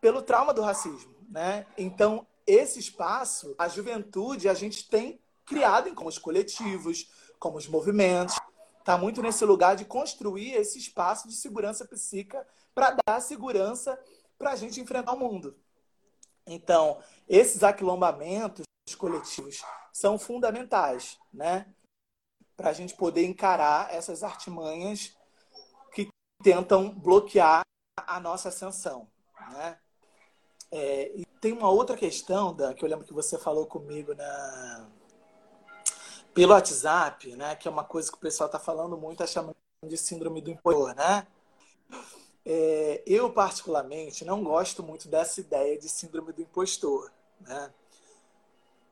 pelo 0.00 0.22
trauma 0.22 0.54
do 0.54 0.62
racismo, 0.62 1.14
né? 1.28 1.66
Então, 1.76 2.26
esse 2.46 2.78
espaço, 2.78 3.54
a 3.58 3.68
juventude, 3.68 4.48
a 4.48 4.54
gente 4.54 4.88
tem 4.88 5.20
criado 5.44 5.88
em 5.88 5.94
como 5.94 6.08
os 6.08 6.18
coletivos, 6.18 7.10
como 7.38 7.58
os 7.58 7.68
movimentos, 7.68 8.36
Está 8.82 8.98
muito 8.98 9.22
nesse 9.22 9.44
lugar 9.44 9.76
de 9.76 9.84
construir 9.84 10.54
esse 10.54 10.76
espaço 10.76 11.28
de 11.28 11.34
segurança 11.34 11.84
psíquica 11.84 12.44
para 12.74 12.96
dar 13.06 13.20
segurança 13.20 13.96
para 14.36 14.50
a 14.50 14.56
gente 14.56 14.80
enfrentar 14.80 15.12
o 15.12 15.18
mundo. 15.18 15.56
Então, 16.44 16.98
esses 17.28 17.62
aquilombamentos 17.62 18.64
coletivos 18.98 19.62
são 19.92 20.18
fundamentais, 20.18 21.16
né? 21.32 21.72
Para 22.56 22.70
a 22.70 22.72
gente 22.72 22.94
poder 22.94 23.24
encarar 23.24 23.92
essas 23.92 24.22
artimanhas 24.22 25.16
que 25.92 26.08
tentam 26.42 26.90
bloquear 26.90 27.62
a 27.96 28.20
nossa 28.20 28.48
ascensão, 28.48 29.08
né? 29.50 29.78
É, 30.70 31.12
e 31.14 31.26
tem 31.40 31.52
uma 31.52 31.70
outra 31.70 31.96
questão, 31.96 32.54
Dan, 32.54 32.72
que 32.72 32.84
eu 32.84 32.88
lembro 32.88 33.04
que 33.04 33.12
você 33.12 33.38
falou 33.38 33.66
comigo 33.66 34.14
na 34.14 34.88
pelo 36.32 36.52
WhatsApp, 36.52 37.36
né? 37.36 37.54
Que 37.56 37.68
é 37.68 37.70
uma 37.70 37.84
coisa 37.84 38.10
que 38.10 38.16
o 38.16 38.20
pessoal 38.20 38.46
está 38.46 38.58
falando 38.58 38.96
muito, 38.96 39.22
é 39.22 39.26
chamando 39.26 39.56
de 39.86 39.96
síndrome 39.98 40.40
do 40.40 40.50
impostor, 40.50 40.94
né? 40.94 41.26
É, 42.44 43.02
eu, 43.06 43.30
particularmente, 43.32 44.24
não 44.24 44.42
gosto 44.42 44.82
muito 44.82 45.08
dessa 45.08 45.40
ideia 45.40 45.78
de 45.78 45.88
síndrome 45.88 46.32
do 46.32 46.42
impostor, 46.42 47.12
né? 47.40 47.72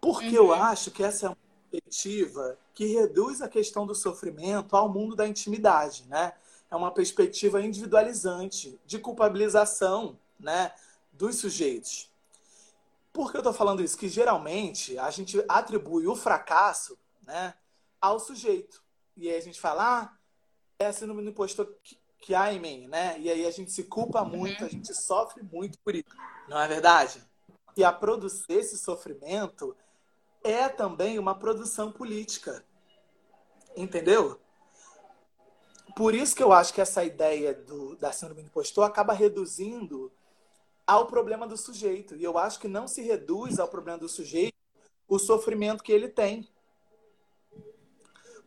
Porque 0.01 0.39
uhum. 0.39 0.47
eu 0.47 0.53
acho 0.53 0.91
que 0.91 1.03
essa 1.03 1.27
é 1.27 1.29
uma 1.31 1.37
perspectiva 1.71 2.59
que 2.75 2.87
reduz 2.87 3.41
a 3.41 3.49
questão 3.49 3.87
do 3.87 3.95
sofrimento 3.95 4.77
ao 4.77 4.89
mundo 4.89 5.15
da 5.15 5.27
intimidade, 5.27 6.05
né? 6.09 6.33
É 6.71 6.77
uma 6.77 6.91
perspectiva 6.91 7.61
individualizante, 7.61 8.79
de 8.87 8.99
culpabilização, 8.99 10.19
né? 10.39 10.73
Dos 11.13 11.37
sujeitos. 11.37 12.11
Por 13.13 13.31
que 13.31 13.37
eu 13.37 13.41
estou 13.41 13.53
falando 13.53 13.83
isso? 13.83 13.99
Que 13.99 14.09
geralmente 14.09 14.99
a 14.99 15.11
gente 15.11 15.43
atribui 15.49 16.07
o 16.07 16.15
fracasso 16.15 16.97
né, 17.23 17.55
ao 18.01 18.21
sujeito. 18.21 18.83
E 19.17 19.29
aí 19.29 19.37
a 19.37 19.41
gente 19.41 19.61
fala, 19.61 20.03
ah, 20.03 20.13
é 20.79 20.87
a 20.87 20.93
síndrome 20.93 21.23
do 21.23 21.31
impostor 21.31 21.75
que, 21.83 21.99
que 22.21 22.35
há 22.35 22.53
em 22.53 22.61
mim, 22.61 22.87
né? 22.87 23.19
E 23.19 23.29
aí 23.29 23.47
a 23.47 23.51
gente 23.51 23.73
se 23.73 23.85
culpa 23.85 24.23
uhum. 24.23 24.29
muito, 24.29 24.65
a 24.65 24.69
gente 24.69 24.95
sofre 24.95 25.43
muito 25.43 25.79
por 25.81 25.95
isso. 25.95 26.09
Não 26.49 26.59
é 26.59 26.69
verdade? 26.69 27.23
E 27.77 27.83
a 27.83 27.93
produzir 27.93 28.53
esse 28.53 28.79
sofrimento 28.79 29.77
é 30.43 30.69
também 30.69 31.19
uma 31.19 31.35
produção 31.35 31.93
política. 31.93 32.65
Entendeu? 33.77 34.41
Por 35.95 36.15
isso 36.15 36.35
que 36.35 36.43
eu 36.43 36.53
acho 36.53 36.73
que 36.73 36.81
essa 36.81 37.05
ideia 37.05 37.53
do, 37.55 37.97
da 37.97 38.13
síndrome 38.13 38.43
do 38.43 38.47
impostor 38.47 38.85
acaba 38.85 39.13
reduzindo 39.13 40.13
ao 40.87 41.07
problema 41.07 41.47
do 41.47 41.57
sujeito. 41.57 42.17
E 42.17 42.25
eu 42.25 42.39
acho 42.39 42.59
que 42.59 42.69
não 42.69 42.89
se 42.89 43.03
reduz 43.03 43.59
ao 43.59 43.69
problema 43.69 43.99
do 43.99 44.09
sujeito 44.09 44.55
o 45.09 45.19
sofrimento 45.19 45.83
que 45.83 45.93
ele 45.93 46.09
tem. 46.09 46.49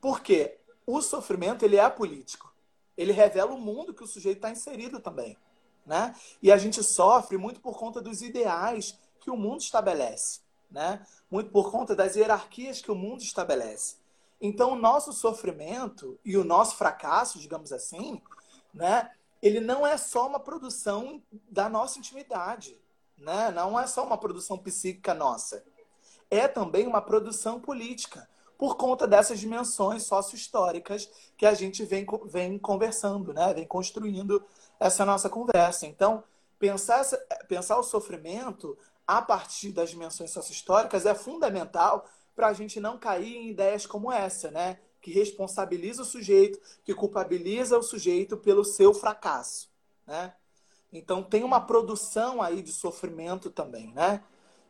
Porque 0.02 0.60
o 0.86 1.02
sofrimento 1.02 1.64
ele 1.64 1.78
é 1.78 1.90
político. 1.90 2.54
Ele 2.98 3.12
revela 3.12 3.54
o 3.54 3.60
mundo 3.60 3.94
que 3.94 4.04
o 4.04 4.08
sujeito 4.08 4.38
está 4.38 4.50
inserido 4.50 5.00
também. 5.00 5.38
Né? 5.86 6.16
E 6.42 6.52
a 6.52 6.58
gente 6.58 6.82
sofre 6.84 7.38
muito 7.38 7.60
por 7.60 7.78
conta 7.78 8.02
dos 8.02 8.22
ideais 8.22 8.98
que 9.20 9.32
o 9.32 9.38
mundo 9.38 9.62
estabelece. 9.62 10.43
Né? 10.74 11.06
Muito 11.30 11.52
por 11.52 11.72
conta 11.72 11.96
das 11.96 12.16
hierarquias 12.16 12.82
que 12.82 12.92
o 12.92 12.96
mundo 12.96 13.22
estabelece. 13.22 13.98
Então, 14.42 14.72
o 14.72 14.76
nosso 14.76 15.14
sofrimento 15.14 16.20
e 16.26 16.36
o 16.36 16.44
nosso 16.44 16.76
fracasso, 16.76 17.40
digamos 17.40 17.72
assim, 17.72 18.22
né, 18.74 19.12
ele 19.42 19.60
não 19.60 19.86
é 19.86 19.96
só 19.98 20.28
uma 20.28 20.40
produção 20.40 21.22
da 21.50 21.70
nossa 21.70 22.00
intimidade. 22.00 22.78
Né? 23.18 23.52
Não 23.52 23.80
é 23.80 23.86
só 23.86 24.04
uma 24.04 24.18
produção 24.18 24.58
psíquica 24.58 25.14
nossa. 25.14 25.64
É 26.30 26.48
também 26.48 26.88
uma 26.88 27.02
produção 27.02 27.60
política 27.60 28.28
por 28.58 28.76
conta 28.76 29.08
dessas 29.08 29.40
dimensões 29.40 30.04
sócio-históricas 30.04 31.10
que 31.38 31.46
a 31.46 31.54
gente 31.54 31.86
vem, 31.86 32.06
vem 32.26 32.58
conversando, 32.58 33.34
né? 33.34 33.54
vem 33.54 33.68
construindo 33.68 34.44
essa 34.80 35.06
nossa 35.06 35.30
conversa. 35.30 35.86
Então, 35.86 36.24
pensar, 36.58 37.04
pensar 37.48 37.78
o 37.78 37.84
sofrimento 37.84 38.78
a 39.08 39.22
partir 39.22 39.72
das 39.72 39.90
dimensões 39.90 40.32
sócio-históricas 40.32 41.06
é 41.06 41.14
fundamental 41.14 42.08
para 42.36 42.48
a 42.48 42.54
gente 42.54 42.80
não 42.80 42.98
cair 42.98 43.36
em 43.36 43.50
ideias 43.50 43.86
como 43.86 44.12
essa, 44.12 44.50
né? 44.50 44.80
que 45.02 45.12
responsabiliza 45.12 46.02
o 46.02 46.06
sujeito, 46.06 46.60
que 46.84 46.94
culpabiliza 46.94 47.78
o 47.78 47.84
sujeito 47.84 48.38
pelo 48.38 48.64
seu 48.64 48.94
fracasso. 48.94 49.70
Né? 50.08 50.34
Então, 50.92 51.22
tem 51.22 51.44
uma 51.44 51.60
produção 51.60 52.42
aí 52.42 52.62
de 52.62 52.72
sofrimento 52.72 53.50
também, 53.50 53.92
né? 53.94 54.24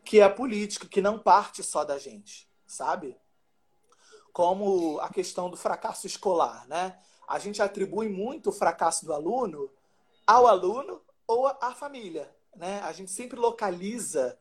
que 0.03 0.19
é 0.19 0.27
política, 0.27 0.87
que 0.87 1.01
não 1.01 1.19
parte 1.19 1.63
só 1.63 1.83
da 1.83 1.97
gente, 1.99 2.49
sabe? 2.65 3.15
como 4.33 4.99
a 4.99 5.09
questão 5.09 5.47
do 5.49 5.55
fracasso 5.55 6.07
escolar, 6.07 6.67
né? 6.67 6.97
A 7.27 7.37
gente 7.37 7.61
atribui 7.61 8.09
muito 8.09 8.49
o 8.49 8.51
fracasso 8.51 9.05
do 9.05 9.13
aluno 9.13 9.69
ao 10.25 10.47
aluno 10.47 11.01
ou 11.27 11.47
à 11.47 11.73
família, 11.75 12.35
né? 12.55 12.79
A 12.81 12.91
gente 12.91 13.11
sempre 13.11 13.39
localiza 13.39 14.37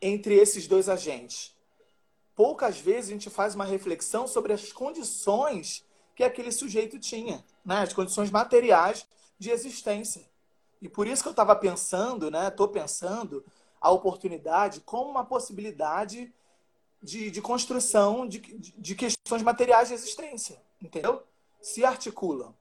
entre 0.00 0.34
esses 0.34 0.66
dois 0.66 0.88
agentes. 0.88 1.54
Poucas 2.34 2.78
vezes 2.78 3.10
a 3.10 3.12
gente 3.12 3.30
faz 3.30 3.54
uma 3.54 3.64
reflexão 3.64 4.26
sobre 4.26 4.52
as 4.52 4.72
condições 4.72 5.84
que 6.14 6.24
aquele 6.24 6.50
sujeito 6.52 6.98
tinha, 6.98 7.44
né? 7.64 7.82
As 7.82 7.92
condições 7.92 8.30
materiais 8.30 9.06
de 9.38 9.50
existência. 9.50 10.28
E 10.80 10.88
por 10.88 11.06
isso 11.06 11.22
que 11.22 11.28
eu 11.28 11.32
estava 11.32 11.54
pensando, 11.54 12.30
né? 12.30 12.48
Estou 12.48 12.68
pensando 12.68 13.44
a 13.80 13.90
oportunidade 13.90 14.80
como 14.80 15.10
uma 15.10 15.24
possibilidade 15.24 16.32
de, 17.02 17.30
de 17.30 17.42
construção 17.42 18.26
de, 18.26 18.38
de 18.38 18.94
questões 18.94 19.42
materiais 19.42 19.88
de 19.88 19.94
existência, 19.94 20.62
entendeu? 20.80 21.22
Se 21.60 21.84
articulam. 21.84 22.54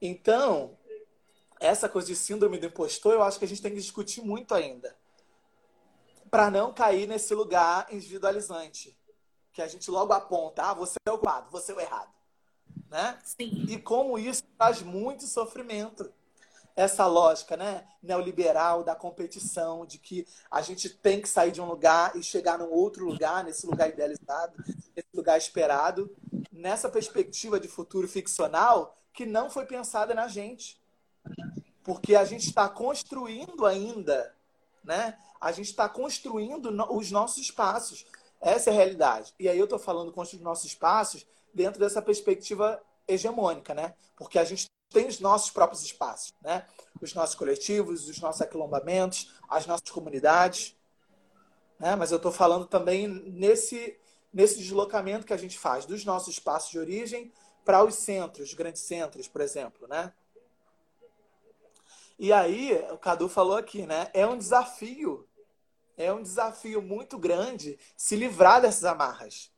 Então, 0.00 0.77
essa 1.60 1.88
coisa 1.88 2.06
de 2.06 2.16
síndrome 2.16 2.58
do 2.58 2.66
impostor, 2.66 3.14
eu 3.14 3.22
acho 3.22 3.38
que 3.38 3.44
a 3.44 3.48
gente 3.48 3.62
tem 3.62 3.72
que 3.72 3.80
discutir 3.80 4.22
muito 4.22 4.54
ainda. 4.54 4.96
Para 6.30 6.50
não 6.50 6.72
cair 6.72 7.06
nesse 7.06 7.34
lugar 7.34 7.86
individualizante. 7.92 8.96
Que 9.52 9.62
a 9.62 9.66
gente 9.66 9.90
logo 9.90 10.12
aponta, 10.12 10.70
ah, 10.70 10.74
você 10.74 10.94
é 11.04 11.10
o 11.10 11.14
culpado, 11.14 11.50
você 11.50 11.72
é 11.72 11.74
o 11.74 11.80
errado. 11.80 12.12
Né? 12.88 13.18
Sim. 13.24 13.66
E 13.68 13.78
como 13.78 14.18
isso 14.18 14.42
traz 14.56 14.82
muito 14.82 15.26
sofrimento 15.26 16.12
essa 16.78 17.06
lógica 17.08 17.56
né, 17.56 17.84
neoliberal 18.00 18.84
da 18.84 18.94
competição, 18.94 19.84
de 19.84 19.98
que 19.98 20.24
a 20.48 20.62
gente 20.62 20.88
tem 20.88 21.20
que 21.20 21.28
sair 21.28 21.50
de 21.50 21.60
um 21.60 21.64
lugar 21.64 22.14
e 22.14 22.22
chegar 22.22 22.56
num 22.56 22.70
outro 22.70 23.04
lugar, 23.04 23.42
nesse 23.42 23.66
lugar 23.66 23.88
idealizado, 23.88 24.56
nesse 24.94 25.08
lugar 25.12 25.36
esperado, 25.36 26.14
nessa 26.52 26.88
perspectiva 26.88 27.58
de 27.58 27.66
futuro 27.66 28.06
ficcional 28.06 28.96
que 29.12 29.26
não 29.26 29.50
foi 29.50 29.66
pensada 29.66 30.14
na 30.14 30.28
gente. 30.28 30.80
Porque 31.82 32.14
a 32.14 32.24
gente 32.24 32.46
está 32.46 32.68
construindo 32.68 33.64
ainda, 33.64 34.34
né? 34.84 35.18
A 35.40 35.52
gente 35.52 35.70
está 35.70 35.88
construindo 35.88 36.70
os 36.90 37.10
nossos 37.10 37.38
espaços. 37.38 38.04
Essa 38.40 38.70
é 38.70 38.72
a 38.72 38.76
realidade. 38.76 39.34
E 39.38 39.48
aí 39.48 39.58
eu 39.58 39.64
estou 39.64 39.78
falando 39.78 40.12
construir 40.12 40.42
nossos 40.42 40.66
espaços 40.66 41.26
dentro 41.52 41.80
dessa 41.80 42.02
perspectiva 42.02 42.80
hegemônica, 43.06 43.74
né? 43.74 43.94
Porque 44.16 44.38
a 44.38 44.44
gente 44.44 44.66
tem 44.90 45.06
os 45.06 45.20
nossos 45.20 45.50
próprios 45.50 45.82
espaços, 45.82 46.32
né? 46.42 46.66
Os 47.00 47.14
nossos 47.14 47.34
coletivos, 47.34 48.08
os 48.08 48.20
nossos 48.20 48.42
aquilombamentos, 48.42 49.34
as 49.48 49.66
nossas 49.66 49.90
comunidades, 49.90 50.76
né? 51.78 51.94
Mas 51.96 52.10
eu 52.10 52.16
estou 52.16 52.32
falando 52.32 52.66
também 52.66 53.06
nesse 53.06 53.98
nesse 54.32 54.58
deslocamento 54.58 55.26
que 55.26 55.32
a 55.32 55.38
gente 55.38 55.58
faz 55.58 55.86
dos 55.86 56.04
nossos 56.04 56.34
espaços 56.34 56.70
de 56.70 56.78
origem 56.78 57.32
para 57.64 57.82
os 57.82 57.94
centros, 57.94 58.48
os 58.48 58.54
grandes 58.54 58.82
centros, 58.82 59.26
por 59.26 59.40
exemplo, 59.40 59.88
né? 59.88 60.12
E 62.18 62.32
aí, 62.32 62.72
o 62.90 62.98
Cadu 62.98 63.28
falou 63.28 63.56
aqui, 63.56 63.86
né? 63.86 64.10
É 64.12 64.26
um 64.26 64.36
desafio, 64.36 65.28
é 65.96 66.12
um 66.12 66.20
desafio 66.20 66.82
muito 66.82 67.16
grande 67.16 67.78
se 67.96 68.16
livrar 68.16 68.60
dessas 68.60 68.84
amarras, 68.84 69.52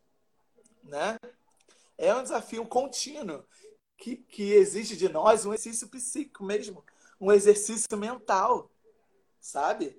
né? 0.83 1.17
É 1.97 2.15
um 2.15 2.23
desafio 2.23 2.67
contínuo 2.67 3.45
que, 3.97 4.17
que 4.17 4.53
exige 4.53 4.95
de 4.95 5.09
nós 5.09 5.47
um 5.47 5.55
exercício 5.55 5.89
psíquico 5.89 6.45
mesmo, 6.45 6.85
um 7.19 7.33
exercício 7.33 7.97
mental, 7.97 8.71
sabe? 9.41 9.99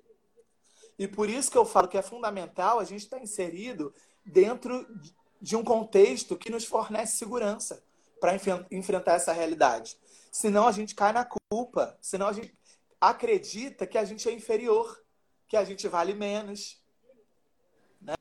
E 0.96 1.08
por 1.08 1.28
isso 1.28 1.50
que 1.50 1.58
eu 1.58 1.64
falo 1.64 1.88
que 1.88 1.98
é 1.98 2.02
fundamental 2.02 2.78
a 2.78 2.84
gente 2.84 3.04
estar 3.04 3.16
tá 3.16 3.22
inserido 3.22 3.92
dentro 4.24 4.86
de 5.40 5.56
um 5.56 5.64
contexto 5.64 6.36
que 6.36 6.50
nos 6.50 6.64
fornece 6.64 7.16
segurança 7.16 7.82
para 8.20 8.36
enfrentar 8.70 9.14
essa 9.14 9.32
realidade. 9.32 9.98
Senão 10.32 10.66
a 10.66 10.72
gente 10.72 10.94
cai 10.94 11.12
na 11.12 11.28
culpa, 11.50 11.98
senão 12.00 12.26
a 12.26 12.32
gente 12.32 12.56
acredita 12.98 13.86
que 13.86 13.98
a 13.98 14.04
gente 14.04 14.26
é 14.26 14.32
inferior, 14.32 14.98
que 15.46 15.58
a 15.58 15.62
gente 15.62 15.86
vale 15.86 16.14
menos. 16.14 16.82
Né? 18.00 18.16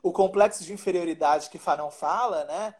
O 0.00 0.12
complexo 0.12 0.62
de 0.62 0.72
inferioridade 0.72 1.50
que 1.50 1.58
Fanon 1.58 1.90
fala, 1.90 2.44
né? 2.44 2.74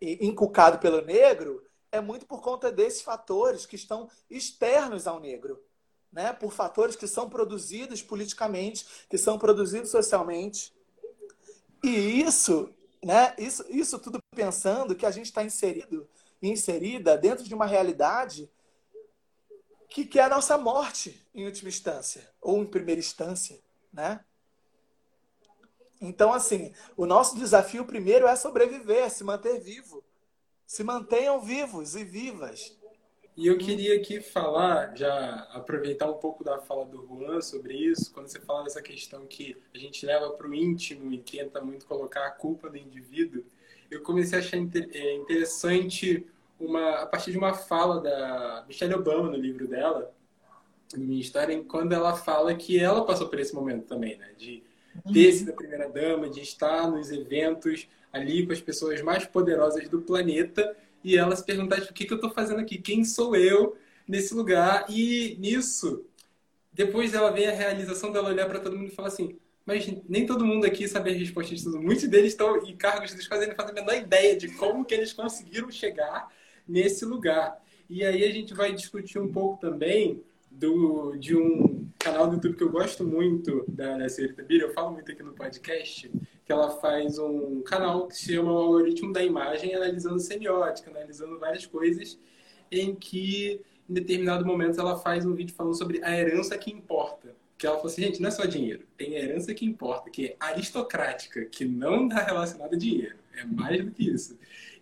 inculcado 0.00 0.78
pelo 0.78 1.00
negro 1.02 1.64
é 1.90 2.00
muito 2.00 2.26
por 2.26 2.40
conta 2.40 2.70
desses 2.70 3.02
fatores 3.02 3.66
que 3.66 3.74
estão 3.74 4.08
externos 4.30 5.08
ao 5.08 5.18
negro, 5.18 5.60
né? 6.12 6.32
Por 6.32 6.52
fatores 6.52 6.96
que 6.96 7.06
são 7.06 7.28
produzidos 7.28 8.02
politicamente, 8.02 8.86
que 9.08 9.18
são 9.18 9.38
produzidos 9.38 9.90
socialmente. 9.90 10.72
E 11.82 12.22
isso 12.22 12.72
né? 13.04 13.34
Isso, 13.38 13.64
isso 13.70 13.98
tudo 13.98 14.18
pensando 14.34 14.94
que 14.94 15.06
a 15.06 15.10
gente 15.10 15.26
está 15.26 15.42
inserido, 15.42 16.08
inserida 16.42 17.16
dentro 17.18 17.44
de 17.44 17.54
uma 17.54 17.66
realidade 17.66 18.50
que, 19.88 20.06
que 20.06 20.18
é 20.18 20.22
a 20.22 20.28
nossa 20.28 20.56
morte, 20.56 21.26
em 21.34 21.44
última 21.44 21.68
instância, 21.68 22.30
ou 22.40 22.62
em 22.62 22.66
primeira 22.66 23.00
instância, 23.00 23.60
né? 23.92 24.24
Então, 26.00 26.32
assim, 26.32 26.72
o 26.96 27.04
nosso 27.04 27.36
desafio 27.36 27.84
primeiro 27.84 28.26
é 28.26 28.34
sobreviver, 28.34 29.04
é 29.04 29.08
se 29.08 29.22
manter 29.22 29.60
vivo. 29.60 30.02
Se 30.66 30.82
mantenham 30.82 31.42
vivos 31.42 31.94
e 31.94 32.04
vivas. 32.04 32.78
E 33.36 33.46
eu 33.46 33.58
queria 33.58 33.96
aqui 33.96 34.20
falar, 34.20 34.96
já 34.96 35.48
aproveitar 35.52 36.10
um 36.10 36.18
pouco 36.18 36.42
da 36.42 36.58
fala 36.58 36.86
do 36.86 37.06
Juan 37.06 37.40
sobre 37.40 37.74
isso, 37.74 38.12
quando 38.12 38.28
você 38.28 38.40
fala 38.40 38.64
dessa 38.64 38.80
questão 38.80 39.26
que 39.26 39.56
a 39.74 39.78
gente 39.78 40.06
leva 40.06 40.30
para 40.30 40.48
o 40.48 40.54
íntimo 40.54 41.12
e 41.12 41.18
tenta 41.18 41.60
muito 41.60 41.86
colocar 41.86 42.26
a 42.26 42.30
culpa 42.30 42.70
do 42.70 42.76
indivíduo, 42.76 43.44
eu 43.90 44.02
comecei 44.02 44.38
a 44.38 44.40
achar 44.40 44.56
é, 44.56 45.14
interessante 45.14 46.26
uma, 46.58 46.96
a 46.96 47.06
partir 47.06 47.32
de 47.32 47.38
uma 47.38 47.54
fala 47.54 48.00
da 48.00 48.64
Michelle 48.68 48.94
Obama 48.94 49.30
no 49.30 49.36
livro 49.36 49.66
dela, 49.66 50.12
Minha 50.94 51.20
História, 51.20 51.62
quando 51.64 51.92
ela 51.92 52.14
fala 52.14 52.54
que 52.54 52.78
ela 52.78 53.04
passou 53.04 53.28
por 53.28 53.40
esse 53.40 53.54
momento 53.54 53.86
também, 53.86 54.16
né? 54.18 54.30
De 54.36 54.62
ter 55.12 55.32
sido 55.32 55.50
a 55.50 55.54
primeira 55.54 55.88
dama, 55.88 56.28
de 56.28 56.40
estar 56.40 56.90
nos 56.90 57.10
eventos 57.10 57.88
ali 58.12 58.46
com 58.46 58.52
as 58.52 58.60
pessoas 58.60 59.00
mais 59.02 59.24
poderosas 59.24 59.88
do 59.88 60.02
planeta 60.02 60.76
e 61.02 61.16
ela 61.16 61.34
se 61.34 61.44
perguntar 61.44 61.80
tipo, 61.80 61.92
o 61.92 61.94
que, 61.94 62.04
que 62.04 62.12
eu 62.12 62.16
estou 62.16 62.30
fazendo 62.30 62.60
aqui, 62.60 62.78
quem 62.78 63.04
sou 63.04 63.34
eu 63.36 63.76
nesse 64.06 64.34
lugar? 64.34 64.86
E 64.88 65.36
nisso 65.38 66.04
depois 66.72 67.14
ela 67.14 67.30
vem 67.30 67.46
a 67.46 67.52
realização 67.52 68.12
dela 68.12 68.28
olhar 68.28 68.46
para 68.46 68.60
todo 68.60 68.76
mundo 68.76 68.88
e 68.88 68.94
falar 68.94 69.08
assim 69.08 69.38
mas 69.70 69.88
nem 70.08 70.26
todo 70.26 70.44
mundo 70.44 70.66
aqui 70.66 70.88
sabe 70.88 71.10
a 71.10 71.14
resposta 71.14 71.54
de 71.54 71.62
tudo. 71.62 71.80
Muitos 71.80 72.08
deles 72.08 72.32
estão 72.32 72.56
em 72.66 72.76
cargos 72.76 73.14
dos 73.14 73.28
quais 73.28 73.40
eles 73.40 73.56
não 73.56 73.64
fazem 73.64 73.78
a 73.78 73.84
menor 73.84 74.02
ideia 74.02 74.36
de 74.36 74.48
como 74.48 74.84
que 74.84 74.92
eles 74.92 75.12
conseguiram 75.12 75.70
chegar 75.70 76.28
nesse 76.66 77.04
lugar. 77.04 77.56
E 77.88 78.04
aí 78.04 78.24
a 78.24 78.32
gente 78.32 78.52
vai 78.52 78.72
discutir 78.72 79.20
um 79.20 79.30
pouco 79.30 79.60
também 79.60 80.24
do, 80.50 81.14
de 81.16 81.36
um 81.36 81.88
canal 81.96 82.26
do 82.26 82.34
YouTube 82.34 82.56
que 82.56 82.64
eu 82.64 82.70
gosto 82.70 83.04
muito 83.04 83.64
da, 83.68 83.96
da 83.96 84.08
senhorita 84.08 84.42
Bira, 84.42 84.66
eu 84.66 84.72
falo 84.72 84.90
muito 84.90 85.12
aqui 85.12 85.22
no 85.22 85.34
podcast, 85.34 86.10
que 86.44 86.50
ela 86.50 86.70
faz 86.80 87.16
um 87.20 87.62
canal 87.62 88.08
que 88.08 88.16
se 88.16 88.34
chama 88.34 88.50
Algoritmo 88.50 89.12
da 89.12 89.22
Imagem, 89.22 89.72
analisando 89.72 90.18
semiótica, 90.18 90.90
analisando 90.90 91.38
várias 91.38 91.64
coisas, 91.64 92.18
em 92.72 92.92
que 92.92 93.60
em 93.88 93.94
determinado 93.94 94.44
momento 94.44 94.80
ela 94.80 94.98
faz 94.98 95.24
um 95.24 95.32
vídeo 95.32 95.54
falando 95.54 95.78
sobre 95.78 96.02
a 96.02 96.12
herança 96.12 96.58
que 96.58 96.72
importa. 96.72 97.38
Que 97.60 97.66
ela 97.66 97.76
falou 97.76 97.92
assim, 97.92 98.02
gente, 98.02 98.20
não 98.20 98.28
é 98.28 98.32
só 98.32 98.46
dinheiro, 98.46 98.86
tem 98.96 99.14
herança 99.14 99.54
que 99.54 99.66
importa, 99.66 100.10
que 100.10 100.28
é 100.28 100.36
aristocrática, 100.40 101.44
que 101.44 101.64
não 101.64 102.08
dá 102.08 102.22
relacionada 102.24 102.74
a 102.74 102.78
dinheiro, 102.78 103.16
é 103.36 103.44
mais 103.44 103.84
do 103.84 103.90
que 103.90 104.10
isso 104.10 104.38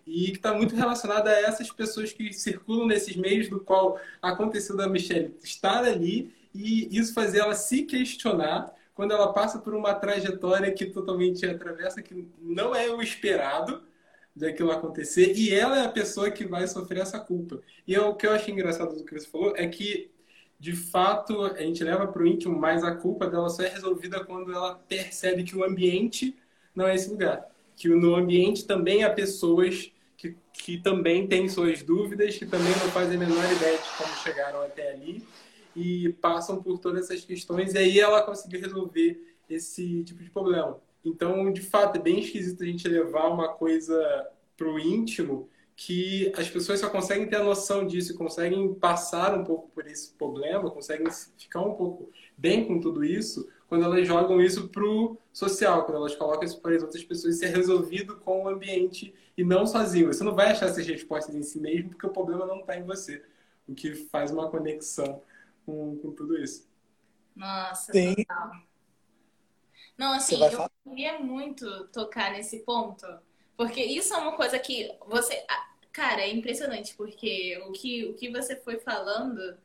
e 0.07 0.31
que 0.31 0.37
está 0.37 0.53
muito 0.55 0.75
relacionada 0.75 1.29
a 1.29 1.39
essas 1.39 1.71
pessoas 1.71 2.11
que 2.11 2.33
circulam 2.33 2.87
nesses 2.87 3.15
meios 3.15 3.47
do 3.47 3.59
qual 3.59 3.99
aconteceu 4.19 4.75
da 4.75 4.89
Michelle 4.89 5.35
estar 5.43 5.83
ali 5.83 6.33
e 6.53 6.97
isso 6.97 7.13
fazer 7.13 7.39
ela 7.39 7.53
se 7.53 7.83
questionar 7.83 8.73
quando 8.95 9.11
ela 9.13 9.31
passa 9.31 9.59
por 9.59 9.73
uma 9.73 9.93
trajetória 9.93 10.73
que 10.73 10.85
totalmente 10.87 11.45
atravessa, 11.45 12.01
que 12.01 12.27
não 12.41 12.75
é 12.75 12.89
o 12.89 13.01
esperado 13.01 13.83
daquilo 14.35 14.71
acontecer, 14.71 15.37
e 15.37 15.53
ela 15.53 15.79
é 15.79 15.85
a 15.85 15.89
pessoa 15.89 16.31
que 16.31 16.45
vai 16.45 16.67
sofrer 16.67 17.01
essa 17.01 17.19
culpa. 17.19 17.61
E 17.87 17.97
o 17.97 18.15
que 18.15 18.27
eu 18.27 18.31
achei 18.31 18.53
engraçado 18.53 18.95
do 18.95 19.05
que 19.05 19.17
você 19.17 19.27
falou 19.27 19.53
é 19.55 19.67
que, 19.67 20.11
de 20.59 20.75
fato, 20.75 21.43
a 21.43 21.61
gente 21.61 21.83
leva 21.83 22.05
para 22.05 22.21
o 22.21 22.27
íntimo, 22.27 22.59
mas 22.59 22.83
a 22.83 22.93
culpa 22.93 23.27
dela 23.27 23.49
só 23.49 23.63
é 23.63 23.69
resolvida 23.69 24.23
quando 24.25 24.51
ela 24.51 24.75
percebe 24.75 25.43
que 25.43 25.55
o 25.55 25.63
ambiente 25.63 26.35
não 26.75 26.85
é 26.85 26.95
esse 26.95 27.09
lugar. 27.09 27.49
Que 27.77 27.87
no 27.87 28.13
ambiente 28.13 28.65
também 28.65 29.05
há 29.05 29.09
pessoas 29.09 29.89
que, 30.17 30.35
que 30.51 30.77
também 30.77 31.27
têm 31.27 31.47
suas 31.47 31.81
dúvidas, 31.81 32.37
que 32.37 32.45
também 32.45 32.71
não 32.71 32.91
fazem 32.91 33.15
a 33.15 33.19
menor 33.19 33.51
ideia 33.53 33.77
de 33.77 33.89
como 33.97 34.13
chegaram 34.17 34.61
até 34.61 34.91
ali 34.91 35.25
e 35.73 36.09
passam 36.21 36.61
por 36.61 36.77
todas 36.77 37.05
essas 37.05 37.23
questões 37.23 37.73
e 37.73 37.77
aí 37.77 37.99
ela 37.99 38.21
conseguiu 38.21 38.59
resolver 38.59 39.37
esse 39.49 40.03
tipo 40.03 40.21
de 40.21 40.29
problema. 40.29 40.77
Então, 41.05 41.53
de 41.53 41.61
fato, 41.61 41.95
é 41.95 42.01
bem 42.01 42.19
esquisito 42.19 42.63
a 42.63 42.65
gente 42.65 42.85
levar 42.85 43.29
uma 43.29 43.47
coisa 43.47 44.27
para 44.57 44.67
o 44.67 44.77
íntimo 44.77 45.49
que 45.81 46.29
as 46.35 46.49
pessoas 46.49 46.81
só 46.81 46.89
conseguem 46.89 47.25
ter 47.25 47.37
a 47.37 47.43
noção 47.43 47.87
disso, 47.87 48.17
conseguem 48.17 48.73
passar 48.73 49.33
um 49.33 49.45
pouco 49.45 49.69
por 49.69 49.87
esse 49.87 50.11
problema, 50.11 50.69
conseguem 50.69 51.07
ficar 51.37 51.61
um 51.61 51.73
pouco 51.73 52.11
bem 52.37 52.67
com 52.67 52.81
tudo 52.81 53.01
isso 53.01 53.49
quando 53.65 53.85
elas 53.85 54.05
jogam 54.05 54.41
isso 54.41 54.67
para 54.67 54.83
o 54.83 55.17
social, 55.31 55.85
quando 55.85 55.99
elas 55.99 56.15
colocam 56.15 56.43
isso 56.43 56.59
para 56.59 56.75
as 56.75 56.83
outras 56.83 57.01
pessoas 57.05 57.39
ser 57.39 57.55
resolvido 57.55 58.17
com 58.17 58.43
o 58.43 58.49
ambiente 58.49 59.13
e 59.37 59.43
não 59.45 59.65
sozinho. 59.65 60.07
Você 60.07 60.21
não 60.21 60.35
vai 60.35 60.51
achar 60.51 60.65
essas 60.65 60.85
respostas 60.85 61.33
em 61.33 61.43
si 61.43 61.61
mesmo 61.61 61.91
porque 61.91 62.07
o 62.07 62.11
problema 62.11 62.45
não 62.45 62.59
está 62.59 62.75
em 62.75 62.83
você, 62.83 63.23
o 63.65 63.73
que 63.73 63.95
faz 63.95 64.31
uma 64.31 64.49
conexão 64.49 65.23
com, 65.65 65.97
com 65.99 66.11
tudo 66.11 66.37
isso. 66.37 66.69
Nossa, 67.33 67.93
Sim. 67.93 68.15
total. 68.15 68.51
Não, 69.97 70.11
assim, 70.11 70.43
eu 70.43 70.51
falar? 70.51 70.71
queria 70.83 71.19
muito 71.19 71.87
tocar 71.87 72.33
nesse 72.33 72.59
ponto, 72.65 73.05
porque 73.55 73.81
isso 73.81 74.13
é 74.13 74.17
uma 74.17 74.35
coisa 74.35 74.59
que 74.59 74.91
você. 75.07 75.45
Cara, 75.99 76.21
é 76.21 76.29
impressionante, 76.29 76.95
porque 76.95 77.61
o 77.67 77.73
que, 77.73 78.05
o 78.05 78.13
que 78.13 78.29
você 78.29 78.55
foi 78.55 78.79
falando 78.79 79.57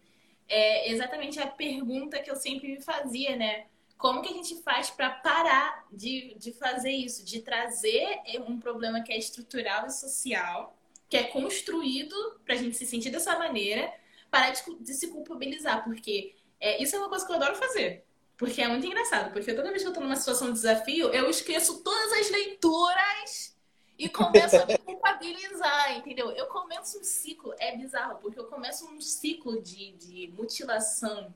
é 0.48 0.90
exatamente 0.90 1.38
a 1.38 1.46
pergunta 1.46 2.18
que 2.18 2.28
eu 2.28 2.34
sempre 2.34 2.66
me 2.72 2.82
fazia, 2.82 3.36
né? 3.36 3.66
Como 3.96 4.20
que 4.20 4.30
a 4.30 4.32
gente 4.32 4.60
faz 4.60 4.90
para 4.90 5.10
parar 5.10 5.86
de, 5.92 6.34
de 6.34 6.50
fazer 6.50 6.90
isso, 6.90 7.24
de 7.24 7.40
trazer 7.40 8.20
um 8.48 8.58
problema 8.58 9.00
que 9.00 9.12
é 9.12 9.16
estrutural 9.16 9.86
e 9.86 9.92
social, 9.92 10.76
que 11.08 11.16
é 11.16 11.22
construído 11.22 12.16
para 12.44 12.56
a 12.56 12.58
gente 12.58 12.76
se 12.76 12.84
sentir 12.84 13.10
dessa 13.10 13.38
maneira, 13.38 13.94
parar 14.28 14.50
de, 14.50 14.60
de 14.80 14.92
se 14.92 15.06
culpabilizar, 15.12 15.84
porque 15.84 16.34
é, 16.58 16.82
isso 16.82 16.96
é 16.96 16.98
uma 16.98 17.08
coisa 17.08 17.24
que 17.24 17.30
eu 17.30 17.36
adoro 17.36 17.54
fazer. 17.54 18.04
Porque 18.36 18.60
é 18.60 18.66
muito 18.66 18.84
engraçado, 18.84 19.32
porque 19.32 19.54
toda 19.54 19.70
vez 19.70 19.82
que 19.82 19.88
eu 19.88 19.92
tô 19.92 20.00
numa 20.00 20.16
situação 20.16 20.48
de 20.48 20.54
desafio, 20.54 21.10
eu 21.14 21.30
esqueço 21.30 21.84
todas 21.84 22.12
as 22.14 22.28
leituras 22.28 23.53
e 23.98 24.08
começo 24.08 24.56
a 24.56 24.66
me 24.66 24.76
culpabilizar, 24.78 25.96
entendeu? 25.96 26.30
Eu 26.32 26.46
começo 26.46 26.98
um 26.98 27.04
ciclo, 27.04 27.54
é 27.58 27.76
bizarro, 27.76 28.18
porque 28.18 28.38
eu 28.38 28.46
começo 28.46 28.86
um 28.88 29.00
ciclo 29.00 29.62
de, 29.62 29.92
de 29.92 30.32
mutilação, 30.36 31.32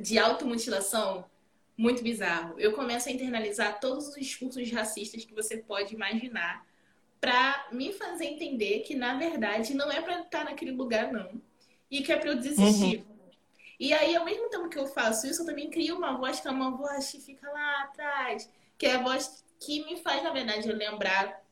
de 0.00 0.18
automutilação, 0.18 1.24
muito 1.76 2.02
bizarro. 2.02 2.58
Eu 2.58 2.72
começo 2.72 3.08
a 3.08 3.12
internalizar 3.12 3.78
todos 3.80 4.08
os 4.08 4.14
discursos 4.14 4.70
racistas 4.70 5.24
que 5.24 5.34
você 5.34 5.58
pode 5.58 5.94
imaginar 5.94 6.66
para 7.20 7.68
me 7.72 7.92
fazer 7.92 8.26
entender 8.26 8.80
que, 8.80 8.94
na 8.94 9.16
verdade, 9.16 9.74
não 9.74 9.90
é 9.90 10.00
para 10.00 10.20
estar 10.20 10.44
naquele 10.44 10.72
lugar, 10.72 11.12
não. 11.12 11.40
E 11.90 12.02
que 12.02 12.12
é 12.12 12.16
para 12.16 12.30
eu 12.30 12.36
desistir. 12.36 12.98
Uhum. 12.98 13.14
E 13.78 13.92
aí, 13.92 14.14
ao 14.16 14.24
mesmo 14.24 14.48
tempo 14.48 14.68
que 14.68 14.78
eu 14.78 14.86
faço 14.86 15.26
isso, 15.26 15.42
eu 15.42 15.46
também 15.46 15.70
crio 15.70 15.96
uma 15.96 16.16
voz 16.16 16.40
que 16.40 16.48
é 16.48 16.50
uma 16.50 16.70
voz 16.70 17.10
que 17.10 17.20
fica 17.20 17.50
lá 17.50 17.82
atrás, 17.82 18.48
que 18.78 18.86
é 18.86 18.94
a 18.94 19.02
voz 19.02 19.43
que 19.64 19.84
me 19.84 19.96
faz, 19.96 20.22
na 20.22 20.30
verdade, 20.30 20.70
lembrar 20.70 21.42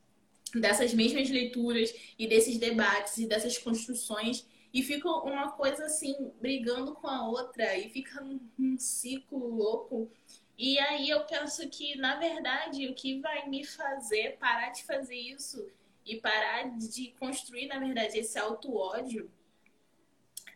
dessas 0.54 0.92
mesmas 0.92 1.30
leituras 1.30 1.94
e 2.18 2.26
desses 2.26 2.58
debates 2.58 3.16
e 3.18 3.26
dessas 3.26 3.56
construções 3.56 4.46
e 4.72 4.82
fica 4.82 5.08
uma 5.08 5.52
coisa 5.52 5.84
assim 5.86 6.30
brigando 6.40 6.94
com 6.94 7.08
a 7.08 7.26
outra 7.28 7.76
e 7.76 7.88
fica 7.90 8.20
num 8.58 8.78
ciclo 8.78 9.46
louco 9.46 10.10
e 10.58 10.78
aí 10.78 11.08
eu 11.08 11.24
penso 11.24 11.68
que, 11.68 11.96
na 11.96 12.16
verdade, 12.16 12.86
o 12.86 12.94
que 12.94 13.20
vai 13.20 13.48
me 13.48 13.64
fazer 13.64 14.36
parar 14.38 14.70
de 14.70 14.84
fazer 14.84 15.16
isso 15.16 15.68
e 16.04 16.20
parar 16.20 16.68
de 16.78 17.12
construir, 17.18 17.66
na 17.66 17.78
verdade, 17.78 18.18
esse 18.18 18.38
auto-ódio 18.38 19.30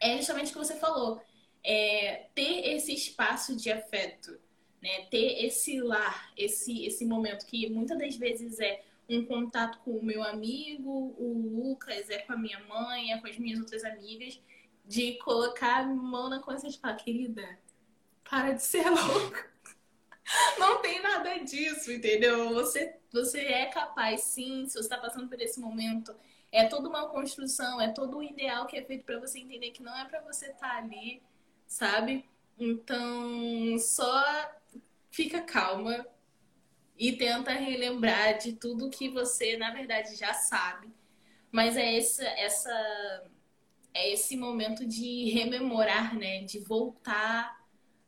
é 0.00 0.16
justamente 0.18 0.50
o 0.50 0.52
que 0.52 0.58
você 0.58 0.76
falou. 0.76 1.20
É 1.64 2.28
ter 2.34 2.68
esse 2.68 2.92
espaço 2.94 3.56
de 3.56 3.70
afeto, 3.70 4.38
né? 4.86 5.06
ter 5.10 5.44
esse 5.44 5.80
lar, 5.80 6.32
esse, 6.36 6.86
esse 6.86 7.04
momento 7.04 7.44
que 7.44 7.68
muitas 7.68 7.98
das 7.98 8.14
vezes 8.14 8.60
é 8.60 8.84
um 9.08 9.24
contato 9.24 9.78
com 9.80 9.90
o 9.92 10.04
meu 10.04 10.22
amigo, 10.22 11.14
o 11.18 11.60
Lucas, 11.60 12.08
é 12.08 12.18
com 12.18 12.32
a 12.32 12.36
minha 12.36 12.60
mãe, 12.64 13.12
é 13.12 13.20
com 13.20 13.26
as 13.26 13.36
minhas 13.36 13.58
outras 13.58 13.84
amigas, 13.84 14.40
de 14.84 15.14
colocar 15.18 15.80
a 15.80 15.84
mão 15.84 16.28
na 16.28 16.40
consciência 16.40 16.78
e 16.78 16.80
falar, 16.80 16.94
querida, 16.94 17.58
para 18.22 18.52
de 18.52 18.62
ser 18.62 18.86
louca. 18.88 19.50
Não 20.58 20.80
tem 20.80 21.00
nada 21.02 21.36
disso, 21.38 21.90
entendeu? 21.90 22.52
Você, 22.54 22.96
você 23.12 23.40
é 23.40 23.66
capaz, 23.66 24.22
sim, 24.22 24.66
se 24.66 24.74
você 24.74 24.80
está 24.80 24.98
passando 24.98 25.28
por 25.28 25.40
esse 25.40 25.58
momento. 25.58 26.14
É 26.52 26.66
toda 26.66 26.88
uma 26.88 27.08
construção, 27.08 27.80
é 27.80 27.88
todo 27.88 28.18
o 28.18 28.22
ideal 28.22 28.66
que 28.66 28.76
é 28.76 28.84
feito 28.84 29.04
para 29.04 29.18
você 29.18 29.40
entender 29.40 29.72
que 29.72 29.82
não 29.82 29.96
é 29.96 30.04
para 30.04 30.20
você 30.20 30.46
estar 30.46 30.68
tá 30.68 30.78
ali, 30.78 31.22
sabe? 31.66 32.24
Então, 32.58 33.76
só 33.78 34.24
fica 35.16 35.40
calma 35.40 36.06
e 36.98 37.12
tenta 37.12 37.52
relembrar 37.52 38.36
de 38.36 38.52
tudo 38.52 38.90
que 38.90 39.08
você, 39.08 39.56
na 39.56 39.72
verdade, 39.72 40.14
já 40.14 40.34
sabe. 40.34 40.92
Mas 41.50 41.74
é 41.74 41.96
essa, 41.96 42.22
essa 42.22 43.30
é 43.94 44.12
esse 44.12 44.36
momento 44.36 44.86
de 44.86 45.30
rememorar, 45.30 46.14
né? 46.14 46.44
De 46.44 46.58
voltar 46.58 47.56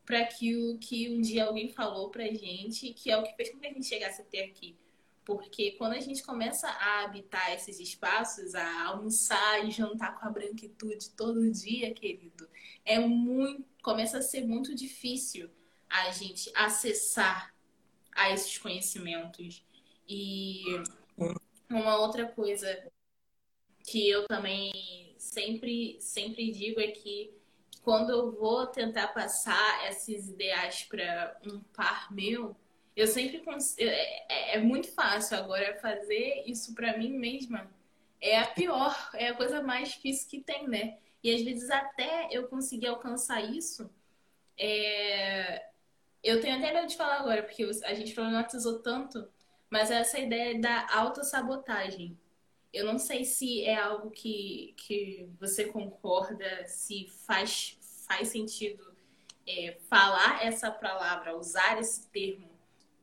para 0.05 0.21
aquilo 0.21 0.79
que 0.79 1.09
um 1.11 1.21
dia 1.23 1.47
alguém 1.47 1.71
falou 1.71 2.11
pra 2.11 2.27
gente, 2.27 2.93
que 2.93 3.11
é 3.11 3.17
o 3.17 3.23
que 3.23 3.35
fez 3.37 3.51
com 3.51 3.59
que 3.59 3.67
a 3.67 3.73
gente 3.73 3.87
chegasse 3.87 4.21
até 4.21 4.45
aqui. 4.45 4.77
Porque 5.25 5.73
quando 5.73 5.93
a 5.95 6.01
gente 6.01 6.23
começa 6.23 6.69
a 6.69 7.05
habitar 7.05 7.55
esses 7.55 7.81
espaços, 7.81 8.55
a 8.55 8.85
almoçar 8.87 9.67
e 9.67 9.71
jantar 9.71 10.19
com 10.19 10.27
a 10.27 10.31
branquitude 10.31 11.11
todo 11.11 11.51
dia, 11.51 11.93
querido, 11.95 12.49
é 12.85 12.99
muito, 12.99 13.65
começa 13.83 14.19
a 14.19 14.23
ser 14.23 14.47
muito 14.47 14.75
difícil 14.75 15.51
a 15.89 16.11
gente 16.11 16.51
acessar 16.55 17.55
a 18.13 18.31
esses 18.31 18.59
conhecimentos. 18.59 19.65
E 20.09 20.65
uma 21.71 21.99
outra 21.99 22.27
coisa 22.27 22.91
que 23.85 24.09
eu 24.09 24.27
também 24.27 25.15
sempre 25.19 25.99
sempre 26.01 26.51
digo 26.51 26.81
é 26.81 26.89
que 26.89 27.35
quando 27.83 28.11
eu 28.11 28.33
vou 28.33 28.67
tentar 28.67 29.09
passar 29.09 29.89
esses 29.89 30.29
ideais 30.29 30.85
para 30.85 31.41
um 31.47 31.61
par 31.75 32.13
meu, 32.13 32.55
eu 32.95 33.07
sempre 33.07 33.39
consigo. 33.39 33.89
É, 33.89 34.27
é, 34.29 34.57
é, 34.57 34.59
muito 34.59 34.93
fácil 34.93 35.39
agora 35.39 35.79
fazer 35.81 36.43
isso 36.47 36.75
para 36.75 36.99
mim 36.99 37.11
mesma. 37.11 37.71
É 38.21 38.41
a 38.41 38.47
pior, 38.49 39.11
é 39.15 39.29
a 39.29 39.35
coisa 39.35 39.63
mais 39.63 39.91
difícil 39.91 40.29
que 40.29 40.41
tem, 40.41 40.69
né? 40.69 40.99
E 41.23 41.35
às 41.35 41.41
vezes 41.43 41.71
até 41.71 42.29
eu 42.31 42.49
conseguir 42.49 42.89
alcançar 42.89 43.41
isso, 43.41 43.89
é... 44.59 45.65
eu 46.23 46.41
tenho 46.41 46.57
até 46.57 46.73
medo 46.73 46.87
de 46.87 46.97
falar 46.97 47.19
agora, 47.21 47.43
porque 47.43 47.65
a 47.85 47.95
gente 47.95 48.15
problematizou 48.15 48.81
tanto, 48.81 49.29
mas 49.71 49.91
essa 49.91 50.19
ideia 50.19 50.59
da 50.61 50.87
autossabotagem. 50.93 52.19
Eu 52.73 52.85
não 52.85 52.99
sei 52.99 53.25
se 53.25 53.65
é 53.65 53.77
algo 53.77 54.11
que, 54.11 54.75
que 54.77 55.29
você 55.41 55.65
concorda, 55.65 56.67
se 56.67 57.07
faz, 57.27 57.79
faz 58.07 58.29
sentido 58.29 58.93
é, 59.47 59.79
falar 59.89 60.45
essa 60.45 60.71
palavra, 60.71 61.37
usar 61.37 61.81
esse 61.81 62.07
termo 62.09 62.49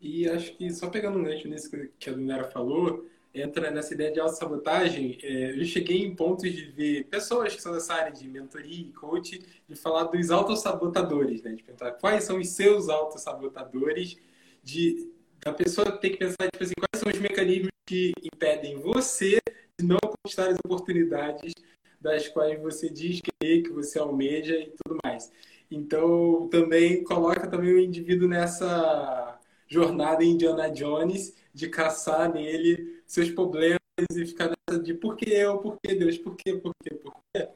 e 0.05 0.29
acho 0.29 0.55
que 0.55 0.69
só 0.69 0.87
pegando 0.87 1.17
um 1.17 1.23
gancho 1.23 1.47
nisso 1.47 1.69
que 1.97 2.09
a 2.09 2.13
Lunera 2.13 2.43
falou, 2.43 3.09
entra 3.35 3.69
nessa 3.69 3.93
ideia 3.93 4.11
de 4.11 4.19
autossabotagem. 4.19 5.17
É, 5.21 5.59
eu 5.59 5.65
cheguei 5.65 6.03
em 6.03 6.15
pontos 6.15 6.51
de 6.51 6.71
ver 6.71 7.03
pessoas 7.05 7.53
que 7.53 7.61
são 7.61 7.73
dessa 7.73 7.93
área 7.93 8.11
de 8.11 8.27
mentoria 8.27 8.87
e 8.87 8.93
coach, 8.93 9.39
de 9.67 9.75
falar 9.75 10.05
dos 10.05 10.31
autossabotadores, 10.31 11.43
né? 11.43 11.53
De 11.53 11.63
pensar 11.63 11.91
quais 11.91 12.23
são 12.23 12.39
os 12.39 12.49
seus 12.49 12.89
autossabotadores, 12.89 14.17
de 14.63 15.11
da 15.43 15.53
pessoa 15.53 15.91
ter 15.91 16.09
que 16.09 16.17
pensar 16.17 16.49
tipo 16.51 16.63
assim, 16.63 16.73
quais 16.75 17.03
são 17.03 17.11
os 17.11 17.19
mecanismos 17.19 17.69
que 17.85 18.13
impedem 18.23 18.79
você 18.79 19.37
de 19.79 19.85
não 19.85 19.99
conquistar 19.99 20.49
as 20.49 20.57
oportunidades 20.65 21.53
das 22.01 22.27
quais 22.27 22.59
você 22.59 22.89
diz 22.89 23.21
que, 23.21 23.61
que 23.61 23.69
você 23.69 23.99
almeja 23.99 24.55
e 24.55 24.71
tudo 24.83 24.97
mais. 25.03 25.31
Então, 25.69 26.47
também 26.49 27.03
coloca 27.03 27.47
também 27.47 27.73
o 27.73 27.79
indivíduo 27.79 28.27
nessa 28.27 29.39
jornada 29.67 30.23
Indiana 30.23 30.69
Jones 30.69 31.35
de 31.53 31.69
caçar 31.69 32.31
nele 32.31 32.94
seus 33.05 33.29
problemas 33.31 33.79
e 34.11 34.25
ficar 34.25 34.49
nessa 34.49 34.81
de 34.81 34.93
por 34.93 35.15
que 35.15 35.29
eu, 35.29 35.57
por 35.59 35.77
que 35.79 35.95
Deus, 35.95 36.17
por 36.17 36.35
que, 36.35 36.55
por 36.55 36.71
que, 36.83 36.93
por 36.95 37.13
que, 37.33 37.47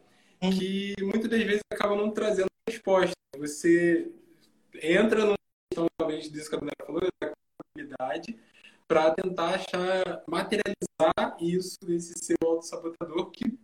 que 0.51 0.95
muitas 1.03 1.29
das 1.29 1.43
vezes 1.43 1.61
acaba 1.71 1.95
não 1.95 2.11
trazendo 2.11 2.49
resposta. 2.67 3.13
Você 3.37 4.11
entra 4.81 5.25
numa 5.25 5.35
questão, 5.69 5.87
talvez, 5.97 6.31
disso 6.31 6.49
que 6.49 6.55
a 6.55 6.59
Daniela 6.59 6.85
falou, 6.85 7.01
da 7.21 7.33
comunidade, 7.75 8.39
para 8.87 9.11
tentar 9.11 9.55
achar, 9.55 10.23
materializar 10.27 11.37
isso, 11.39 11.77
esse 11.89 12.13
seu 12.19 12.37
auto-sabotador, 12.43 13.29
que 13.31 13.57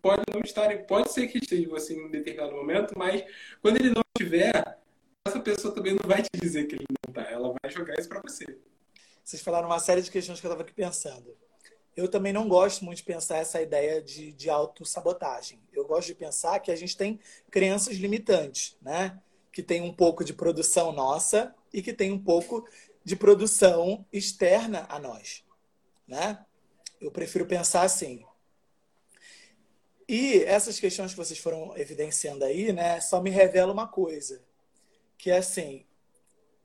pode 0.00 0.22
não 0.32 0.40
estar, 0.40 0.76
pode 0.84 1.12
ser 1.12 1.28
que 1.28 1.38
esteja 1.38 1.68
você 1.68 1.94
em 1.94 2.06
um 2.06 2.10
determinado 2.10 2.54
momento, 2.54 2.94
mas 2.96 3.24
quando 3.60 3.76
ele 3.76 3.90
não 3.90 4.02
estiver, 4.16 4.78
essa 5.26 5.40
pessoa 5.40 5.74
também 5.74 5.94
não 5.94 6.08
vai 6.08 6.22
te 6.22 6.30
dizer 6.40 6.66
que 6.66 6.74
ele 6.74 6.84
não 7.06 7.12
tá. 7.12 7.22
Ela 7.30 7.54
vai 7.62 7.70
jogar 7.70 7.94
isso 7.98 8.08
para 8.08 8.20
você. 8.20 8.58
Vocês 9.24 9.42
falaram 9.42 9.68
uma 9.68 9.78
série 9.78 10.02
de 10.02 10.10
questões 10.10 10.40
que 10.40 10.46
eu 10.46 10.50
estava 10.50 10.62
aqui 10.62 10.74
pensando. 10.74 11.36
Eu 11.96 12.08
também 12.08 12.32
não 12.32 12.48
gosto 12.48 12.84
muito 12.84 12.98
de 12.98 13.04
pensar 13.04 13.38
essa 13.38 13.60
ideia 13.60 14.00
de, 14.00 14.32
de 14.32 14.48
autossabotagem. 14.48 15.60
Eu 15.72 15.84
gosto 15.86 16.08
de 16.08 16.14
pensar 16.14 16.58
que 16.60 16.70
a 16.70 16.76
gente 16.76 16.96
tem 16.96 17.20
crenças 17.50 17.96
limitantes, 17.96 18.76
né? 18.80 19.20
Que 19.52 19.62
tem 19.62 19.82
um 19.82 19.92
pouco 19.92 20.24
de 20.24 20.32
produção 20.32 20.90
nossa 20.92 21.54
e 21.72 21.82
que 21.82 21.92
tem 21.92 22.10
um 22.10 22.18
pouco 22.18 22.66
de 23.04 23.14
produção 23.14 24.06
externa 24.12 24.86
a 24.88 24.98
nós, 24.98 25.44
né? 26.06 26.44
Eu 27.00 27.10
prefiro 27.10 27.46
pensar 27.46 27.82
assim. 27.82 28.24
E 30.08 30.42
essas 30.44 30.78
questões 30.78 31.12
que 31.12 31.16
vocês 31.16 31.38
foram 31.38 31.76
evidenciando 31.76 32.44
aí, 32.44 32.72
né, 32.72 33.00
só 33.00 33.20
me 33.20 33.30
revela 33.30 33.72
uma 33.72 33.88
coisa 33.88 34.42
que 35.16 35.30
é 35.30 35.38
assim, 35.38 35.86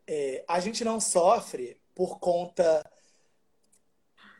é, 0.08 0.44
a 0.48 0.60
gente 0.60 0.84
não 0.84 1.00
sofre 1.00 1.78
por 1.98 2.20
conta 2.20 2.88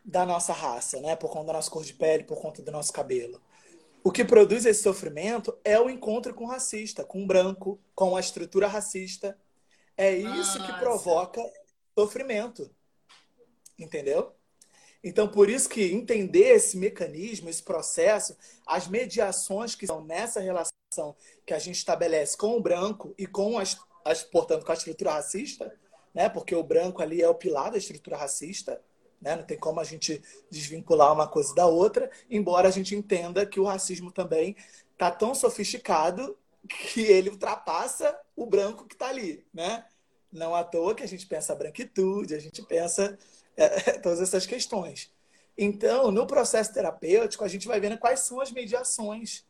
da 0.06 0.28
nossa 0.28 0.54
raça, 0.54 1.02
né? 1.02 1.16
Por 1.16 1.32
conta 1.32 1.48
da 1.48 1.54
nossa 1.54 1.72
cor 1.72 1.84
de 1.84 1.96
pele, 1.96 2.24
por 2.24 2.40
conta 2.40 2.62
do 2.62 2.72
nosso 2.72 2.94
cabelo. 2.94 3.42
O 4.04 4.12
que 4.12 4.24
produz 4.24 4.64
esse 4.64 4.84
sofrimento 4.84 5.58
é 5.66 5.80
o 5.80 5.90
encontro 5.90 6.36
com 6.36 6.44
o 6.44 6.48
racista, 6.48 7.04
com 7.04 7.24
o 7.24 7.26
branco, 7.26 7.80
com 7.96 8.16
a 8.16 8.20
estrutura 8.20 8.68
racista. 8.68 9.36
É 9.98 10.14
isso 10.14 10.60
nossa. 10.60 10.72
que 10.72 10.80
provoca 10.80 11.42
sofrimento. 11.98 12.70
Entendeu? 13.78 14.36
Então, 15.04 15.28
por 15.28 15.50
isso 15.50 15.68
que 15.68 15.92
entender 15.92 16.56
esse 16.56 16.78
mecanismo, 16.78 17.50
esse 17.50 17.64
processo, 17.64 18.38
as 18.68 18.88
mediações 18.88 19.74
que 19.74 19.88
são 19.88 20.06
nessa 20.06 20.40
relação 20.40 21.16
que 21.44 21.56
a 21.56 21.60
gente 21.60 21.78
estabelece 21.78 22.38
com 22.38 22.56
o 22.56 22.62
branco 22.62 23.16
e 23.18 23.26
com 23.26 23.58
as 23.58 23.76
portanto, 24.32 24.64
com 24.64 24.72
a 24.72 24.76
estrutura 24.76 25.12
racista, 25.12 25.74
né? 26.18 26.28
porque 26.28 26.56
o 26.56 26.64
branco 26.64 27.00
ali 27.00 27.22
é 27.22 27.30
o 27.30 27.36
pilar 27.36 27.70
da 27.70 27.78
estrutura 27.78 28.18
racista, 28.18 28.82
né? 29.22 29.36
não 29.36 29.44
tem 29.44 29.56
como 29.56 29.80
a 29.80 29.84
gente 29.84 30.20
desvincular 30.50 31.14
uma 31.14 31.28
coisa 31.28 31.54
da 31.54 31.68
outra, 31.68 32.10
embora 32.28 32.68
a 32.68 32.72
gente 32.72 32.96
entenda 32.96 33.46
que 33.46 33.60
o 33.60 33.66
racismo 33.66 34.12
também 34.12 34.56
está 34.94 35.12
tão 35.12 35.36
sofisticado 35.36 36.36
que 36.68 37.02
ele 37.02 37.30
ultrapassa 37.30 38.20
o 38.36 38.48
branco 38.48 38.88
que 38.88 38.96
está 38.96 39.10
ali. 39.10 39.46
Né? 39.54 39.86
Não 40.32 40.56
à 40.56 40.64
toa 40.64 40.96
que 40.96 41.04
a 41.04 41.08
gente 41.08 41.28
pensa 41.28 41.54
a 41.54 41.56
branquitude, 41.56 42.34
a 42.34 42.40
gente 42.40 42.64
pensa 42.64 43.16
é, 43.56 44.00
todas 44.02 44.20
essas 44.20 44.48
questões. 44.48 45.12
Então, 45.56 46.10
no 46.10 46.26
processo 46.26 46.74
terapêutico, 46.74 47.44
a 47.44 47.48
gente 47.48 47.68
vai 47.68 47.80
vendo 47.80 48.00
quais 48.00 48.22
são 48.22 48.42
as 48.42 48.52
mediações 48.52 49.46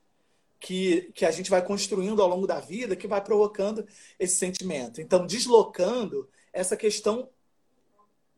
que, 0.59 1.13
que 1.15 1.25
a 1.25 1.31
gente 1.31 1.49
vai 1.49 1.63
construindo 1.63 2.21
ao 2.21 2.27
longo 2.27 2.45
da 2.45 2.59
vida 2.59 2.93
que 2.93 3.07
vai 3.07 3.23
provocando 3.23 3.87
esse 4.19 4.35
sentimento. 4.35 4.99
Então, 4.99 5.25
deslocando 5.25 6.27
essa 6.51 6.75
questão 6.75 7.29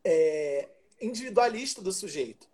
é, 0.04 0.68
individualista 1.00 1.80
do 1.82 1.92
sujeito. 1.92 2.48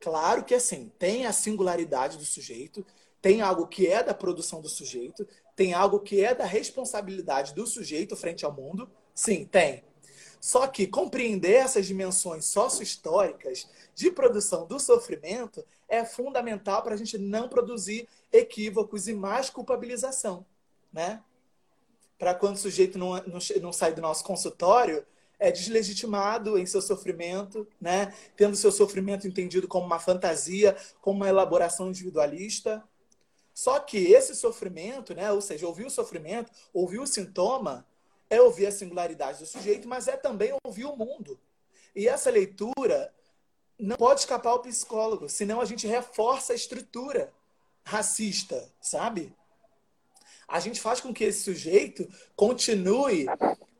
Claro 0.00 0.44
que, 0.44 0.54
assim, 0.54 0.92
tem 0.98 1.26
a 1.26 1.32
singularidade 1.32 2.16
do 2.16 2.24
sujeito, 2.24 2.86
tem 3.20 3.40
algo 3.40 3.66
que 3.66 3.86
é 3.86 4.02
da 4.02 4.14
produção 4.14 4.60
do 4.60 4.68
sujeito, 4.68 5.26
tem 5.56 5.74
algo 5.74 6.00
que 6.00 6.24
é 6.24 6.34
da 6.34 6.44
responsabilidade 6.44 7.52
do 7.54 7.66
sujeito 7.66 8.16
frente 8.16 8.44
ao 8.44 8.52
mundo. 8.52 8.88
Sim, 9.14 9.44
tem. 9.44 9.82
Só 10.40 10.68
que 10.68 10.86
compreender 10.86 11.54
essas 11.54 11.86
dimensões 11.86 12.44
sócio-históricas 12.44 13.68
de 13.94 14.10
produção 14.10 14.66
do 14.66 14.78
sofrimento 14.78 15.64
é 15.88 16.04
fundamental 16.04 16.82
para 16.82 16.94
a 16.94 16.96
gente 16.96 17.18
não 17.18 17.48
produzir 17.48 18.08
equívocos 18.32 19.08
e 19.08 19.14
mais 19.14 19.50
culpabilização. 19.50 20.46
Né? 20.92 21.20
Para 22.18 22.34
quando 22.34 22.56
o 22.56 22.58
sujeito 22.58 22.98
não, 22.98 23.14
não, 23.26 23.38
não 23.60 23.72
sai 23.72 23.94
do 23.94 24.02
nosso 24.02 24.24
consultório, 24.24 25.06
é 25.38 25.52
deslegitimado 25.52 26.58
em 26.58 26.66
seu 26.66 26.82
sofrimento, 26.82 27.66
né? 27.80 28.12
tendo 28.36 28.56
seu 28.56 28.72
sofrimento 28.72 29.26
entendido 29.26 29.68
como 29.68 29.86
uma 29.86 30.00
fantasia, 30.00 30.76
como 31.00 31.18
uma 31.18 31.28
elaboração 31.28 31.88
individualista. 31.88 32.82
Só 33.54 33.78
que 33.78 33.98
esse 34.12 34.34
sofrimento, 34.34 35.14
né? 35.14 35.30
ou 35.30 35.40
seja, 35.40 35.66
ouvir 35.66 35.86
o 35.86 35.90
sofrimento, 35.90 36.50
ouvir 36.72 36.98
o 36.98 37.06
sintoma, 37.06 37.86
é 38.28 38.40
ouvir 38.40 38.66
a 38.66 38.72
singularidade 38.72 39.38
do 39.38 39.46
sujeito, 39.46 39.88
mas 39.88 40.08
é 40.08 40.16
também 40.16 40.52
ouvir 40.64 40.84
o 40.84 40.96
mundo. 40.96 41.38
E 41.94 42.08
essa 42.08 42.30
leitura 42.30 43.12
não 43.78 43.96
pode 43.96 44.20
escapar 44.20 44.50
ao 44.50 44.60
psicólogo, 44.60 45.28
senão 45.28 45.60
a 45.60 45.64
gente 45.64 45.86
reforça 45.86 46.52
a 46.52 46.56
estrutura 46.56 47.32
racista, 47.84 48.70
sabe? 48.80 49.32
A 50.48 50.60
gente 50.60 50.80
faz 50.80 51.00
com 51.00 51.12
que 51.12 51.24
esse 51.24 51.44
sujeito 51.44 52.08
continue 52.34 53.26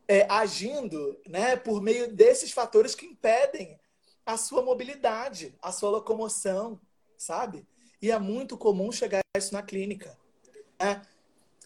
é, 0.07 0.25
agindo 0.29 1.19
né, 1.27 1.55
por 1.55 1.81
meio 1.81 2.13
desses 2.13 2.51
fatores 2.51 2.93
que 2.93 3.07
impedem 3.07 3.79
a 4.25 4.37
sua 4.37 4.61
mobilidade, 4.61 5.55
a 5.59 5.71
sua 5.71 5.89
locomoção, 5.89 6.79
sabe? 7.17 7.65
E 7.99 8.11
é 8.11 8.19
muito 8.19 8.55
comum 8.55 8.91
chegar 8.91 9.21
isso 9.35 9.51
na 9.51 9.63
clínica. 9.63 10.15
Né? 10.79 11.01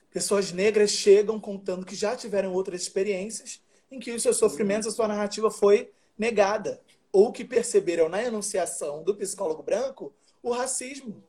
Pessoas 0.10 0.52
negras 0.52 0.92
chegam 0.92 1.40
contando 1.40 1.86
que 1.86 1.96
já 1.96 2.16
tiveram 2.16 2.54
outras 2.54 2.82
experiências 2.82 3.62
em 3.92 4.00
que 4.00 4.12
os 4.12 4.22
seus 4.22 4.38
sofrimentos, 4.38 4.88
a 4.88 4.92
sua 4.92 5.08
narrativa 5.08 5.52
foi 5.52 5.92
negada. 6.18 6.82
Ou 7.12 7.32
que 7.32 7.44
perceberam 7.46 8.10
na 8.10 8.24
enunciação 8.24 9.04
do 9.04 9.16
psicólogo 9.16 9.62
branco 9.62 10.14
o 10.42 10.52
racismo, 10.52 11.24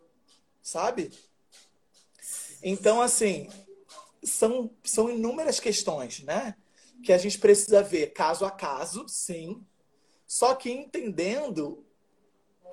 sabe? 0.63 1.11
Então, 2.63 3.03
assim, 3.03 3.49
são, 4.25 4.71
são 4.83 5.11
inúmeras 5.11 5.61
questões, 5.61 6.23
né? 6.23 6.57
Que 7.03 7.13
a 7.13 7.19
gente 7.19 7.39
precisa 7.39 7.83
ver 7.83 8.13
caso 8.13 8.45
a 8.45 8.51
caso, 8.51 9.07
sim, 9.09 9.65
só 10.27 10.55
que 10.55 10.71
entendendo 10.71 11.85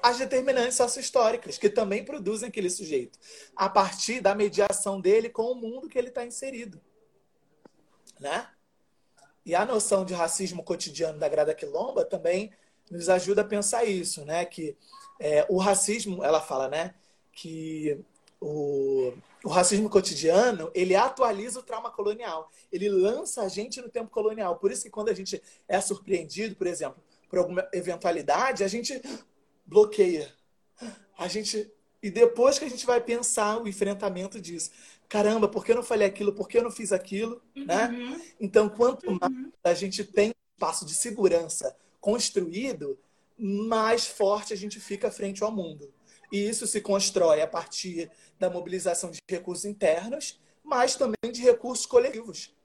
as 0.01 0.17
determinantes 0.17 0.75
sociohistóricas, 0.75 1.57
que 1.57 1.69
também 1.69 2.03
produzem 2.03 2.49
aquele 2.49 2.69
sujeito, 2.69 3.19
a 3.55 3.69
partir 3.69 4.19
da 4.19 4.33
mediação 4.33 4.99
dele 4.99 5.29
com 5.29 5.43
o 5.43 5.55
mundo 5.55 5.87
que 5.87 5.97
ele 5.97 6.07
está 6.07 6.25
inserido. 6.25 6.81
Né? 8.19 8.47
E 9.45 9.53
a 9.53 9.65
noção 9.65 10.03
de 10.03 10.13
racismo 10.13 10.63
cotidiano 10.63 11.19
da 11.19 11.29
Grada 11.29 11.53
Quilomba 11.53 12.03
também 12.03 12.51
nos 12.89 13.09
ajuda 13.09 13.41
a 13.41 13.45
pensar 13.45 13.85
isso, 13.85 14.25
né? 14.25 14.43
Que 14.45 14.75
é, 15.19 15.45
o 15.49 15.57
racismo, 15.57 16.23
ela 16.23 16.41
fala, 16.41 16.67
né? 16.67 16.93
Que 17.31 17.99
o, 18.39 19.13
o 19.43 19.49
racismo 19.49 19.89
cotidiano, 19.89 20.71
ele 20.73 20.95
atualiza 20.95 21.59
o 21.59 21.63
trauma 21.63 21.89
colonial. 21.89 22.51
Ele 22.71 22.89
lança 22.89 23.41
a 23.41 23.47
gente 23.47 23.81
no 23.81 23.89
tempo 23.89 24.09
colonial. 24.09 24.57
Por 24.57 24.71
isso 24.71 24.83
que 24.83 24.89
quando 24.89 25.09
a 25.09 25.13
gente 25.13 25.41
é 25.67 25.81
surpreendido, 25.81 26.55
por 26.55 26.67
exemplo, 26.67 27.01
por 27.29 27.39
alguma 27.39 27.67
eventualidade, 27.73 28.63
a 28.63 28.67
gente 28.67 29.01
bloqueia. 29.65 30.31
A 31.17 31.27
gente 31.27 31.71
e 32.03 32.09
depois 32.09 32.57
que 32.57 32.65
a 32.65 32.69
gente 32.69 32.85
vai 32.85 32.99
pensar 32.99 33.61
o 33.61 33.67
enfrentamento 33.67 34.41
disso. 34.41 34.71
Caramba, 35.07 35.47
por 35.47 35.63
que 35.63 35.71
eu 35.71 35.75
não 35.75 35.83
falei 35.83 36.07
aquilo? 36.07 36.33
Por 36.33 36.47
que 36.47 36.57
eu 36.57 36.63
não 36.63 36.71
fiz 36.71 36.91
aquilo? 36.91 37.41
Né? 37.55 37.87
Uhum. 37.87 38.09
Né? 38.11 38.21
Então, 38.39 38.69
quanto 38.69 39.07
uhum. 39.07 39.19
mais 39.21 39.33
a 39.63 39.73
gente 39.73 40.03
tem 40.03 40.33
espaço 40.55 40.85
de 40.85 40.95
segurança 40.95 41.75
construído, 41.99 42.97
mais 43.37 44.07
forte 44.07 44.53
a 44.53 44.55
gente 44.55 44.79
fica 44.79 45.11
frente 45.11 45.43
ao 45.43 45.51
mundo. 45.51 45.93
E 46.31 46.47
isso 46.47 46.65
se 46.65 46.79
constrói 46.79 47.41
a 47.41 47.47
partir 47.47 48.09
da 48.39 48.49
mobilização 48.49 49.11
de 49.11 49.19
recursos 49.29 49.65
internos, 49.65 50.39
mas 50.63 50.95
também 50.95 51.31
de 51.31 51.41
recursos 51.41 51.85
coletivos, 51.85 52.55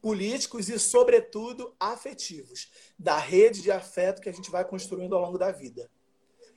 políticos 0.00 0.68
e, 0.68 0.78
sobretudo, 0.78 1.74
afetivos, 1.78 2.70
da 2.98 3.18
rede 3.18 3.60
de 3.60 3.70
afeto 3.70 4.22
que 4.22 4.28
a 4.28 4.32
gente 4.32 4.50
vai 4.50 4.64
construindo 4.64 5.14
ao 5.14 5.20
longo 5.20 5.38
da 5.38 5.50
vida. 5.50 5.90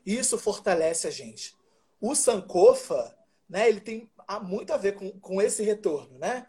Isso 0.05 0.37
fortalece 0.37 1.07
a 1.07 1.11
gente. 1.11 1.57
O 1.99 2.15
Sankofa, 2.15 3.17
né, 3.49 3.67
ele 3.67 3.81
tem 3.81 4.09
muito 4.43 4.71
a 4.71 4.77
ver 4.77 4.93
com, 4.93 5.11
com 5.19 5.41
esse 5.41 5.63
retorno, 5.63 6.17
né? 6.17 6.47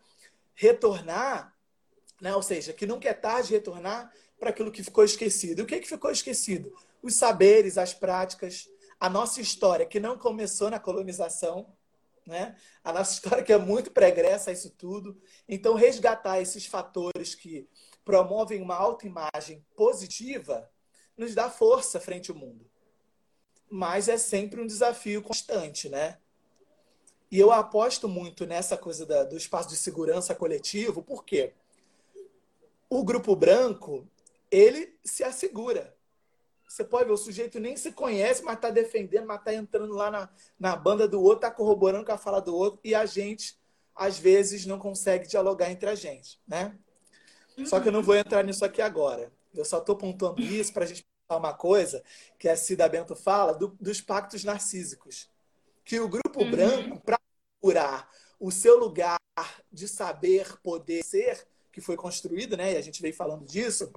Retornar, 0.54 1.56
né, 2.20 2.34
ou 2.36 2.42
seja, 2.42 2.72
que 2.72 2.86
nunca 2.86 3.08
é 3.08 3.14
tarde 3.14 3.52
retornar 3.52 4.12
para 4.38 4.50
aquilo 4.50 4.70
que 4.70 4.84
ficou 4.84 5.02
esquecido. 5.02 5.60
E 5.60 5.62
o 5.62 5.66
que, 5.66 5.80
que 5.80 5.88
ficou 5.88 6.10
esquecido? 6.10 6.72
Os 7.02 7.14
saberes, 7.14 7.78
as 7.78 7.94
práticas, 7.94 8.68
a 9.00 9.08
nossa 9.08 9.40
história, 9.40 9.86
que 9.86 9.98
não 9.98 10.16
começou 10.16 10.70
na 10.70 10.78
colonização, 10.78 11.66
né? 12.26 12.54
a 12.84 12.92
nossa 12.92 13.14
história 13.14 13.42
que 13.42 13.52
é 13.52 13.58
muito 13.58 13.90
pregressa 13.90 14.50
a 14.50 14.52
isso 14.52 14.70
tudo. 14.70 15.20
Então, 15.48 15.74
resgatar 15.74 16.40
esses 16.40 16.66
fatores 16.66 17.34
que 17.34 17.66
promovem 18.04 18.62
uma 18.62 18.76
autoimagem 18.76 19.64
positiva 19.74 20.70
nos 21.16 21.34
dá 21.34 21.50
força 21.50 21.98
frente 21.98 22.30
ao 22.30 22.36
mundo 22.36 22.70
mas 23.70 24.08
é 24.08 24.18
sempre 24.18 24.60
um 24.60 24.66
desafio 24.66 25.22
constante, 25.22 25.88
né? 25.88 26.18
E 27.30 27.38
eu 27.38 27.52
aposto 27.52 28.08
muito 28.08 28.44
nessa 28.44 28.76
coisa 28.76 29.06
da, 29.06 29.22
do 29.22 29.36
espaço 29.36 29.68
de 29.68 29.76
segurança 29.76 30.34
coletivo, 30.34 31.00
porque 31.00 31.52
o 32.88 33.04
grupo 33.04 33.36
branco, 33.36 34.04
ele 34.50 34.98
se 35.04 35.22
assegura. 35.22 35.96
Você 36.70 36.84
pode 36.84 37.06
ver, 37.06 37.12
o 37.12 37.16
sujeito 37.16 37.58
nem 37.58 37.76
se 37.76 37.90
conhece, 37.90 38.44
mas 38.44 38.54
está 38.54 38.70
defendendo, 38.70 39.26
mas 39.26 39.40
está 39.40 39.52
entrando 39.52 39.92
lá 39.92 40.08
na, 40.08 40.30
na 40.56 40.76
banda 40.76 41.08
do 41.08 41.20
outro, 41.20 41.38
está 41.38 41.50
corroborando 41.50 42.04
com 42.04 42.12
a 42.12 42.16
fala 42.16 42.40
do 42.40 42.54
outro, 42.54 42.78
e 42.84 42.94
a 42.94 43.04
gente, 43.04 43.58
às 43.92 44.20
vezes, 44.20 44.64
não 44.66 44.78
consegue 44.78 45.26
dialogar 45.26 45.68
entre 45.72 45.90
a 45.90 45.96
gente, 45.96 46.40
né? 46.46 46.78
Só 47.66 47.80
que 47.80 47.88
eu 47.88 47.92
não 47.92 48.04
vou 48.04 48.14
entrar 48.14 48.44
nisso 48.44 48.64
aqui 48.64 48.80
agora. 48.80 49.32
Eu 49.52 49.64
só 49.64 49.78
estou 49.78 49.96
pontuando 49.96 50.40
isso 50.40 50.72
para 50.72 50.84
a 50.84 50.86
gente 50.86 51.04
uma 51.28 51.52
coisa 51.52 52.02
que 52.38 52.48
a 52.48 52.56
Cida 52.56 52.88
Bento 52.88 53.16
fala 53.16 53.52
do, 53.52 53.76
dos 53.80 54.00
pactos 54.00 54.44
narcísicos. 54.44 55.28
Que 55.84 55.98
o 55.98 56.08
grupo 56.08 56.42
uhum. 56.42 56.50
branco, 56.50 57.00
para 57.00 57.18
curar 57.60 58.08
o 58.38 58.50
seu 58.52 58.78
lugar 58.78 59.18
de 59.72 59.88
saber, 59.88 60.56
poder 60.62 61.02
ser, 61.04 61.46
que 61.72 61.80
foi 61.80 61.96
construído, 61.96 62.56
né? 62.56 62.72
E 62.72 62.76
a 62.76 62.80
gente 62.80 63.02
veio 63.02 63.14
falando 63.14 63.44
disso, 63.44 63.92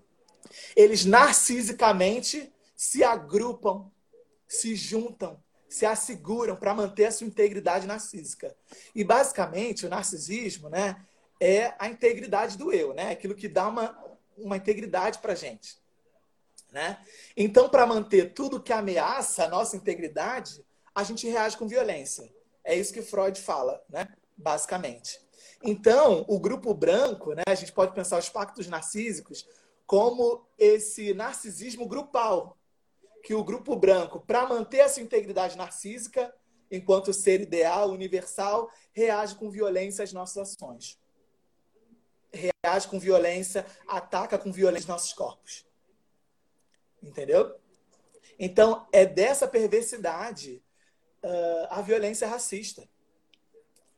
eles 0.75 1.05
narcisicamente 1.05 2.52
se 2.83 3.01
agrupam, 3.01 3.89
se 4.45 4.75
juntam, 4.75 5.41
se 5.69 5.85
asseguram 5.85 6.53
para 6.57 6.73
manter 6.73 7.05
a 7.05 7.11
sua 7.13 7.25
integridade 7.25 7.87
narcísica. 7.87 8.53
E 8.93 9.05
basicamente 9.05 9.85
o 9.85 9.89
narcisismo, 9.89 10.67
né, 10.67 11.01
é 11.39 11.73
a 11.79 11.87
integridade 11.87 12.57
do 12.57 12.73
eu, 12.73 12.93
né? 12.93 13.11
Aquilo 13.11 13.35
que 13.35 13.47
dá 13.47 13.69
uma, 13.69 13.97
uma 14.37 14.57
integridade 14.57 15.19
para 15.19 15.33
gente. 15.33 15.77
Né? 16.73 17.01
Então, 17.37 17.69
para 17.69 17.87
manter 17.87 18.33
tudo 18.33 18.61
que 18.61 18.73
ameaça 18.73 19.45
a 19.45 19.49
nossa 19.49 19.77
integridade, 19.77 20.61
a 20.93 21.03
gente 21.03 21.25
reage 21.25 21.55
com 21.55 21.65
violência. 21.65 22.29
É 22.65 22.75
isso 22.75 22.93
que 22.93 23.01
Freud 23.01 23.39
fala, 23.39 23.81
né? 23.89 24.09
basicamente. 24.35 25.21
Então, 25.63 26.25
o 26.27 26.37
grupo 26.37 26.73
branco, 26.73 27.33
né, 27.33 27.43
a 27.47 27.55
gente 27.55 27.71
pode 27.71 27.93
pensar 27.93 28.19
os 28.19 28.27
pactos 28.27 28.67
narcísicos 28.67 29.47
como 29.87 30.45
esse 30.57 31.13
narcisismo 31.13 31.87
grupal, 31.87 32.57
que 33.23 33.33
o 33.33 33.43
grupo 33.43 33.73
branco, 33.77 34.19
para 34.19 34.45
manter 34.45 34.79
essa 34.79 34.99
integridade 34.99 35.57
narcísica, 35.57 36.35
enquanto 36.69 37.13
ser 37.13 37.39
ideal, 37.39 37.89
universal, 37.89 38.69
reage 38.91 39.35
com 39.35 39.49
violência 39.49 40.03
às 40.03 40.11
nossas 40.11 40.53
ações. 40.53 40.99
Reage 42.33 42.87
com 42.89 42.99
violência, 42.99 43.65
ataca 43.87 44.37
com 44.37 44.51
violência 44.51 44.91
nossos 44.91 45.13
corpos. 45.13 45.65
Entendeu? 47.01 47.55
Então, 48.37 48.85
é 48.91 49.05
dessa 49.05 49.47
perversidade 49.47 50.61
uh, 51.23 51.67
a 51.69 51.81
violência 51.81 52.27
racista. 52.27 52.87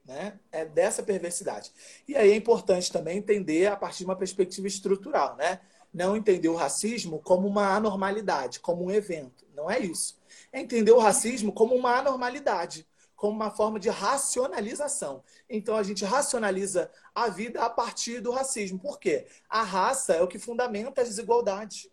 Né? 0.03 0.39
É 0.51 0.63
dessa 0.65 1.01
perversidade. 1.01 1.71
E 2.07 2.15
aí 2.15 2.31
é 2.31 2.35
importante 2.35 2.91
também 2.91 3.17
entender 3.17 3.65
a 3.65 3.75
partir 3.75 3.99
de 3.99 4.05
uma 4.05 4.15
perspectiva 4.15 4.67
estrutural, 4.67 5.35
né? 5.35 5.61
Não 5.95 6.15
entender 6.15 6.49
o 6.49 6.55
racismo 6.55 7.19
como 7.19 7.47
uma 7.47 7.75
anormalidade, 7.75 8.59
como 8.59 8.83
um 8.83 8.91
evento. 8.91 9.45
Não 9.55 9.71
é 9.71 9.79
isso. 9.79 10.19
É 10.51 10.59
entender 10.59 10.91
o 10.91 10.99
racismo 10.99 11.53
como 11.53 11.73
uma 11.73 11.97
anormalidade, 11.97 12.85
como 13.15 13.33
uma 13.33 13.49
forma 13.49 13.79
de 13.79 13.89
racionalização. 13.89 15.23
Então 15.49 15.75
a 15.75 15.83
gente 15.83 16.03
racionaliza 16.03 16.91
a 17.13 17.29
vida 17.29 17.63
a 17.63 17.69
partir 17.69 18.19
do 18.19 18.31
racismo. 18.31 18.77
Por 18.77 18.99
quê? 18.99 19.25
A 19.49 19.63
raça 19.63 20.13
é 20.13 20.21
o 20.21 20.27
que 20.27 20.37
fundamenta 20.37 21.01
as 21.01 21.07
desigualdades 21.07 21.89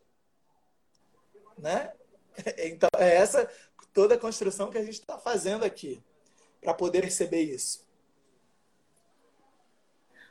né? 1.62 1.92
Então, 2.59 2.88
é 2.96 3.16
essa 3.16 3.48
toda 3.92 4.14
a 4.14 4.18
construção 4.18 4.70
que 4.70 4.78
a 4.78 4.84
gente 4.84 5.00
está 5.00 5.18
fazendo 5.18 5.64
aqui 5.64 6.03
para 6.61 6.72
poder 6.72 7.05
receber 7.05 7.42
isso. 7.42 7.86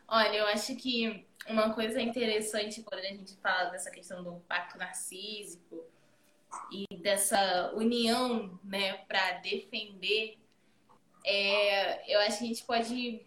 Olha, 0.08 0.36
eu 0.36 0.48
acho 0.48 0.76
que 0.76 1.28
uma 1.48 1.74
coisa 1.74 2.02
interessante 2.02 2.84
quando 2.84 3.02
a 3.02 3.08
gente 3.08 3.36
fala 3.38 3.70
dessa 3.70 3.92
questão 3.92 4.24
do 4.24 4.40
pacto 4.48 4.78
narcísico 4.78 5.84
e 6.72 6.86
dessa 6.98 7.74
união, 7.76 8.60
né, 8.64 8.98
para 9.08 9.40
defender, 9.40 10.38
é, 11.26 12.14
eu 12.14 12.20
acho 12.22 12.40
que 12.40 12.44
a 12.46 12.48
gente 12.48 12.64
pode 12.64 13.26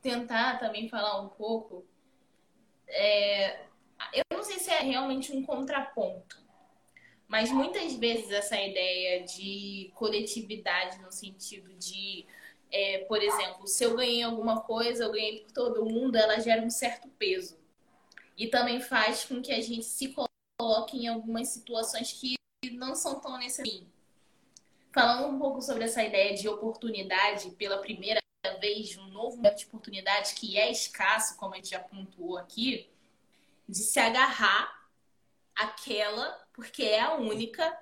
tentar 0.00 0.58
também 0.58 0.88
falar 0.88 1.20
um 1.20 1.28
pouco. 1.28 1.84
É, 2.88 3.64
eu 4.12 4.24
não 4.32 4.42
sei 4.42 4.58
se 4.58 4.70
é 4.70 4.80
realmente 4.80 5.32
um 5.32 5.42
contraponto, 5.42 6.42
mas 7.28 7.50
muitas 7.50 7.94
vezes 7.94 8.30
essa 8.30 8.60
ideia 8.60 9.24
de 9.24 9.90
coletividade 9.94 11.00
no 11.00 11.10
sentido 11.10 11.72
de, 11.74 12.26
é, 12.72 13.04
por 13.04 13.22
exemplo, 13.22 13.66
se 13.66 13.84
eu 13.84 13.94
ganhei 13.94 14.22
alguma 14.22 14.62
coisa, 14.62 15.04
eu 15.04 15.12
ganhei 15.12 15.40
por 15.40 15.52
todo 15.52 15.84
mundo, 15.84 16.16
ela 16.16 16.40
gera 16.40 16.62
um 16.62 16.70
certo 16.70 17.06
peso. 17.18 17.58
E 18.36 18.48
também 18.48 18.80
faz 18.80 19.24
com 19.24 19.42
que 19.42 19.52
a 19.52 19.60
gente 19.60 19.84
se 19.84 20.14
coloque 20.58 20.96
em 20.96 21.08
algumas 21.08 21.48
situações 21.48 22.12
que 22.12 22.34
não 22.72 22.94
são 22.94 23.20
tão 23.20 23.36
necessárias. 23.36 23.84
Falando 24.90 25.34
um 25.34 25.38
pouco 25.38 25.60
sobre 25.60 25.84
essa 25.84 26.02
ideia 26.02 26.34
de 26.34 26.48
oportunidade, 26.48 27.50
pela 27.50 27.78
primeira 27.78 28.20
vez, 28.58 28.88
de 28.88 28.98
um 28.98 29.08
novo 29.08 29.36
momento 29.36 29.58
de 29.58 29.66
oportunidade 29.66 30.34
que 30.34 30.56
é 30.58 30.70
escasso, 30.70 31.36
como 31.36 31.54
a 31.54 31.56
gente 31.56 31.70
já 31.70 31.80
pontuou 31.80 32.38
aqui, 32.38 32.90
de 33.68 33.78
se 33.78 34.00
agarrar 34.00 34.88
aquela 35.54 36.42
porque 36.52 36.82
é 36.82 37.00
a 37.00 37.14
única, 37.14 37.76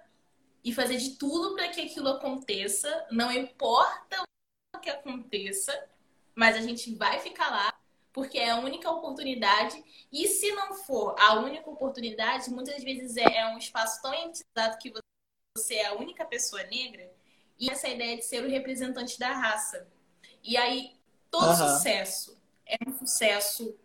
e 0.63 0.73
fazer 0.73 0.97
de 0.97 1.17
tudo 1.17 1.55
para 1.55 1.69
que 1.69 1.81
aquilo 1.81 2.09
aconteça, 2.09 3.07
não 3.11 3.33
importa 3.33 4.23
que 4.79 4.91
aconteça, 4.91 5.89
mas 6.35 6.57
a 6.57 6.61
gente 6.61 6.95
vai 6.95 7.19
ficar 7.21 7.51
lá 7.51 7.75
porque 8.13 8.39
é 8.39 8.51
a 8.51 8.59
única 8.59 8.91
oportunidade. 8.91 9.83
E 10.13 10.27
se 10.27 10.51
não 10.53 10.75
for 10.75 11.15
a 11.19 11.35
única 11.35 11.69
oportunidade, 11.71 12.51
muitas 12.51 12.83
vezes 12.83 13.17
é, 13.17 13.39
é 13.39 13.47
um 13.49 13.59
espaço 13.59 14.03
tão 14.03 14.13
elitizado 14.13 14.79
que 14.79 14.93
você 15.57 15.75
é 15.77 15.87
a 15.87 15.95
única 15.95 16.25
pessoa 16.25 16.63
negra 16.65 17.11
e 17.59 17.71
essa 17.71 17.89
ideia 17.89 18.17
de 18.17 18.25
ser 18.25 18.45
o 18.45 18.51
representante 18.51 19.19
da 19.19 19.33
raça. 19.33 19.87
E 20.43 20.57
aí 20.57 20.97
todo 21.31 21.49
uhum. 21.49 21.57
sucesso 21.57 22.41
é 22.67 22.77
um 22.87 22.97
sucesso 22.99 23.77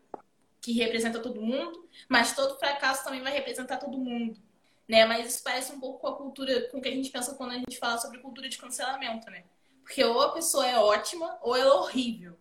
que 0.61 0.71
representa 0.71 1.19
todo 1.19 1.41
mundo, 1.41 1.87
mas 2.09 2.35
todo 2.35 2.57
fracasso 2.57 3.03
também 3.03 3.21
vai 3.21 3.31
representar 3.31 3.77
todo 3.77 3.97
mundo. 3.97 4.39
né? 4.87 5.05
Mas 5.05 5.27
isso 5.27 5.43
parece 5.43 5.71
um 5.71 5.79
pouco 5.79 5.99
com 5.99 6.07
a 6.07 6.15
cultura, 6.15 6.69
com 6.69 6.79
o 6.79 6.81
que 6.81 6.89
a 6.89 6.91
gente 6.91 7.11
pensa 7.11 7.35
quando 7.35 7.51
a 7.51 7.57
gente 7.57 7.77
fala 7.77 7.99
sobre 7.99 8.19
cultura 8.19 8.49
de 8.49 8.57
cancelamento, 8.57 9.29
né? 9.29 9.43
Porque 9.85 10.03
ou 10.03 10.19
a 10.19 10.31
pessoa 10.31 10.67
é 10.67 10.79
ótima 10.79 11.37
ou 11.43 11.55
ela 11.55 11.75
é 11.75 11.77
horrível. 11.77 12.35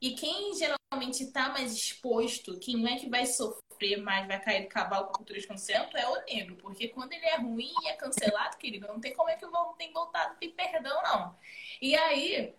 E 0.00 0.14
quem 0.14 0.52
geralmente 0.56 1.22
está 1.22 1.48
mais 1.48 1.72
exposto, 1.72 2.58
quem 2.58 2.76
não 2.76 2.88
é 2.88 2.98
que 2.98 3.08
vai 3.08 3.24
sofrer 3.24 4.02
mais, 4.02 4.26
vai 4.26 4.40
cair 4.40 4.62
do 4.64 4.68
cavalo 4.68 5.06
com 5.06 5.12
cultura 5.12 5.38
de 5.38 5.46
cancelamento, 5.46 5.96
é 5.96 6.08
o 6.08 6.24
negro. 6.24 6.56
Porque 6.56 6.88
quando 6.88 7.12
ele 7.12 7.24
é 7.24 7.36
ruim 7.36 7.72
e 7.84 7.88
é 7.88 7.92
cancelado, 7.92 8.56
querido, 8.58 8.88
não 8.88 8.98
tem 8.98 9.14
como 9.14 9.30
é 9.30 9.36
que 9.36 9.46
vou 9.46 9.74
ter 9.74 9.92
voltado 9.92 10.36
pedir 10.38 10.54
perdão, 10.54 11.00
não. 11.04 11.38
E 11.80 11.94
aí, 11.94 12.52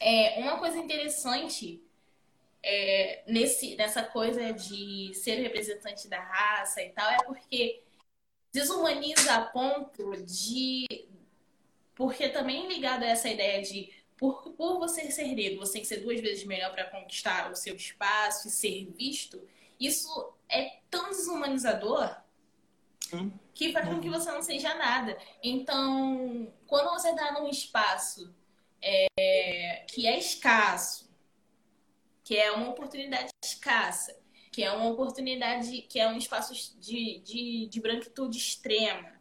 é, 0.00 0.40
uma 0.40 0.58
coisa 0.58 0.78
interessante 0.78 1.82
é, 2.62 3.24
nesse, 3.26 3.76
nessa 3.76 4.02
coisa 4.02 4.54
de 4.54 5.12
ser 5.12 5.34
representante 5.34 6.08
da 6.08 6.18
raça 6.18 6.82
e 6.82 6.88
tal, 6.90 7.10
é 7.10 7.18
porque 7.24 7.82
desumaniza 8.50 9.34
a 9.34 9.42
ponto 9.42 10.16
de. 10.24 10.86
Porque 11.94 12.28
também 12.28 12.68
ligado 12.68 13.02
a 13.02 13.06
essa 13.06 13.28
ideia 13.28 13.62
de 13.62 13.92
por, 14.16 14.50
por 14.52 14.78
você 14.78 15.10
ser 15.10 15.34
negro, 15.34 15.60
você 15.60 15.74
tem 15.74 15.82
que 15.82 15.88
ser 15.88 16.00
duas 16.00 16.20
vezes 16.20 16.44
melhor 16.44 16.70
para 16.72 16.84
conquistar 16.84 17.50
o 17.50 17.56
seu 17.56 17.74
espaço 17.74 18.48
e 18.48 18.50
ser 18.50 18.92
visto. 18.96 19.46
Isso 19.78 20.32
é 20.48 20.78
tão 20.90 21.10
desumanizador 21.10 22.16
que 23.52 23.72
faz 23.72 23.88
com 23.88 24.00
que 24.00 24.08
você 24.08 24.30
não 24.30 24.42
seja 24.42 24.74
nada. 24.74 25.16
Então, 25.42 26.52
quando 26.66 26.90
você 26.90 27.10
está 27.10 27.32
num 27.32 27.48
espaço 27.48 28.34
é, 28.80 29.84
que 29.88 30.06
é 30.06 30.18
escasso, 30.18 31.10
que 32.22 32.36
é 32.36 32.50
uma 32.52 32.70
oportunidade 32.70 33.28
escassa, 33.44 34.16
que 34.50 34.62
é 34.62 34.72
uma 34.72 34.88
oportunidade, 34.88 35.82
que 35.82 35.98
é 35.98 36.08
um 36.08 36.16
espaço 36.16 36.54
de, 36.80 37.20
de, 37.20 37.66
de 37.66 37.80
branquitude 37.80 38.38
extrema, 38.38 39.12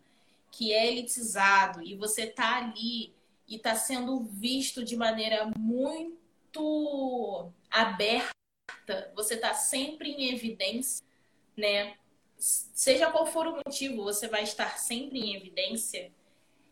que 0.54 0.72
é 0.72 0.88
elitizado, 0.88 1.82
e 1.82 1.96
você 1.96 2.28
tá 2.28 2.58
ali 2.58 3.12
e 3.48 3.56
está 3.56 3.76
sendo 3.76 4.24
visto 4.24 4.86
de 4.86 4.96
maneira 4.96 5.52
muito 5.58 7.52
aberta, 7.72 8.32
você 9.16 9.34
está 9.34 9.56
sempre 9.56 10.12
em 10.12 10.32
evidência, 10.32 11.04
né? 11.58 11.96
Seja 12.38 13.10
qual 13.10 13.26
for 13.26 13.48
o 13.48 13.56
motivo, 13.66 14.04
você 14.04 14.28
vai 14.28 14.44
estar 14.44 14.78
sempre 14.78 15.20
em 15.20 15.36
evidência. 15.36 16.12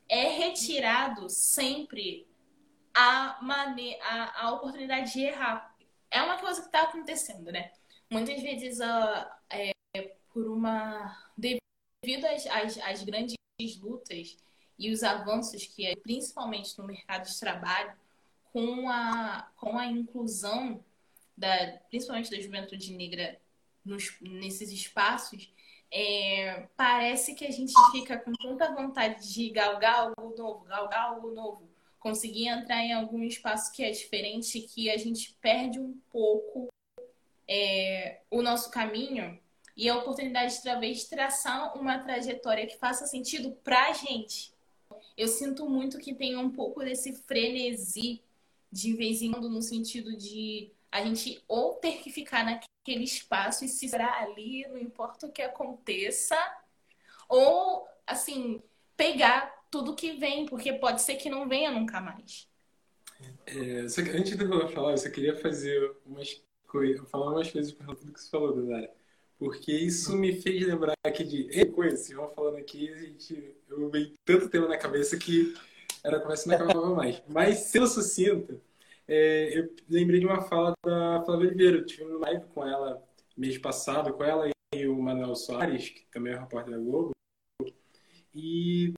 É 0.08 0.30
retirado 0.30 1.28
sempre 1.28 2.28
a, 2.94 3.40
mane 3.42 3.98
a, 4.02 4.46
a 4.46 4.52
oportunidade 4.52 5.14
de 5.14 5.22
errar. 5.22 5.76
É 6.12 6.22
uma 6.22 6.38
coisa 6.38 6.62
que 6.62 6.68
está 6.68 6.84
acontecendo, 6.84 7.52
né? 7.52 7.72
Muitas 8.12 8.40
vezes, 8.44 8.80
uh, 8.80 9.26
é, 9.50 9.72
por 10.32 10.48
uma. 10.48 11.18
devido 11.36 12.26
às, 12.26 12.46
às, 12.46 12.78
às 12.78 13.04
grandes 13.04 13.36
lutas 13.80 14.38
e 14.78 14.92
os 14.92 15.04
avanços 15.04 15.66
que, 15.66 15.86
é, 15.86 15.96
principalmente 15.96 16.78
no 16.78 16.86
mercado 16.86 17.28
de 17.28 17.40
trabalho, 17.40 17.94
com 18.52 18.90
a, 18.90 19.50
com 19.56 19.78
a 19.78 19.86
inclusão, 19.86 20.84
da, 21.38 21.80
principalmente 21.90 22.32
da 22.32 22.40
juventude 22.40 22.94
negra 22.94 23.40
nos, 23.86 24.16
nesses 24.22 24.72
espaços, 24.72 25.52
é, 25.92 26.68
parece 26.76 27.36
que 27.36 27.46
a 27.46 27.52
gente 27.52 27.74
fica 27.92 28.18
com 28.18 28.32
tanta 28.34 28.74
vontade 28.74 29.32
de 29.34 29.50
galgar 29.50 29.96
algo 30.00 30.36
novo, 30.38 30.66
galgar 30.66 31.10
algo 31.10 31.32
novo, 31.32 31.70
conseguir 32.00 32.48
entrar 32.48 32.82
em 32.82 32.94
algum 32.94 33.24
espaço 33.24 33.72
que 33.74 33.84
é 33.84 33.92
diferente, 33.92 34.62
que 34.62 34.90
a 34.90 34.98
gente 34.98 35.38
perde 35.42 35.80
um 35.80 36.00
pouco 36.10 36.70
é, 37.48 38.22
o 38.30 38.42
nosso 38.42 38.72
caminho 38.72 39.41
e 39.76 39.90
a 39.90 39.98
oportunidade 39.98 40.62
de 40.62 41.10
traçar 41.10 41.78
uma 41.78 42.00
trajetória 42.00 42.68
que 42.68 42.78
faça 42.78 43.06
sentido 43.06 43.52
para 43.64 43.90
a 43.90 43.94
gente, 43.94 44.54
eu 45.18 45.28
sinto 45.28 45.70
muito 45.70 45.98
que 45.98 46.14
tem 46.14 46.36
um 46.38 46.50
pouco 46.50 46.82
desse 46.82 47.14
frenesi 47.14 48.22
de 48.72 48.94
vez 48.94 49.22
em 49.22 49.32
quando, 49.32 49.50
no 49.50 49.62
sentido 49.62 50.16
de 50.16 50.72
a 50.92 51.04
gente 51.04 51.42
ou 51.48 51.76
ter 51.76 52.02
que 52.02 52.12
ficar 52.12 52.44
naquele 52.46 53.04
espaço 53.04 53.64
e 53.64 53.68
se 53.68 53.88
segurar 53.90 54.24
ali, 54.24 54.68
não 54.68 54.78
importa 54.78 55.28
o 55.28 55.32
que 55.32 55.42
aconteça, 55.42 56.38
ou, 57.28 57.88
assim, 58.06 58.62
pegar 58.96 59.54
tudo 59.70 59.96
que 59.96 60.14
vem, 60.14 60.46
porque 60.46 60.74
pode 60.74 61.02
ser 61.02 61.16
que 61.16 61.30
não 61.30 61.48
venha 61.48 61.72
nunca 61.72 62.02
mais. 62.02 62.48
É, 63.46 63.82
antes 64.18 64.36
de 64.36 64.44
eu 64.44 64.70
falar, 64.70 64.92
eu 64.92 64.98
só 64.98 65.10
queria 65.10 65.36
fazer 65.36 65.96
umas 66.06 66.42
coisas, 66.68 67.10
falar 67.10 67.32
umas 67.32 67.50
coisas 67.50 67.72
com 67.72 67.86
tudo 67.96 68.14
que 68.14 68.20
você 68.20 68.30
falou, 68.30 68.56
Daniela 68.56 69.01
porque 69.42 69.72
isso 69.72 70.16
me 70.16 70.40
fez 70.40 70.68
lembrar 70.68 70.94
aqui 71.04 71.24
de 71.24 71.66
coisas, 71.72 72.02
vocês 72.02 72.16
vão 72.16 72.30
falando 72.30 72.58
aqui, 72.58 72.96
gente, 72.96 73.56
eu 73.68 73.90
veio 73.90 74.14
tanto 74.24 74.48
tema 74.48 74.68
na 74.68 74.78
cabeça 74.78 75.18
que 75.18 75.56
era 76.04 76.20
conversa 76.20 76.48
não 76.48 76.56
acabava 76.56 76.94
mais. 76.94 77.20
Mas, 77.28 77.58
sendo 77.62 77.88
sucinta, 77.88 78.62
é, 79.08 79.58
eu 79.58 79.74
lembrei 79.90 80.20
de 80.20 80.28
uma 80.28 80.42
fala 80.42 80.76
da 80.86 81.24
Flávia 81.26 81.48
Oliveira, 81.48 81.78
eu 81.78 81.86
tive 81.88 82.04
uma 82.04 82.20
live 82.20 82.46
com 82.54 82.64
ela 82.64 83.04
mês 83.36 83.58
passado, 83.58 84.14
com 84.14 84.24
ela 84.24 84.48
e 84.76 84.88
o 84.88 85.02
Manuel 85.02 85.34
Soares, 85.34 85.90
que 85.90 86.06
também 86.12 86.34
é 86.34 86.38
repórter 86.38 86.76
da 86.76 86.80
Globo, 86.80 87.10
e 88.36 88.94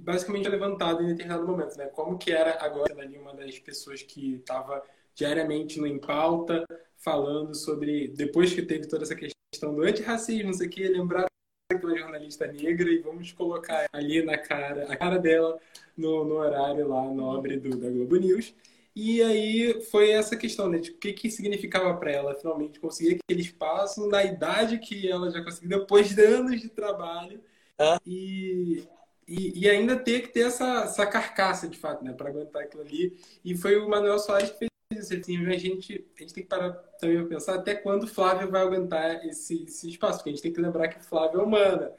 basicamente 0.00 0.48
levantado 0.48 1.02
em 1.02 1.08
determinado 1.08 1.44
momento, 1.44 1.76
né? 1.76 1.86
Como 1.86 2.16
que 2.16 2.30
era 2.30 2.64
agora 2.64 3.02
ali 3.02 3.18
uma 3.18 3.34
das 3.34 3.58
pessoas 3.58 4.00
que 4.00 4.36
estava 4.36 4.80
diariamente 5.14 5.78
no 5.78 5.86
Em 5.86 5.98
Pauta, 5.98 6.64
falando 6.96 7.54
sobre, 7.54 8.08
depois 8.08 8.52
que 8.52 8.62
teve 8.62 8.86
toda 8.86 9.02
essa 9.02 9.14
questão 9.14 9.74
do 9.74 9.82
antirracismo, 9.82 10.46
não 10.46 10.52
sei 10.52 10.66
o 10.66 10.70
que, 10.70 10.88
lembrar 10.88 11.26
que 11.68 11.86
ela 11.86 11.94
é 11.94 11.98
jornalista 11.98 12.46
negra 12.46 12.90
e 12.90 12.98
vamos 12.98 13.32
colocar 13.32 13.86
ali 13.92 14.22
na 14.22 14.38
cara, 14.38 14.92
a 14.92 14.96
cara 14.96 15.18
dela 15.18 15.58
no, 15.96 16.24
no 16.24 16.36
horário 16.36 16.88
lá 16.88 17.04
nobre 17.04 17.58
do, 17.58 17.76
da 17.76 17.90
Globo 17.90 18.16
News. 18.16 18.54
E 18.94 19.22
aí 19.22 19.82
foi 19.84 20.10
essa 20.10 20.36
questão, 20.36 20.68
né? 20.68 20.78
De 20.78 20.90
o 20.90 20.98
que, 20.98 21.14
que 21.14 21.30
significava 21.30 21.96
para 21.96 22.12
ela 22.12 22.34
finalmente 22.34 22.78
conseguir 22.78 23.18
aquele 23.24 23.40
espaço 23.40 24.06
na 24.06 24.22
idade 24.22 24.78
que 24.78 25.08
ela 25.08 25.30
já 25.30 25.42
conseguiu, 25.42 25.78
depois 25.78 26.14
de 26.14 26.22
anos 26.22 26.60
de 26.60 26.68
trabalho. 26.68 27.40
Ah. 27.78 27.98
E, 28.06 28.84
e, 29.26 29.60
e, 29.60 29.70
ainda 29.70 29.96
ter 29.96 30.20
que 30.22 30.28
ter 30.28 30.42
essa, 30.42 30.84
essa 30.84 31.06
carcaça, 31.06 31.66
de 31.66 31.78
fato, 31.78 32.04
né? 32.04 32.12
Para 32.12 32.28
aguentar 32.28 32.62
aquilo 32.62 32.82
ali. 32.82 33.16
E 33.42 33.56
foi 33.56 33.78
o 33.78 33.88
Manuel 33.88 34.18
Soares 34.18 34.50
que 34.50 34.58
fez 34.58 34.71
assim, 34.98 35.46
a 35.46 35.56
gente, 35.58 36.04
a 36.16 36.20
gente 36.20 36.34
tem 36.34 36.42
que 36.42 36.48
parar 36.48 36.70
também 36.98 37.18
a 37.18 37.24
pensar 37.24 37.54
até 37.54 37.74
quando 37.74 38.06
Flávia 38.06 38.46
vai 38.46 38.62
aguentar 38.62 39.26
esse, 39.26 39.64
esse 39.64 39.88
espaço, 39.88 40.18
porque 40.18 40.30
a 40.30 40.32
gente 40.32 40.42
tem 40.42 40.52
que 40.52 40.60
lembrar 40.60 40.88
que 40.88 41.04
Flávia 41.04 41.38
é 41.38 41.42
humana. 41.42 41.92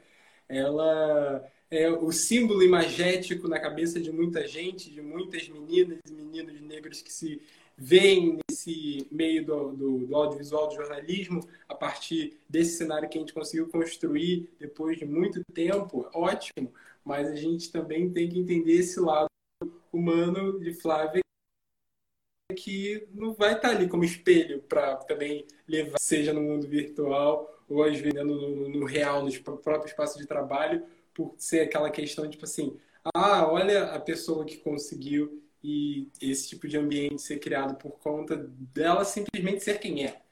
Ela 0.48 1.44
é 1.70 1.90
o 1.90 2.12
símbolo 2.12 2.62
imagético 2.62 3.48
na 3.48 3.58
cabeça 3.58 4.00
de 4.00 4.12
muita 4.12 4.46
gente, 4.46 4.90
de 4.90 5.02
muitas 5.02 5.48
meninas 5.48 5.98
e 6.08 6.12
meninos 6.12 6.60
negros 6.60 7.02
que 7.02 7.12
se 7.12 7.40
veem 7.76 8.38
nesse 8.48 9.06
meio 9.10 9.44
do, 9.44 9.72
do, 9.72 9.98
do, 10.06 10.16
audiovisual, 10.16 10.68
do 10.68 10.76
jornalismo, 10.76 11.40
a 11.68 11.74
partir 11.74 12.38
desse 12.48 12.78
cenário 12.78 13.08
que 13.08 13.18
a 13.18 13.20
gente 13.20 13.34
conseguiu 13.34 13.68
construir 13.68 14.48
depois 14.58 14.96
de 14.98 15.04
muito 15.04 15.42
tempo, 15.52 16.08
ótimo, 16.14 16.72
mas 17.04 17.28
a 17.28 17.34
gente 17.34 17.70
também 17.72 18.10
tem 18.10 18.28
que 18.28 18.38
entender 18.38 18.74
esse 18.74 19.00
lado 19.00 19.28
humano 19.92 20.60
de 20.60 20.72
Flávia 20.72 21.23
que 22.54 23.06
não 23.12 23.34
vai 23.34 23.54
estar 23.54 23.70
ali 23.70 23.88
como 23.88 24.04
espelho 24.04 24.62
para 24.62 24.96
também 24.96 25.46
levar, 25.68 25.98
seja 25.98 26.32
no 26.32 26.42
mundo 26.42 26.66
virtual 26.66 27.50
ou 27.68 27.82
às 27.82 27.98
vezes 27.98 28.24
no, 28.24 28.68
no, 28.68 28.84
real, 28.86 29.24
no 29.24 29.32
próprio 29.58 29.86
espaço 29.86 30.18
de 30.18 30.26
trabalho, 30.26 30.84
por 31.12 31.34
ser 31.38 31.60
aquela 31.60 31.90
questão 31.90 32.28
tipo 32.28 32.44
assim, 32.44 32.78
ah, 33.14 33.46
olha 33.50 33.84
a 33.92 34.00
pessoa 34.00 34.44
que 34.44 34.58
conseguiu 34.58 35.42
e 35.62 36.08
esse 36.20 36.48
tipo 36.48 36.68
de 36.68 36.76
ambiente 36.76 37.22
ser 37.22 37.38
criado 37.38 37.76
por 37.76 37.92
conta 37.98 38.36
dela 38.36 39.04
simplesmente 39.04 39.64
ser 39.64 39.78
quem 39.78 40.04
é. 40.04 40.22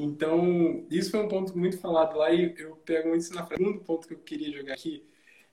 Então, 0.00 0.86
isso 0.90 1.10
foi 1.10 1.20
um 1.20 1.28
ponto 1.28 1.56
muito 1.56 1.78
falado 1.78 2.16
lá 2.16 2.30
e 2.30 2.54
eu 2.58 2.76
pego 2.76 3.14
isso 3.14 3.34
na 3.34 3.44
frente. 3.44 3.62
Segundo 3.62 3.84
ponto 3.84 4.08
que 4.08 4.14
eu 4.14 4.18
queria 4.18 4.50
jogar 4.50 4.74
aqui, 4.74 5.04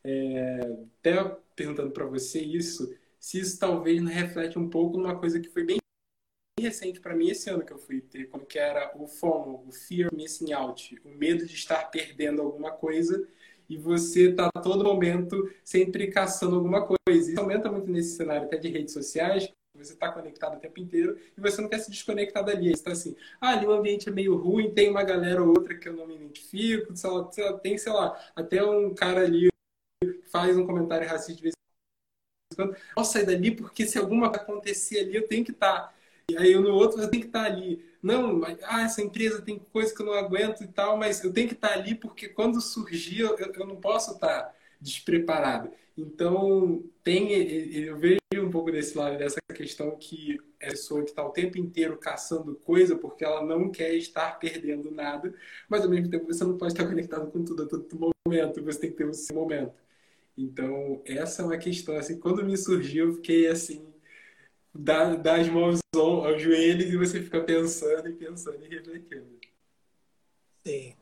é, 0.03 0.77
até 0.99 1.37
perguntando 1.55 1.91
para 1.91 2.05
você 2.05 2.39
isso, 2.41 2.93
se 3.23 3.39
isso 3.39 3.57
talvez 3.57 4.03
reflete 4.03 4.59
um 4.59 4.69
pouco 4.69 4.97
numa 4.97 5.17
coisa 5.17 5.39
que 5.39 5.47
foi 5.47 5.63
bem 5.63 5.77
recente 6.59 6.99
para 6.99 7.15
mim 7.15 7.29
esse 7.29 7.49
ano 7.49 7.63
que 7.63 7.71
eu 7.71 7.77
fui 7.77 8.01
ter, 8.01 8.25
como 8.25 8.45
que 8.45 8.59
era 8.59 8.91
o 8.97 9.07
FOMO, 9.07 9.63
o 9.65 9.71
Fear 9.71 10.13
Missing 10.13 10.51
Out, 10.51 11.01
o 11.05 11.09
medo 11.09 11.45
de 11.45 11.55
estar 11.55 11.85
perdendo 11.85 12.41
alguma 12.41 12.71
coisa 12.71 13.25
e 13.69 13.77
você 13.77 14.31
está 14.31 14.49
a 14.53 14.59
todo 14.59 14.83
momento 14.83 15.49
sempre 15.63 16.07
caçando 16.07 16.57
alguma 16.57 16.85
coisa. 16.85 17.31
Isso 17.31 17.39
aumenta 17.39 17.71
muito 17.71 17.89
nesse 17.89 18.17
cenário 18.17 18.43
até 18.43 18.57
de 18.57 18.67
redes 18.67 18.93
sociais, 18.93 19.49
você 19.73 19.93
está 19.93 20.11
conectado 20.11 20.57
o 20.57 20.59
tempo 20.59 20.81
inteiro 20.81 21.17
e 21.37 21.39
você 21.39 21.61
não 21.61 21.69
quer 21.69 21.79
se 21.79 21.89
desconectar 21.89 22.43
dali. 22.43 22.71
Você 22.71 22.73
está 22.73 22.91
assim, 22.91 23.15
ah, 23.39 23.51
ali 23.51 23.65
o 23.65 23.71
ambiente 23.71 24.09
é 24.09 24.11
meio 24.11 24.35
ruim, 24.35 24.73
tem 24.73 24.89
uma 24.89 25.03
galera 25.03 25.41
ou 25.41 25.47
outra 25.47 25.77
que 25.77 25.87
eu 25.87 25.93
não 25.93 26.05
me 26.05 26.15
identifico, 26.15 26.93
tem, 27.61 27.77
sei 27.77 27.93
lá, 27.93 28.19
até 28.35 28.61
um 28.61 28.93
cara 28.93 29.21
ali 29.21 29.47
faz 30.29 30.57
um 30.57 30.65
comentário 30.65 31.07
racista 31.07 31.35
de 31.35 31.41
vez 31.41 31.53
quando 32.55 32.75
posso 32.95 33.13
sair 33.13 33.25
dali 33.25 33.51
porque 33.51 33.85
se 33.85 33.97
alguma 33.97 34.27
acontecer 34.27 34.99
ali 34.99 35.15
eu 35.15 35.27
tenho 35.27 35.45
que 35.45 35.51
estar 35.51 35.73
tá 35.73 35.93
E 36.29 36.37
aí 36.37 36.55
no 36.55 36.73
outro 36.73 37.01
eu 37.01 37.09
tenho 37.09 37.21
que 37.21 37.29
estar 37.29 37.45
ali. 37.45 37.83
Não, 38.01 38.37
mas, 38.39 38.57
ah, 38.63 38.83
essa 38.83 39.01
empresa 39.01 39.41
tem 39.41 39.59
coisa 39.71 39.93
que 39.93 40.01
eu 40.01 40.05
não 40.05 40.13
aguento 40.13 40.63
e 40.63 40.67
tal, 40.67 40.97
mas 40.97 41.23
eu 41.23 41.31
tenho 41.31 41.47
que 41.47 41.53
estar 41.53 41.71
ali 41.71 41.95
porque 41.95 42.27
quando 42.27 42.59
surgir 42.61 43.21
eu, 43.21 43.37
eu 43.37 43.65
não 43.65 43.77
posso 43.77 44.11
estar 44.13 44.53
despreparado. 44.79 45.71
Então, 45.97 46.83
tem, 47.03 47.31
eu 47.31 47.97
vejo 47.97 48.19
um 48.35 48.49
pouco 48.49 48.71
desse 48.71 48.97
lado, 48.97 49.17
dessa 49.17 49.39
questão 49.53 49.95
que 49.97 50.39
é 50.59 50.69
pessoa 50.71 51.03
que 51.03 51.11
está 51.11 51.23
o 51.23 51.29
tempo 51.29 51.57
inteiro 51.57 51.97
caçando 51.97 52.55
coisa 52.55 52.95
porque 52.97 53.23
ela 53.23 53.45
não 53.45 53.69
quer 53.69 53.93
estar 53.93 54.39
perdendo 54.39 54.89
nada, 54.89 55.33
mas 55.69 55.83
ao 55.83 55.89
mesmo 55.89 56.09
tempo 56.09 56.25
você 56.25 56.43
não 56.43 56.57
pode 56.57 56.73
estar 56.73 56.87
conectado 56.87 57.29
com 57.31 57.43
tudo 57.43 57.63
a 57.63 57.67
todo 57.67 58.13
momento, 58.25 58.63
você 58.63 58.79
tem 58.79 58.91
que 58.91 58.97
ter 58.97 59.05
o 59.05 59.13
seu 59.13 59.35
momento. 59.35 59.82
Então, 60.37 61.01
essa 61.05 61.41
é 61.41 61.45
uma 61.45 61.57
questão, 61.57 61.95
assim, 61.95 62.19
quando 62.19 62.43
me 62.43 62.57
surgiu, 62.57 63.09
eu 63.09 63.15
fiquei 63.15 63.47
assim, 63.47 63.85
dá, 64.73 65.15
dá 65.15 65.35
as 65.35 65.47
mãos 65.47 65.79
aos 65.95 66.41
joelhos 66.41 66.91
e 66.91 66.97
você 66.97 67.21
fica 67.21 67.41
pensando 67.41 68.09
e 68.09 68.13
pensando 68.13 68.65
e 68.65 68.67
refletindo. 68.67 69.39
Sim. 70.65 70.95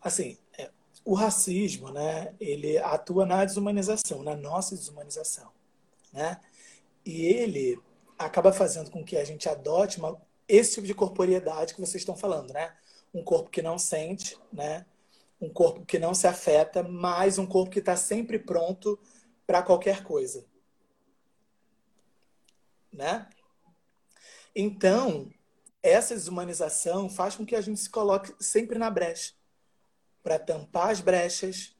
Assim, 0.00 0.36
é, 0.58 0.70
o 1.04 1.14
racismo, 1.14 1.90
né, 1.90 2.34
ele 2.38 2.76
atua 2.78 3.24
na 3.24 3.44
desumanização, 3.44 4.22
na 4.22 4.36
nossa 4.36 4.74
desumanização, 4.74 5.50
né? 6.12 6.40
E 7.04 7.26
ele 7.26 7.80
acaba 8.18 8.52
fazendo 8.52 8.90
com 8.90 9.02
que 9.02 9.16
a 9.16 9.24
gente 9.24 9.48
adote 9.48 9.98
uma, 9.98 10.20
esse 10.46 10.74
tipo 10.74 10.86
de 10.86 10.94
corporeidade 10.94 11.74
que 11.74 11.80
vocês 11.80 12.02
estão 12.02 12.16
falando, 12.16 12.52
né? 12.52 12.74
Um 13.14 13.24
corpo 13.24 13.48
que 13.48 13.62
não 13.62 13.78
sente, 13.78 14.36
né? 14.52 14.84
Um 15.40 15.50
corpo 15.50 15.84
que 15.84 15.98
não 15.98 16.14
se 16.14 16.26
afeta, 16.26 16.82
mas 16.82 17.38
um 17.38 17.46
corpo 17.46 17.70
que 17.70 17.78
está 17.78 17.96
sempre 17.96 18.38
pronto 18.38 18.98
para 19.46 19.62
qualquer 19.62 20.04
coisa 20.04 20.44
né? 22.92 23.28
Então, 24.54 25.32
essa 25.82 26.14
desumanização 26.14 27.08
faz 27.08 27.36
com 27.36 27.46
que 27.46 27.54
a 27.54 27.60
gente 27.60 27.80
se 27.80 27.88
coloque 27.88 28.34
sempre 28.40 28.78
na 28.78 28.90
brecha 28.90 29.32
para 30.22 30.38
tampar 30.38 30.90
as 30.90 31.00
brechas, 31.00 31.74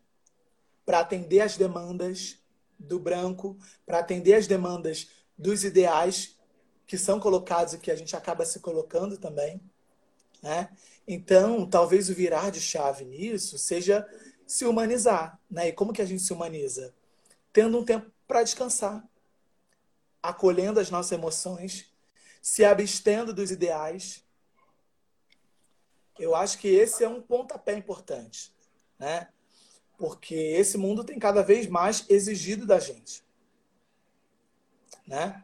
para 0.87 1.01
atender 1.01 1.41
as 1.41 1.57
demandas 1.57 2.39
do 2.79 2.99
branco, 2.99 3.59
para 3.85 3.99
atender 3.99 4.35
as 4.35 4.47
demandas 4.47 5.11
dos 5.37 5.65
ideais 5.65 6.39
que 6.87 6.97
são 6.97 7.21
colocados 7.21 7.75
e 7.75 7.79
que 7.79 7.91
a 7.91 7.97
gente 7.97 8.17
acaba 8.17 8.45
se 8.45 8.61
colocando 8.61 9.19
também, 9.19 9.61
né? 10.43 10.71
Então, 11.07 11.69
talvez 11.69 12.09
o 12.09 12.15
virar 12.15 12.51
de 12.51 12.61
chave 12.61 13.05
nisso 13.05 13.59
seja 13.59 14.07
se 14.47 14.65
humanizar, 14.65 15.41
né? 15.51 15.69
E 15.69 15.73
como 15.73 15.93
que 15.93 16.03
a 16.03 16.05
gente 16.05 16.23
se 16.23 16.33
humaniza? 16.33 16.95
Tendo 17.53 17.79
um 17.79 17.85
tempo 17.85 18.11
para 18.27 18.43
descansar, 18.43 19.05
acolhendo 20.23 20.81
as 20.81 20.91
nossas 20.91 21.13
emoções, 21.13 21.91
se 22.41 22.65
abstendo 22.65 23.35
dos 23.35 23.51
ideais. 23.51 24.25
Eu 26.19 26.35
acho 26.35 26.59
que 26.59 26.69
esse 26.69 27.03
é 27.03 27.09
um 27.09 27.21
pontapé 27.21 27.75
importante, 27.75 28.53
né? 28.99 29.29
Porque 29.99 30.35
esse 30.35 30.79
mundo 30.79 31.05
tem 31.05 31.19
cada 31.19 31.43
vez 31.43 31.67
mais 31.67 32.05
exigido 32.09 32.67
da 32.67 32.79
gente, 32.79 33.23
né? 35.07 35.43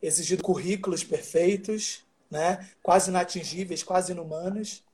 Exigido 0.00 0.42
currículos 0.42 1.04
perfeitos, 1.04 2.04
né? 2.30 2.70
Quase 2.82 3.10
inatingíveis, 3.10 3.82
quase 3.82 4.12
inumanos. 4.12 4.84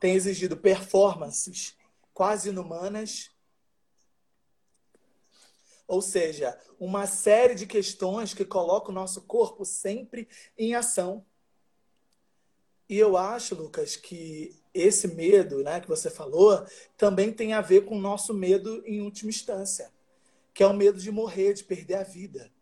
Tem 0.00 0.14
exigido 0.14 0.56
performances 0.56 1.76
quase 2.14 2.48
inumanas 2.48 3.30
ou 5.88 6.02
seja, 6.02 6.56
uma 6.78 7.06
série 7.06 7.54
de 7.54 7.66
questões 7.66 8.34
que 8.34 8.44
colocam 8.44 8.90
o 8.90 8.94
nosso 8.94 9.22
corpo 9.22 9.64
sempre 9.64 10.28
em 10.56 10.74
ação. 10.74 11.24
E 12.86 12.98
eu 12.98 13.16
acho, 13.16 13.54
Lucas, 13.54 13.96
que 13.96 14.54
esse 14.74 15.08
medo 15.08 15.62
né, 15.62 15.80
que 15.80 15.88
você 15.88 16.10
falou 16.10 16.62
também 16.96 17.32
tem 17.32 17.54
a 17.54 17.62
ver 17.62 17.86
com 17.86 17.96
o 17.96 18.00
nosso 18.00 18.34
medo 18.34 18.82
em 18.86 19.00
última 19.00 19.30
instância, 19.30 19.90
que 20.52 20.62
é 20.62 20.66
o 20.66 20.74
medo 20.74 20.98
de 20.98 21.10
morrer, 21.10 21.54
de 21.54 21.64
perder 21.64 21.94
a 21.94 22.02
vida. 22.02 22.52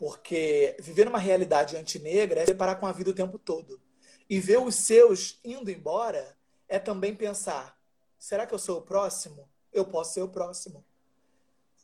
Porque 0.00 0.74
viver 0.80 1.04
numa 1.04 1.18
realidade 1.18 1.76
antinegra 1.76 2.40
é 2.40 2.46
separar 2.46 2.76
com 2.76 2.86
a 2.88 2.92
vida 2.92 3.10
o 3.10 3.14
tempo 3.14 3.38
todo. 3.38 3.80
E 4.28 4.40
ver 4.40 4.58
os 4.58 4.74
seus 4.74 5.38
indo 5.44 5.70
embora 5.70 6.36
é 6.68 6.80
também 6.80 7.14
pensar: 7.14 7.78
será 8.18 8.46
que 8.46 8.54
eu 8.54 8.58
sou 8.58 8.78
o 8.78 8.82
próximo? 8.82 9.48
eu 9.72 9.84
posso 9.84 10.14
ser 10.14 10.22
o 10.22 10.28
próximo. 10.28 10.84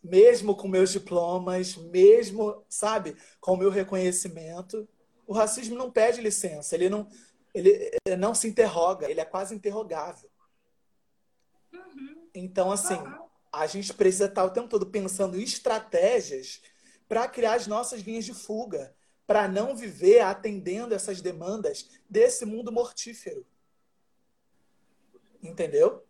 Mesmo 0.02 0.54
com 0.54 0.68
meus 0.68 0.90
diplomas, 0.92 1.76
mesmo, 1.76 2.64
sabe, 2.68 3.16
com 3.40 3.52
o 3.52 3.56
meu 3.56 3.70
reconhecimento, 3.70 4.88
o 5.26 5.32
racismo 5.32 5.76
não 5.76 5.90
pede 5.90 6.20
licença, 6.20 6.74
ele 6.74 6.88
não, 6.88 7.08
ele, 7.52 7.90
ele 8.04 8.16
não 8.16 8.34
se 8.34 8.46
interroga, 8.46 9.10
ele 9.10 9.20
é 9.20 9.24
quase 9.24 9.54
interrogável. 9.54 10.30
Uhum. 11.72 12.28
Então, 12.34 12.70
assim, 12.70 12.98
a 13.52 13.66
gente 13.66 13.92
precisa 13.94 14.26
estar 14.26 14.44
o 14.44 14.50
tempo 14.50 14.68
todo 14.68 14.86
pensando 14.86 15.38
em 15.38 15.42
estratégias 15.42 16.62
para 17.08 17.28
criar 17.28 17.54
as 17.54 17.66
nossas 17.66 18.00
linhas 18.00 18.24
de 18.24 18.34
fuga, 18.34 18.94
para 19.26 19.48
não 19.48 19.76
viver 19.76 20.20
atendendo 20.20 20.94
essas 20.94 21.20
demandas 21.20 21.88
desse 22.08 22.44
mundo 22.44 22.70
mortífero. 22.72 23.44
Entendeu? 25.42 26.06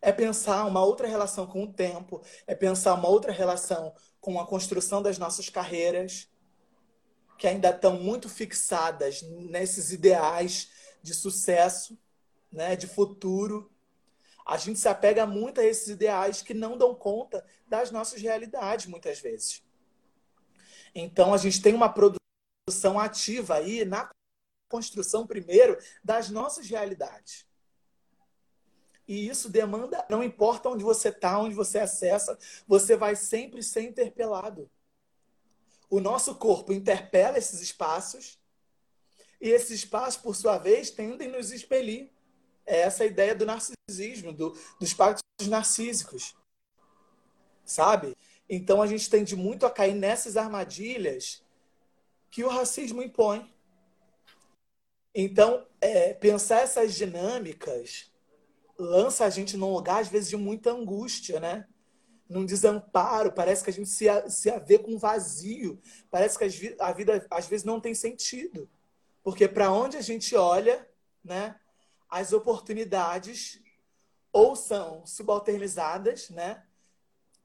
é 0.00 0.12
pensar 0.12 0.64
uma 0.64 0.82
outra 0.82 1.06
relação 1.06 1.46
com 1.46 1.64
o 1.64 1.72
tempo, 1.72 2.22
é 2.46 2.54
pensar 2.54 2.94
uma 2.94 3.08
outra 3.08 3.32
relação 3.32 3.94
com 4.20 4.40
a 4.40 4.46
construção 4.46 5.02
das 5.02 5.18
nossas 5.18 5.48
carreiras, 5.48 6.28
que 7.38 7.46
ainda 7.46 7.70
estão 7.70 7.98
muito 7.98 8.28
fixadas 8.28 9.22
nesses 9.22 9.92
ideais 9.92 10.70
de 11.02 11.14
sucesso, 11.14 11.98
né, 12.50 12.76
de 12.76 12.86
futuro. 12.86 13.70
A 14.46 14.56
gente 14.56 14.78
se 14.78 14.88
apega 14.88 15.26
muito 15.26 15.60
a 15.60 15.64
esses 15.64 15.88
ideais 15.88 16.42
que 16.42 16.54
não 16.54 16.76
dão 16.76 16.94
conta 16.94 17.44
das 17.66 17.90
nossas 17.90 18.20
realidades, 18.20 18.86
muitas 18.86 19.20
vezes. 19.20 19.62
Então, 20.94 21.32
a 21.32 21.36
gente 21.36 21.62
tem 21.62 21.74
uma 21.74 21.88
produção 21.88 22.98
ativa 22.98 23.54
aí 23.56 23.84
na 23.84 24.10
construção, 24.68 25.26
primeiro, 25.26 25.76
das 26.02 26.30
nossas 26.30 26.68
realidades. 26.68 27.46
E 29.06 29.28
isso 29.28 29.48
demanda, 29.48 30.06
não 30.08 30.22
importa 30.22 30.68
onde 30.68 30.84
você 30.84 31.08
está, 31.08 31.36
onde 31.36 31.54
você 31.54 31.80
acessa, 31.80 32.38
você 32.66 32.96
vai 32.96 33.16
sempre 33.16 33.60
ser 33.60 33.82
interpelado. 33.82 34.70
O 35.90 35.98
nosso 35.98 36.36
corpo 36.36 36.72
interpela 36.72 37.36
esses 37.36 37.60
espaços 37.60 38.38
e 39.40 39.48
esses 39.48 39.70
espaços, 39.70 40.20
por 40.20 40.36
sua 40.36 40.58
vez, 40.58 40.92
tendem 40.92 41.28
a 41.28 41.36
nos 41.36 41.50
expelir. 41.50 42.08
É 42.64 42.82
essa 42.82 43.02
a 43.02 43.06
ideia 43.06 43.34
do 43.34 43.44
narcisismo, 43.44 44.32
do, 44.32 44.56
dos 44.78 44.94
pactos 44.94 45.48
narcísicos. 45.48 46.36
Sabe? 47.64 48.16
Então 48.52 48.82
a 48.82 48.86
gente 48.88 49.08
tende 49.08 49.36
muito 49.36 49.64
a 49.64 49.70
cair 49.70 49.94
nessas 49.94 50.36
armadilhas 50.36 51.40
que 52.28 52.42
o 52.42 52.48
racismo 52.48 53.00
impõe. 53.00 53.48
Então, 55.14 55.64
é, 55.80 56.12
pensar 56.14 56.62
essas 56.62 56.96
dinâmicas 56.96 58.10
lança 58.76 59.24
a 59.24 59.30
gente 59.30 59.56
num 59.56 59.72
lugar, 59.72 60.00
às 60.00 60.08
vezes, 60.08 60.28
de 60.28 60.36
muita 60.36 60.72
angústia, 60.72 61.38
né? 61.38 61.68
Num 62.28 62.44
desamparo, 62.44 63.32
parece 63.32 63.62
que 63.62 63.70
a 63.70 63.72
gente 63.72 63.88
se, 63.88 64.06
se 64.28 64.58
vê 64.60 64.78
com 64.78 64.98
vazio, 64.98 65.80
parece 66.10 66.36
que 66.36 66.76
a 66.80 66.92
vida, 66.92 67.26
às 67.30 67.46
vezes, 67.46 67.64
não 67.64 67.80
tem 67.80 67.94
sentido. 67.94 68.68
Porque 69.22 69.46
para 69.46 69.70
onde 69.70 69.96
a 69.96 70.00
gente 70.00 70.34
olha, 70.34 70.88
né, 71.22 71.58
as 72.08 72.32
oportunidades 72.32 73.60
ou 74.32 74.56
são 74.56 75.04
subalternizadas, 75.06 76.30
né, 76.30 76.64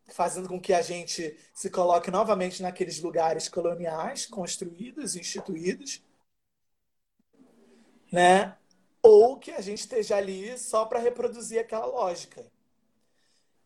fazendo 0.08 0.48
com 0.48 0.60
que 0.60 0.74
a 0.74 0.82
gente 0.82 1.38
se 1.54 1.70
coloque 1.70 2.12
novamente 2.12 2.62
naqueles 2.62 3.02
lugares 3.02 3.50
coloniais 3.50 4.26
construídos, 4.26 5.16
instituídos, 5.16 6.04
né? 8.12 8.56
ou 9.08 9.38
que 9.38 9.52
a 9.52 9.62
gente 9.62 9.82
esteja 9.82 10.18
ali 10.18 10.58
só 10.58 10.84
para 10.86 10.98
reproduzir 10.98 11.60
aquela 11.60 11.86
lógica. 11.86 12.44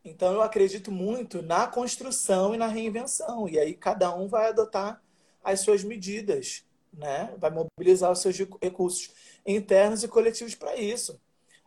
Então 0.03 0.33
eu 0.33 0.41
acredito 0.41 0.91
muito 0.91 1.41
na 1.41 1.65
construção 1.65 2.53
e 2.53 2.57
na 2.57 2.67
reinvenção, 2.67 3.47
e 3.47 3.57
aí 3.57 3.73
cada 3.73 4.13
um 4.13 4.27
vai 4.27 4.49
adotar 4.49 5.01
as 5.41 5.61
suas 5.61 5.81
medidas, 5.81 6.65
né? 6.91 7.33
Vai 7.37 7.51
mobilizar 7.51 8.11
os 8.11 8.19
seus 8.19 8.37
recursos 8.61 9.13
internos 9.45 10.03
e 10.03 10.09
coletivos 10.09 10.55
para 10.55 10.75
isso. 10.75 11.17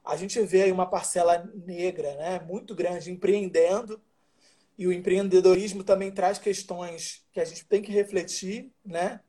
A 0.04 0.16
gente 0.16 0.38
vê 0.42 0.64
aí 0.64 0.72
uma 0.72 0.86
parcela 0.86 1.50
negra, 1.64 2.14
né, 2.16 2.40
muito 2.40 2.74
grande 2.74 3.10
empreendendo, 3.10 3.98
e 4.78 4.86
o 4.86 4.92
empreendedorismo 4.92 5.84
também 5.84 6.10
traz 6.10 6.38
questões 6.38 7.24
que 7.32 7.40
a 7.40 7.44
gente 7.44 7.64
tem 7.66 7.82
que 7.82 7.92
refletir, 7.92 8.72
né? 8.84 9.20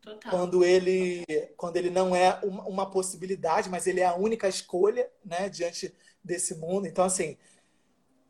Total. 0.00 0.30
Quando 0.30 0.64
ele, 0.64 1.24
quando 1.56 1.76
ele 1.76 1.88
não 1.88 2.14
é 2.14 2.38
uma, 2.42 2.64
uma, 2.64 2.90
possibilidade, 2.90 3.70
mas 3.70 3.86
ele 3.86 4.00
é 4.00 4.04
a 4.04 4.14
única 4.14 4.46
escolha 4.46 5.10
né, 5.24 5.48
diante 5.48 5.94
desse 6.22 6.56
mundo. 6.56 6.86
Então, 6.86 7.04
assim, 7.04 7.38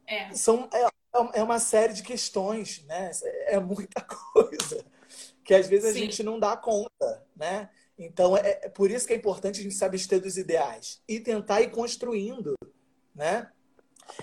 é. 0.07 0.33
São, 0.35 0.69
é, 0.73 0.87
é 1.41 1.43
uma 1.43 1.59
série 1.59 1.93
de 1.93 2.03
questões, 2.03 2.85
né? 2.87 3.11
É 3.47 3.59
muita 3.59 4.01
coisa. 4.33 4.85
que 5.45 5.55
às 5.55 5.67
vezes 5.67 5.91
a 5.91 5.93
Sim. 5.93 6.01
gente 6.01 6.23
não 6.23 6.39
dá 6.39 6.57
conta, 6.57 7.27
né? 7.37 7.69
Então 7.99 8.37
é, 8.37 8.61
é 8.63 8.69
por 8.69 8.91
isso 8.91 9.07
que 9.07 9.13
é 9.13 9.17
importante 9.17 9.61
a 9.61 9.63
gente 9.63 9.75
se 9.75 9.85
abster 9.85 10.21
dos 10.21 10.37
ideais 10.37 11.03
e 11.07 11.21
tentar 11.21 11.61
ir 11.61 11.71
construindo, 11.71 12.55
né? 13.15 13.51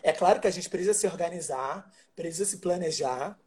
É 0.04 0.12
claro 0.12 0.40
que 0.40 0.48
a 0.48 0.52
gente 0.52 0.70
precisa 0.70 0.94
se 0.94 1.08
organizar, 1.08 1.92
precisa 2.16 2.46
se 2.46 2.58
planejar, 2.58 3.40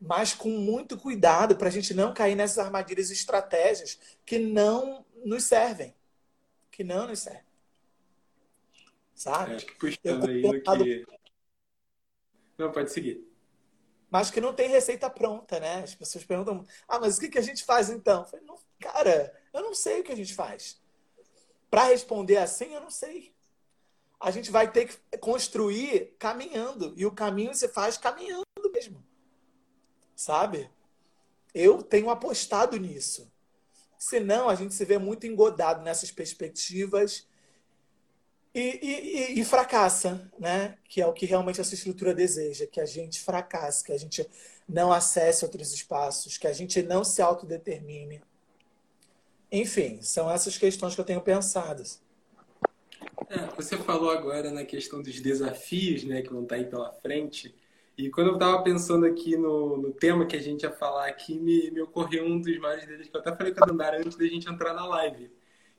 mas 0.00 0.34
com 0.34 0.50
muito 0.50 0.96
cuidado 0.96 1.56
para 1.56 1.68
a 1.68 1.72
gente 1.72 1.94
não 1.94 2.12
cair 2.12 2.34
nessas 2.34 2.58
armadilhas 2.58 3.10
e 3.10 3.14
estratégias 3.14 3.98
que 4.24 4.38
não 4.38 5.04
nos 5.24 5.44
servem. 5.44 5.94
Que 6.70 6.84
não 6.84 7.06
nos 7.06 7.20
servem. 7.20 7.44
Sabe? 9.14 9.52
É, 9.52 9.56
acho 9.56 9.66
que 9.66 9.74
puxando 9.74 10.28
aí 10.28 10.42
que... 10.60 11.06
Não, 12.58 12.72
pode 12.72 12.90
seguir. 12.90 13.26
Mas 14.10 14.30
que 14.30 14.40
não 14.40 14.54
tem 14.54 14.68
receita 14.68 15.10
pronta, 15.10 15.58
né? 15.60 15.82
As 15.82 15.94
pessoas 15.94 16.24
perguntam, 16.24 16.64
ah, 16.88 16.98
mas 16.98 17.16
o 17.16 17.20
que, 17.20 17.28
que 17.28 17.38
a 17.38 17.42
gente 17.42 17.64
faz 17.64 17.90
então? 17.90 18.22
Eu 18.22 18.26
falei, 18.26 18.46
não, 18.46 18.58
cara, 18.80 19.34
eu 19.52 19.62
não 19.62 19.74
sei 19.74 20.00
o 20.00 20.04
que 20.04 20.12
a 20.12 20.16
gente 20.16 20.34
faz. 20.34 20.80
Para 21.68 21.84
responder 21.84 22.38
assim, 22.38 22.72
eu 22.72 22.80
não 22.80 22.90
sei. 22.90 23.35
A 24.26 24.30
gente 24.30 24.50
vai 24.50 24.66
ter 24.70 24.88
que 24.88 25.18
construir 25.18 26.16
caminhando. 26.18 26.92
E 26.96 27.06
o 27.06 27.12
caminho 27.12 27.54
se 27.54 27.68
faz 27.68 27.96
caminhando 27.96 28.44
mesmo 28.74 29.06
sabe? 30.16 30.70
Eu 31.54 31.82
tenho 31.82 32.10
apostado 32.10 32.76
nisso. 32.78 33.30
Senão, 33.98 34.48
a 34.48 34.54
gente 34.54 34.74
se 34.74 34.84
vê 34.84 34.98
muito 34.98 35.26
engodado 35.26 35.82
nessas 35.82 36.10
perspectivas 36.10 37.26
e, 38.54 38.78
e, 38.82 39.40
e, 39.40 39.44
fracassa, 39.44 40.30
né? 40.38 40.78
Que 40.84 41.02
é 41.02 41.06
o 41.06 41.12
que 41.12 41.26
realmente 41.26 41.60
essa 41.60 41.74
estrutura 41.74 42.14
deseja, 42.14 42.66
que 42.66 42.80
a 42.80 42.86
gente 42.86 43.20
fracasse, 43.20 43.84
que 43.84 43.92
a 43.92 43.98
gente 43.98 44.28
não 44.66 44.92
acesse 44.92 45.44
outros 45.44 45.72
espaços, 45.72 46.38
que 46.38 46.46
a 46.46 46.52
gente 46.52 46.82
não 46.82 47.04
se 47.04 47.20
autodetermine. 47.20 48.22
Enfim, 49.52 50.02
são 50.02 50.30
essas 50.30 50.58
questões 50.58 50.94
que 50.94 51.00
eu 51.00 51.04
tenho 51.04 51.20
pensado. 51.20 51.82
É, 53.28 53.54
você 53.56 53.76
falou 53.76 54.10
agora 54.10 54.50
na 54.50 54.64
questão 54.64 55.02
dos 55.02 55.20
desafios 55.20 56.04
né, 56.04 56.22
que 56.22 56.32
vão 56.32 56.42
estar 56.42 56.56
aí 56.56 56.64
pela 56.64 56.92
frente. 56.92 57.54
E 57.96 58.10
quando 58.10 58.28
eu 58.28 58.34
estava 58.34 58.62
pensando 58.62 59.06
aqui 59.06 59.36
no, 59.36 59.78
no, 59.78 59.92
tema 59.92 60.26
que 60.26 60.36
a 60.36 60.40
gente 60.40 60.62
ia 60.62 60.70
falar 60.70 61.06
aqui, 61.08 61.38
me, 61.38 61.70
me 61.70 61.80
ocorreu 61.80 62.24
um 62.24 62.38
dos 62.38 62.58
mais 62.58 62.86
deles 62.86 63.08
que 63.08 63.16
eu 63.16 63.20
até 63.20 63.34
falei 63.34 63.54
com 63.54 63.64
a 63.64 63.66
Dandara 63.66 63.98
antes 63.98 64.16
da 64.16 64.26
gente 64.26 64.48
entrar 64.48 64.74
na 64.74 64.86
live. 64.86 65.30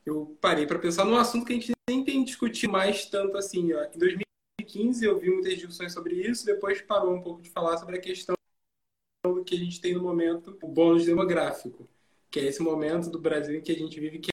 Eu 0.06 0.36
parei 0.42 0.66
para 0.66 0.80
pensar 0.80 1.06
num 1.06 1.16
assunto 1.16 1.46
que 1.46 1.54
a 1.54 1.56
gente 1.56 1.72
nem 1.88 2.04
tem 2.04 2.24
discutido 2.24 2.74
mais 2.74 3.06
tanto 3.06 3.38
assim. 3.38 3.72
Ó. 3.74 3.84
Em 3.84 3.98
2015 3.98 5.06
eu 5.06 5.20
vi 5.20 5.30
muitas 5.30 5.54
discussões 5.54 5.94
sobre 5.94 6.16
isso, 6.16 6.46
depois 6.46 6.82
parou 6.82 7.14
um 7.14 7.22
pouco 7.22 7.42
de 7.42 7.50
falar 7.50 7.78
sobre 7.78 7.98
a 7.98 8.02
questão 8.02 8.36
do 9.24 9.44
que 9.44 9.56
a 9.56 9.60
gente 9.60 9.80
tem 9.80 9.94
no 9.94 10.02
momento, 10.02 10.58
o 10.62 10.68
bônus 10.68 11.06
demográfico, 11.06 11.88
que 12.32 12.40
é 12.40 12.46
esse 12.46 12.62
momento 12.62 13.10
do 13.10 13.20
Brasil 13.20 13.56
em 13.56 13.62
que 13.62 13.72
a 13.72 13.76
gente 13.76 14.00
vive 14.00 14.20
que 14.20 14.32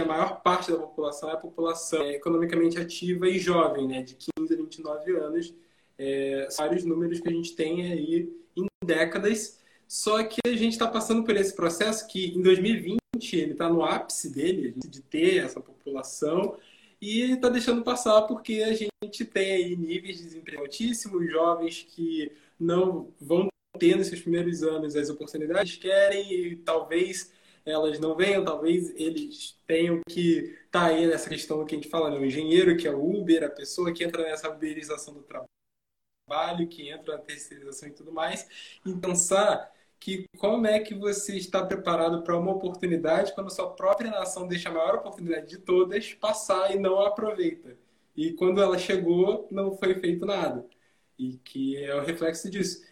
a 0.00 0.04
maior 0.04 0.42
parte 0.42 0.72
da 0.72 0.78
população 0.78 1.30
é 1.30 1.34
a 1.34 1.36
população 1.36 2.04
economicamente 2.10 2.78
ativa 2.78 3.28
e 3.28 3.38
jovem, 3.38 3.86
né, 3.86 4.02
de 4.02 4.16
15 4.36 4.52
a 4.52 4.56
29 4.56 5.16
anos, 5.16 5.54
é, 5.96 6.48
vários 6.56 6.84
números 6.84 7.20
que 7.20 7.28
a 7.28 7.32
gente 7.32 7.54
tem 7.54 7.92
aí 7.92 8.28
em 8.56 8.66
décadas. 8.84 9.60
Só 9.86 10.22
que 10.24 10.40
a 10.44 10.56
gente 10.56 10.72
está 10.72 10.88
passando 10.88 11.22
por 11.22 11.36
esse 11.36 11.54
processo 11.54 12.08
que 12.08 12.36
em 12.36 12.42
2020 12.42 12.98
ele 13.34 13.52
está 13.52 13.68
no 13.68 13.84
ápice 13.84 14.32
dele, 14.32 14.74
de 14.76 15.00
ter 15.00 15.44
essa 15.44 15.60
população, 15.60 16.56
e 17.00 17.32
está 17.32 17.48
deixando 17.48 17.84
passar 17.84 18.22
porque 18.22 18.62
a 18.62 18.72
gente 18.72 19.24
tem 19.24 19.52
aí 19.52 19.76
níveis 19.76 20.16
de 20.16 20.24
desemprego 20.24 20.62
altíssimos, 20.62 21.30
jovens 21.30 21.86
que 21.88 22.32
não 22.58 23.12
vão 23.20 23.48
ter 23.78 23.96
nesses 23.96 24.20
primeiros 24.20 24.62
anos 24.62 24.96
as 24.96 25.08
oportunidades 25.08 25.74
que 25.74 25.82
querem 25.82 26.32
e 26.32 26.56
talvez 26.56 27.30
elas 27.64 27.98
não 27.98 28.14
venham, 28.14 28.44
talvez 28.44 28.90
eles 28.96 29.58
tenham 29.66 30.00
que 30.08 30.56
estar 30.66 30.80
tá 30.80 30.86
aí 30.86 31.06
nessa 31.06 31.28
questão 31.28 31.64
que 31.64 31.74
a 31.74 31.78
gente 31.78 31.88
fala, 31.88 32.10
né? 32.10 32.18
o 32.18 32.24
engenheiro 32.24 32.76
que 32.76 32.86
é 32.86 32.90
o 32.90 33.02
Uber, 33.02 33.44
a 33.44 33.50
pessoa 33.50 33.92
que 33.92 34.04
entra 34.04 34.22
nessa 34.22 34.50
uberização 34.50 35.14
do 35.14 35.22
trabalho 35.22 36.68
que 36.68 36.88
entra 36.88 37.16
na 37.16 37.22
terceirização 37.22 37.88
e 37.88 37.92
tudo 37.92 38.12
mais, 38.12 38.78
e 38.84 38.94
pensar 38.94 39.72
que 39.98 40.26
como 40.36 40.66
é 40.66 40.80
que 40.80 40.94
você 40.94 41.36
está 41.36 41.64
preparado 41.64 42.22
para 42.22 42.36
uma 42.36 42.52
oportunidade 42.52 43.34
quando 43.34 43.46
a 43.46 43.50
sua 43.50 43.70
própria 43.70 44.10
nação 44.10 44.46
deixa 44.46 44.68
a 44.68 44.72
maior 44.72 44.96
oportunidade 44.96 45.46
de 45.46 45.58
todas 45.58 46.12
passar 46.14 46.74
e 46.74 46.78
não 46.78 47.00
aproveita. 47.00 47.76
E 48.16 48.32
quando 48.32 48.60
ela 48.60 48.78
chegou, 48.78 49.48
não 49.50 49.76
foi 49.76 49.94
feito 49.94 50.26
nada. 50.26 50.66
E 51.18 51.38
que 51.38 51.76
é 51.82 51.94
o 51.94 52.04
reflexo 52.04 52.50
disso. 52.50 52.84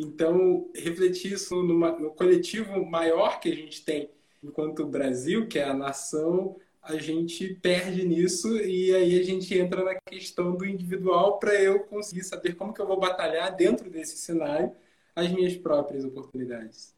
Então, 0.00 0.70
refletir 0.74 1.32
isso 1.32 1.62
numa, 1.62 1.92
no 1.92 2.10
coletivo 2.10 2.84
maior 2.84 3.40
que 3.40 3.50
a 3.50 3.54
gente 3.54 3.84
tem 3.84 4.10
enquanto 4.42 4.86
Brasil, 4.86 5.48
que 5.48 5.58
é 5.58 5.64
a 5.64 5.74
nação 5.74 6.56
a 6.88 6.96
gente 6.96 7.54
perde 7.54 8.06
nisso 8.06 8.56
e 8.56 8.94
aí 8.94 9.20
a 9.20 9.22
gente 9.22 9.56
entra 9.58 9.84
na 9.84 9.94
questão 9.96 10.56
do 10.56 10.64
individual 10.64 11.38
para 11.38 11.54
eu 11.54 11.80
conseguir 11.80 12.24
saber 12.24 12.54
como 12.54 12.72
que 12.72 12.80
eu 12.80 12.86
vou 12.86 12.98
batalhar 12.98 13.54
dentro 13.54 13.90
desse 13.90 14.16
cenário 14.16 14.74
as 15.14 15.30
minhas 15.30 15.54
próprias 15.54 16.04
oportunidades. 16.04 16.94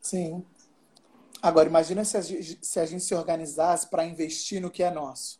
Sim. 0.00 0.42
Agora, 1.42 1.68
imagina 1.68 2.02
se 2.04 2.16
a, 2.16 2.22
se 2.22 2.80
a 2.80 2.86
gente 2.86 3.04
se 3.04 3.14
organizasse 3.14 3.90
para 3.90 4.06
investir 4.06 4.62
no 4.62 4.70
que 4.70 4.82
é 4.82 4.90
nosso, 4.90 5.38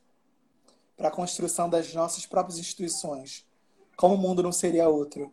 para 0.94 1.08
a 1.08 1.12
construção 1.12 1.70
das 1.70 1.94
nossas 1.94 2.26
próprias 2.26 2.58
instituições. 2.58 3.46
Como 3.96 4.14
o 4.14 4.18
mundo 4.18 4.42
não 4.42 4.52
seria 4.52 4.88
outro? 4.88 5.32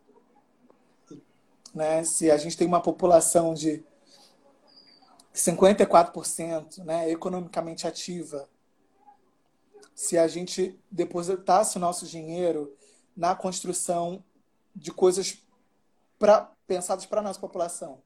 Né? 1.74 2.04
Se 2.04 2.30
a 2.30 2.36
gente 2.36 2.56
tem 2.56 2.66
uma 2.66 2.80
população 2.80 3.54
de 3.54 3.84
54% 5.34 6.84
né, 6.84 7.10
economicamente 7.10 7.86
ativa, 7.86 8.48
se 9.94 10.18
a 10.18 10.26
gente 10.26 10.78
depositasse 10.90 11.76
o 11.76 11.80
nosso 11.80 12.06
dinheiro 12.06 12.74
na 13.16 13.34
construção 13.34 14.22
de 14.74 14.90
coisas 14.90 15.42
pra, 16.18 16.50
pensadas 16.66 17.06
para 17.06 17.20
a 17.20 17.24
nossa 17.24 17.40
população. 17.40 18.02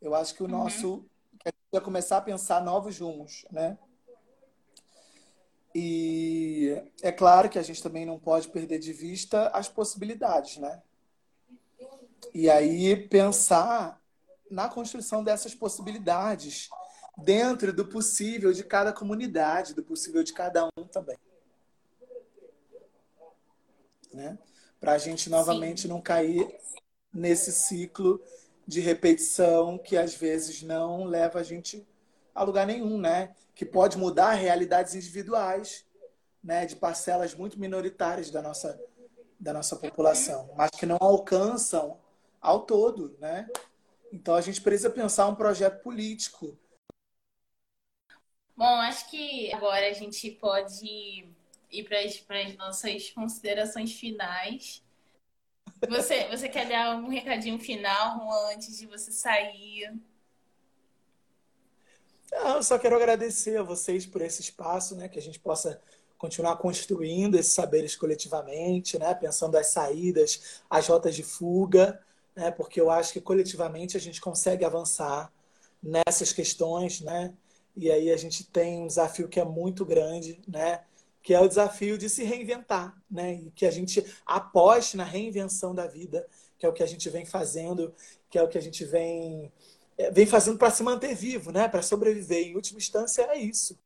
Eu 0.00 0.14
acho 0.14 0.34
que 0.34 0.42
o 0.42 0.46
uhum. 0.46 0.52
nosso. 0.52 1.04
Que 1.38 1.48
a 1.48 1.50
gente 1.50 1.72
ia 1.72 1.80
começar 1.80 2.18
a 2.18 2.22
pensar 2.22 2.62
novos 2.62 2.98
rumos, 2.98 3.46
né? 3.50 3.78
E 5.74 6.82
é 7.00 7.12
claro 7.12 7.48
que 7.48 7.58
a 7.58 7.62
gente 7.62 7.82
também 7.82 8.04
não 8.04 8.18
pode 8.18 8.48
perder 8.48 8.78
de 8.78 8.92
vista 8.92 9.48
as 9.48 9.68
possibilidades, 9.68 10.56
né? 10.56 10.82
E 12.34 12.48
aí 12.50 12.96
pensar 13.08 14.00
na 14.50 14.68
construção 14.68 15.22
dessas 15.22 15.54
possibilidades 15.54 16.68
dentro 17.16 17.72
do 17.72 17.86
possível 17.86 18.52
de 18.52 18.64
cada 18.64 18.92
comunidade, 18.92 19.74
do 19.74 19.82
possível 19.82 20.22
de 20.22 20.32
cada 20.32 20.66
um 20.76 20.84
também. 20.84 21.16
Né? 24.12 24.38
Para 24.80 24.92
a 24.92 24.98
gente 24.98 25.30
novamente 25.30 25.82
Sim. 25.82 25.88
não 25.88 26.00
cair 26.00 26.48
nesse 27.12 27.52
ciclo 27.52 28.20
de 28.66 28.80
repetição 28.80 29.78
que 29.78 29.96
às 29.96 30.14
vezes 30.14 30.62
não 30.62 31.04
leva 31.04 31.40
a 31.40 31.42
gente 31.42 31.86
a 32.34 32.42
lugar 32.42 32.66
nenhum, 32.66 32.98
né? 32.98 33.34
Que 33.54 33.64
pode 33.64 33.98
mudar 33.98 34.32
realidades 34.32 34.94
individuais, 34.94 35.84
né? 36.42 36.64
De 36.66 36.76
parcelas 36.76 37.34
muito 37.34 37.58
minoritárias 37.58 38.30
da 38.30 38.40
nossa 38.40 38.80
da 39.38 39.54
nossa 39.54 39.74
população, 39.74 40.50
mas 40.54 40.70
que 40.72 40.84
não 40.84 40.98
alcançam 41.00 41.98
ao 42.40 42.60
todo, 42.60 43.16
né? 43.18 43.48
Então 44.12 44.34
a 44.34 44.40
gente 44.40 44.60
precisa 44.60 44.90
pensar 44.90 45.28
um 45.28 45.34
projeto 45.34 45.82
político. 45.82 46.58
Bom, 48.56 48.74
acho 48.80 49.08
que 49.10 49.52
agora 49.52 49.88
a 49.88 49.92
gente 49.92 50.30
pode 50.32 51.26
ir 51.70 51.84
para 51.84 52.40
as 52.42 52.56
nossas 52.56 53.10
considerações 53.10 53.92
finais. 53.92 54.82
Você, 55.88 56.28
você 56.28 56.48
quer 56.48 56.68
dar 56.68 56.92
algum 56.92 57.08
recadinho 57.08 57.58
final 57.58 58.28
antes 58.52 58.76
de 58.76 58.86
você 58.86 59.12
sair? 59.12 59.94
Não, 62.30 62.56
eu 62.56 62.62
só 62.62 62.78
quero 62.78 62.96
agradecer 62.96 63.58
a 63.58 63.62
vocês 63.62 64.04
por 64.04 64.20
esse 64.20 64.42
espaço, 64.42 64.94
né? 64.94 65.08
Que 65.08 65.18
a 65.18 65.22
gente 65.22 65.40
possa 65.40 65.80
continuar 66.18 66.56
construindo 66.56 67.36
esses 67.36 67.52
saberes 67.52 67.96
coletivamente, 67.96 68.98
né? 68.98 69.14
Pensando 69.14 69.56
as 69.56 69.68
saídas, 69.68 70.60
as 70.68 70.86
rotas 70.86 71.14
de 71.14 71.22
fuga 71.22 71.98
né? 72.34 72.50
porque 72.50 72.80
eu 72.80 72.90
acho 72.90 73.12
que 73.12 73.20
coletivamente 73.20 73.96
a 73.96 74.00
gente 74.00 74.20
consegue 74.20 74.64
avançar 74.64 75.32
nessas 75.82 76.32
questões, 76.32 77.00
né? 77.00 77.32
E 77.76 77.90
aí 77.90 78.10
a 78.10 78.16
gente 78.16 78.44
tem 78.44 78.82
um 78.82 78.86
desafio 78.86 79.28
que 79.28 79.40
é 79.40 79.44
muito 79.44 79.84
grande, 79.84 80.40
né? 80.46 80.82
Que 81.22 81.34
é 81.34 81.40
o 81.40 81.48
desafio 81.48 81.96
de 81.96 82.08
se 82.08 82.24
reinventar, 82.24 82.94
né? 83.10 83.34
E 83.34 83.50
que 83.52 83.64
a 83.64 83.70
gente 83.70 84.04
aposte 84.26 84.96
na 84.96 85.04
reinvenção 85.04 85.74
da 85.74 85.86
vida, 85.86 86.26
que 86.58 86.66
é 86.66 86.68
o 86.68 86.72
que 86.72 86.82
a 86.82 86.86
gente 86.86 87.08
vem 87.08 87.24
fazendo, 87.24 87.94
que 88.28 88.38
é 88.38 88.42
o 88.42 88.48
que 88.48 88.58
a 88.58 88.60
gente 88.60 88.84
vem 88.84 89.50
é, 89.96 90.10
vem 90.10 90.26
fazendo 90.26 90.58
para 90.58 90.70
se 90.70 90.82
manter 90.82 91.14
vivo, 91.14 91.52
né? 91.52 91.68
Para 91.68 91.82
sobreviver. 91.82 92.46
Em 92.46 92.54
última 92.54 92.78
instância 92.78 93.22
é 93.22 93.38
isso. 93.38 93.78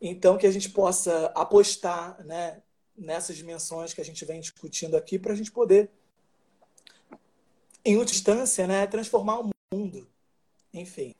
Então 0.00 0.38
que 0.38 0.46
a 0.46 0.50
gente 0.52 0.70
possa 0.70 1.26
apostar, 1.34 2.24
né? 2.24 2.62
Nessas 2.96 3.36
dimensões 3.36 3.92
que 3.92 4.00
a 4.00 4.04
gente 4.04 4.24
vem 4.24 4.40
discutindo 4.40 4.96
aqui 4.96 5.18
para 5.18 5.32
a 5.32 5.36
gente 5.36 5.50
poder 5.50 5.90
em 7.84 7.96
última 7.96 8.16
instância, 8.16 8.66
né, 8.66 8.86
transformar 8.86 9.40
o 9.40 9.50
mundo. 9.72 10.08
Enfim. 10.72 11.14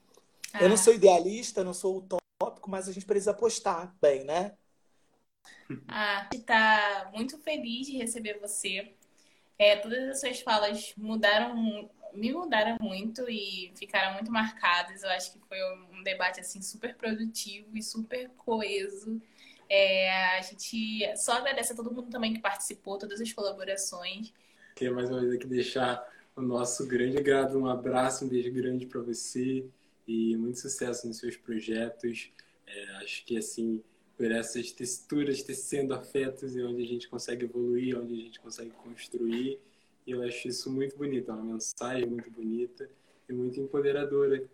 Ah. 0.52 0.62
Eu 0.62 0.68
não 0.68 0.76
sou 0.76 0.94
idealista, 0.94 1.62
não 1.62 1.74
sou 1.74 1.98
utópico, 1.98 2.70
mas 2.70 2.88
a 2.88 2.92
gente 2.92 3.06
precisa 3.06 3.32
apostar 3.32 3.94
bem, 4.00 4.24
né? 4.24 4.54
Ah, 5.88 6.28
está 6.32 7.10
muito 7.12 7.38
feliz 7.38 7.86
de 7.86 7.96
receber 7.96 8.38
você. 8.38 8.92
É, 9.58 9.76
todas 9.76 10.08
as 10.08 10.20
suas 10.20 10.40
falas 10.40 10.92
mudaram, 10.96 11.90
me 12.12 12.32
mudaram 12.32 12.76
muito 12.80 13.28
e 13.28 13.72
ficaram 13.76 14.14
muito 14.14 14.30
marcadas. 14.30 15.02
Eu 15.02 15.10
acho 15.10 15.32
que 15.32 15.38
foi 15.48 15.58
um 15.92 16.02
debate 16.02 16.40
assim 16.40 16.60
super 16.60 16.94
produtivo 16.96 17.76
e 17.76 17.82
super 17.82 18.30
coeso. 18.36 19.20
É, 19.68 20.36
a 20.36 20.42
gente 20.42 21.16
só 21.16 21.32
agradece 21.34 21.72
a 21.72 21.76
todo 21.76 21.92
mundo 21.92 22.10
também 22.10 22.34
que 22.34 22.40
participou, 22.40 22.98
todas 22.98 23.20
as 23.20 23.32
colaborações. 23.32 24.32
Queria 24.74 24.92
mais 24.92 25.08
uma 25.08 25.20
vez 25.20 25.34
aqui 25.34 25.46
deixar 25.46 26.04
o 26.36 26.42
nosso 26.42 26.86
grande 26.86 27.18
agrado, 27.18 27.58
um 27.58 27.66
abraço, 27.66 28.24
um 28.24 28.28
beijo 28.28 28.52
grande 28.52 28.86
para 28.86 29.00
você 29.00 29.64
e 30.06 30.36
muito 30.36 30.58
sucesso 30.58 31.06
nos 31.06 31.18
seus 31.18 31.36
projetos. 31.36 32.30
É, 32.66 32.96
acho 32.96 33.24
que 33.24 33.36
assim 33.36 33.82
por 34.16 34.30
essas 34.30 34.70
texturas 34.70 35.42
tecendo 35.42 35.92
afetos 35.92 36.54
e 36.54 36.62
onde 36.62 36.82
a 36.82 36.86
gente 36.86 37.08
consegue 37.08 37.44
evoluir, 37.44 37.98
onde 37.98 38.14
a 38.14 38.22
gente 38.24 38.40
consegue 38.40 38.70
construir. 38.70 39.58
E 40.06 40.10
eu 40.10 40.22
acho 40.22 40.48
isso 40.48 40.70
muito 40.70 40.96
bonito, 40.96 41.30
é 41.30 41.34
uma 41.34 41.54
mensagem 41.54 42.06
muito 42.06 42.30
bonita 42.30 42.88
e 43.28 43.32
muito 43.32 43.58
empoderadora, 43.60 44.44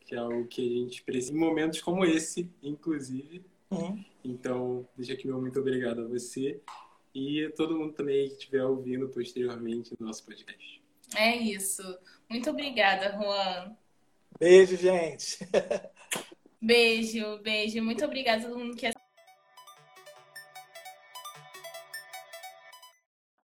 que 0.00 0.14
é 0.14 0.18
algo 0.18 0.46
que 0.46 0.60
a 0.60 0.80
gente 0.80 1.02
precisa 1.02 1.32
em 1.32 1.38
momentos 1.38 1.80
como 1.80 2.04
esse, 2.04 2.48
inclusive. 2.62 3.44
Uhum. 3.70 4.04
Então, 4.22 4.88
deixa 4.96 5.14
aqui 5.14 5.26
meu 5.26 5.40
muito 5.40 5.58
obrigado 5.58 6.02
a 6.02 6.06
você 6.06 6.60
e 7.14 7.44
a 7.44 7.50
todo 7.50 7.76
mundo 7.76 7.94
também 7.94 8.28
que 8.28 8.34
estiver 8.34 8.64
ouvindo 8.64 9.08
posteriormente 9.08 9.94
no 9.98 10.06
nosso 10.06 10.24
podcast. 10.24 10.83
É 11.14 11.36
isso. 11.36 11.82
Muito 12.28 12.50
obrigada, 12.50 13.12
Juan. 13.12 13.76
Beijo, 14.38 14.76
gente. 14.76 15.38
Beijo, 16.60 17.38
beijo. 17.42 17.82
Muito 17.82 18.02
obrigada 18.06 18.46
a 18.46 18.48
todo 18.48 18.58
mundo 18.58 18.74
que 18.74 18.86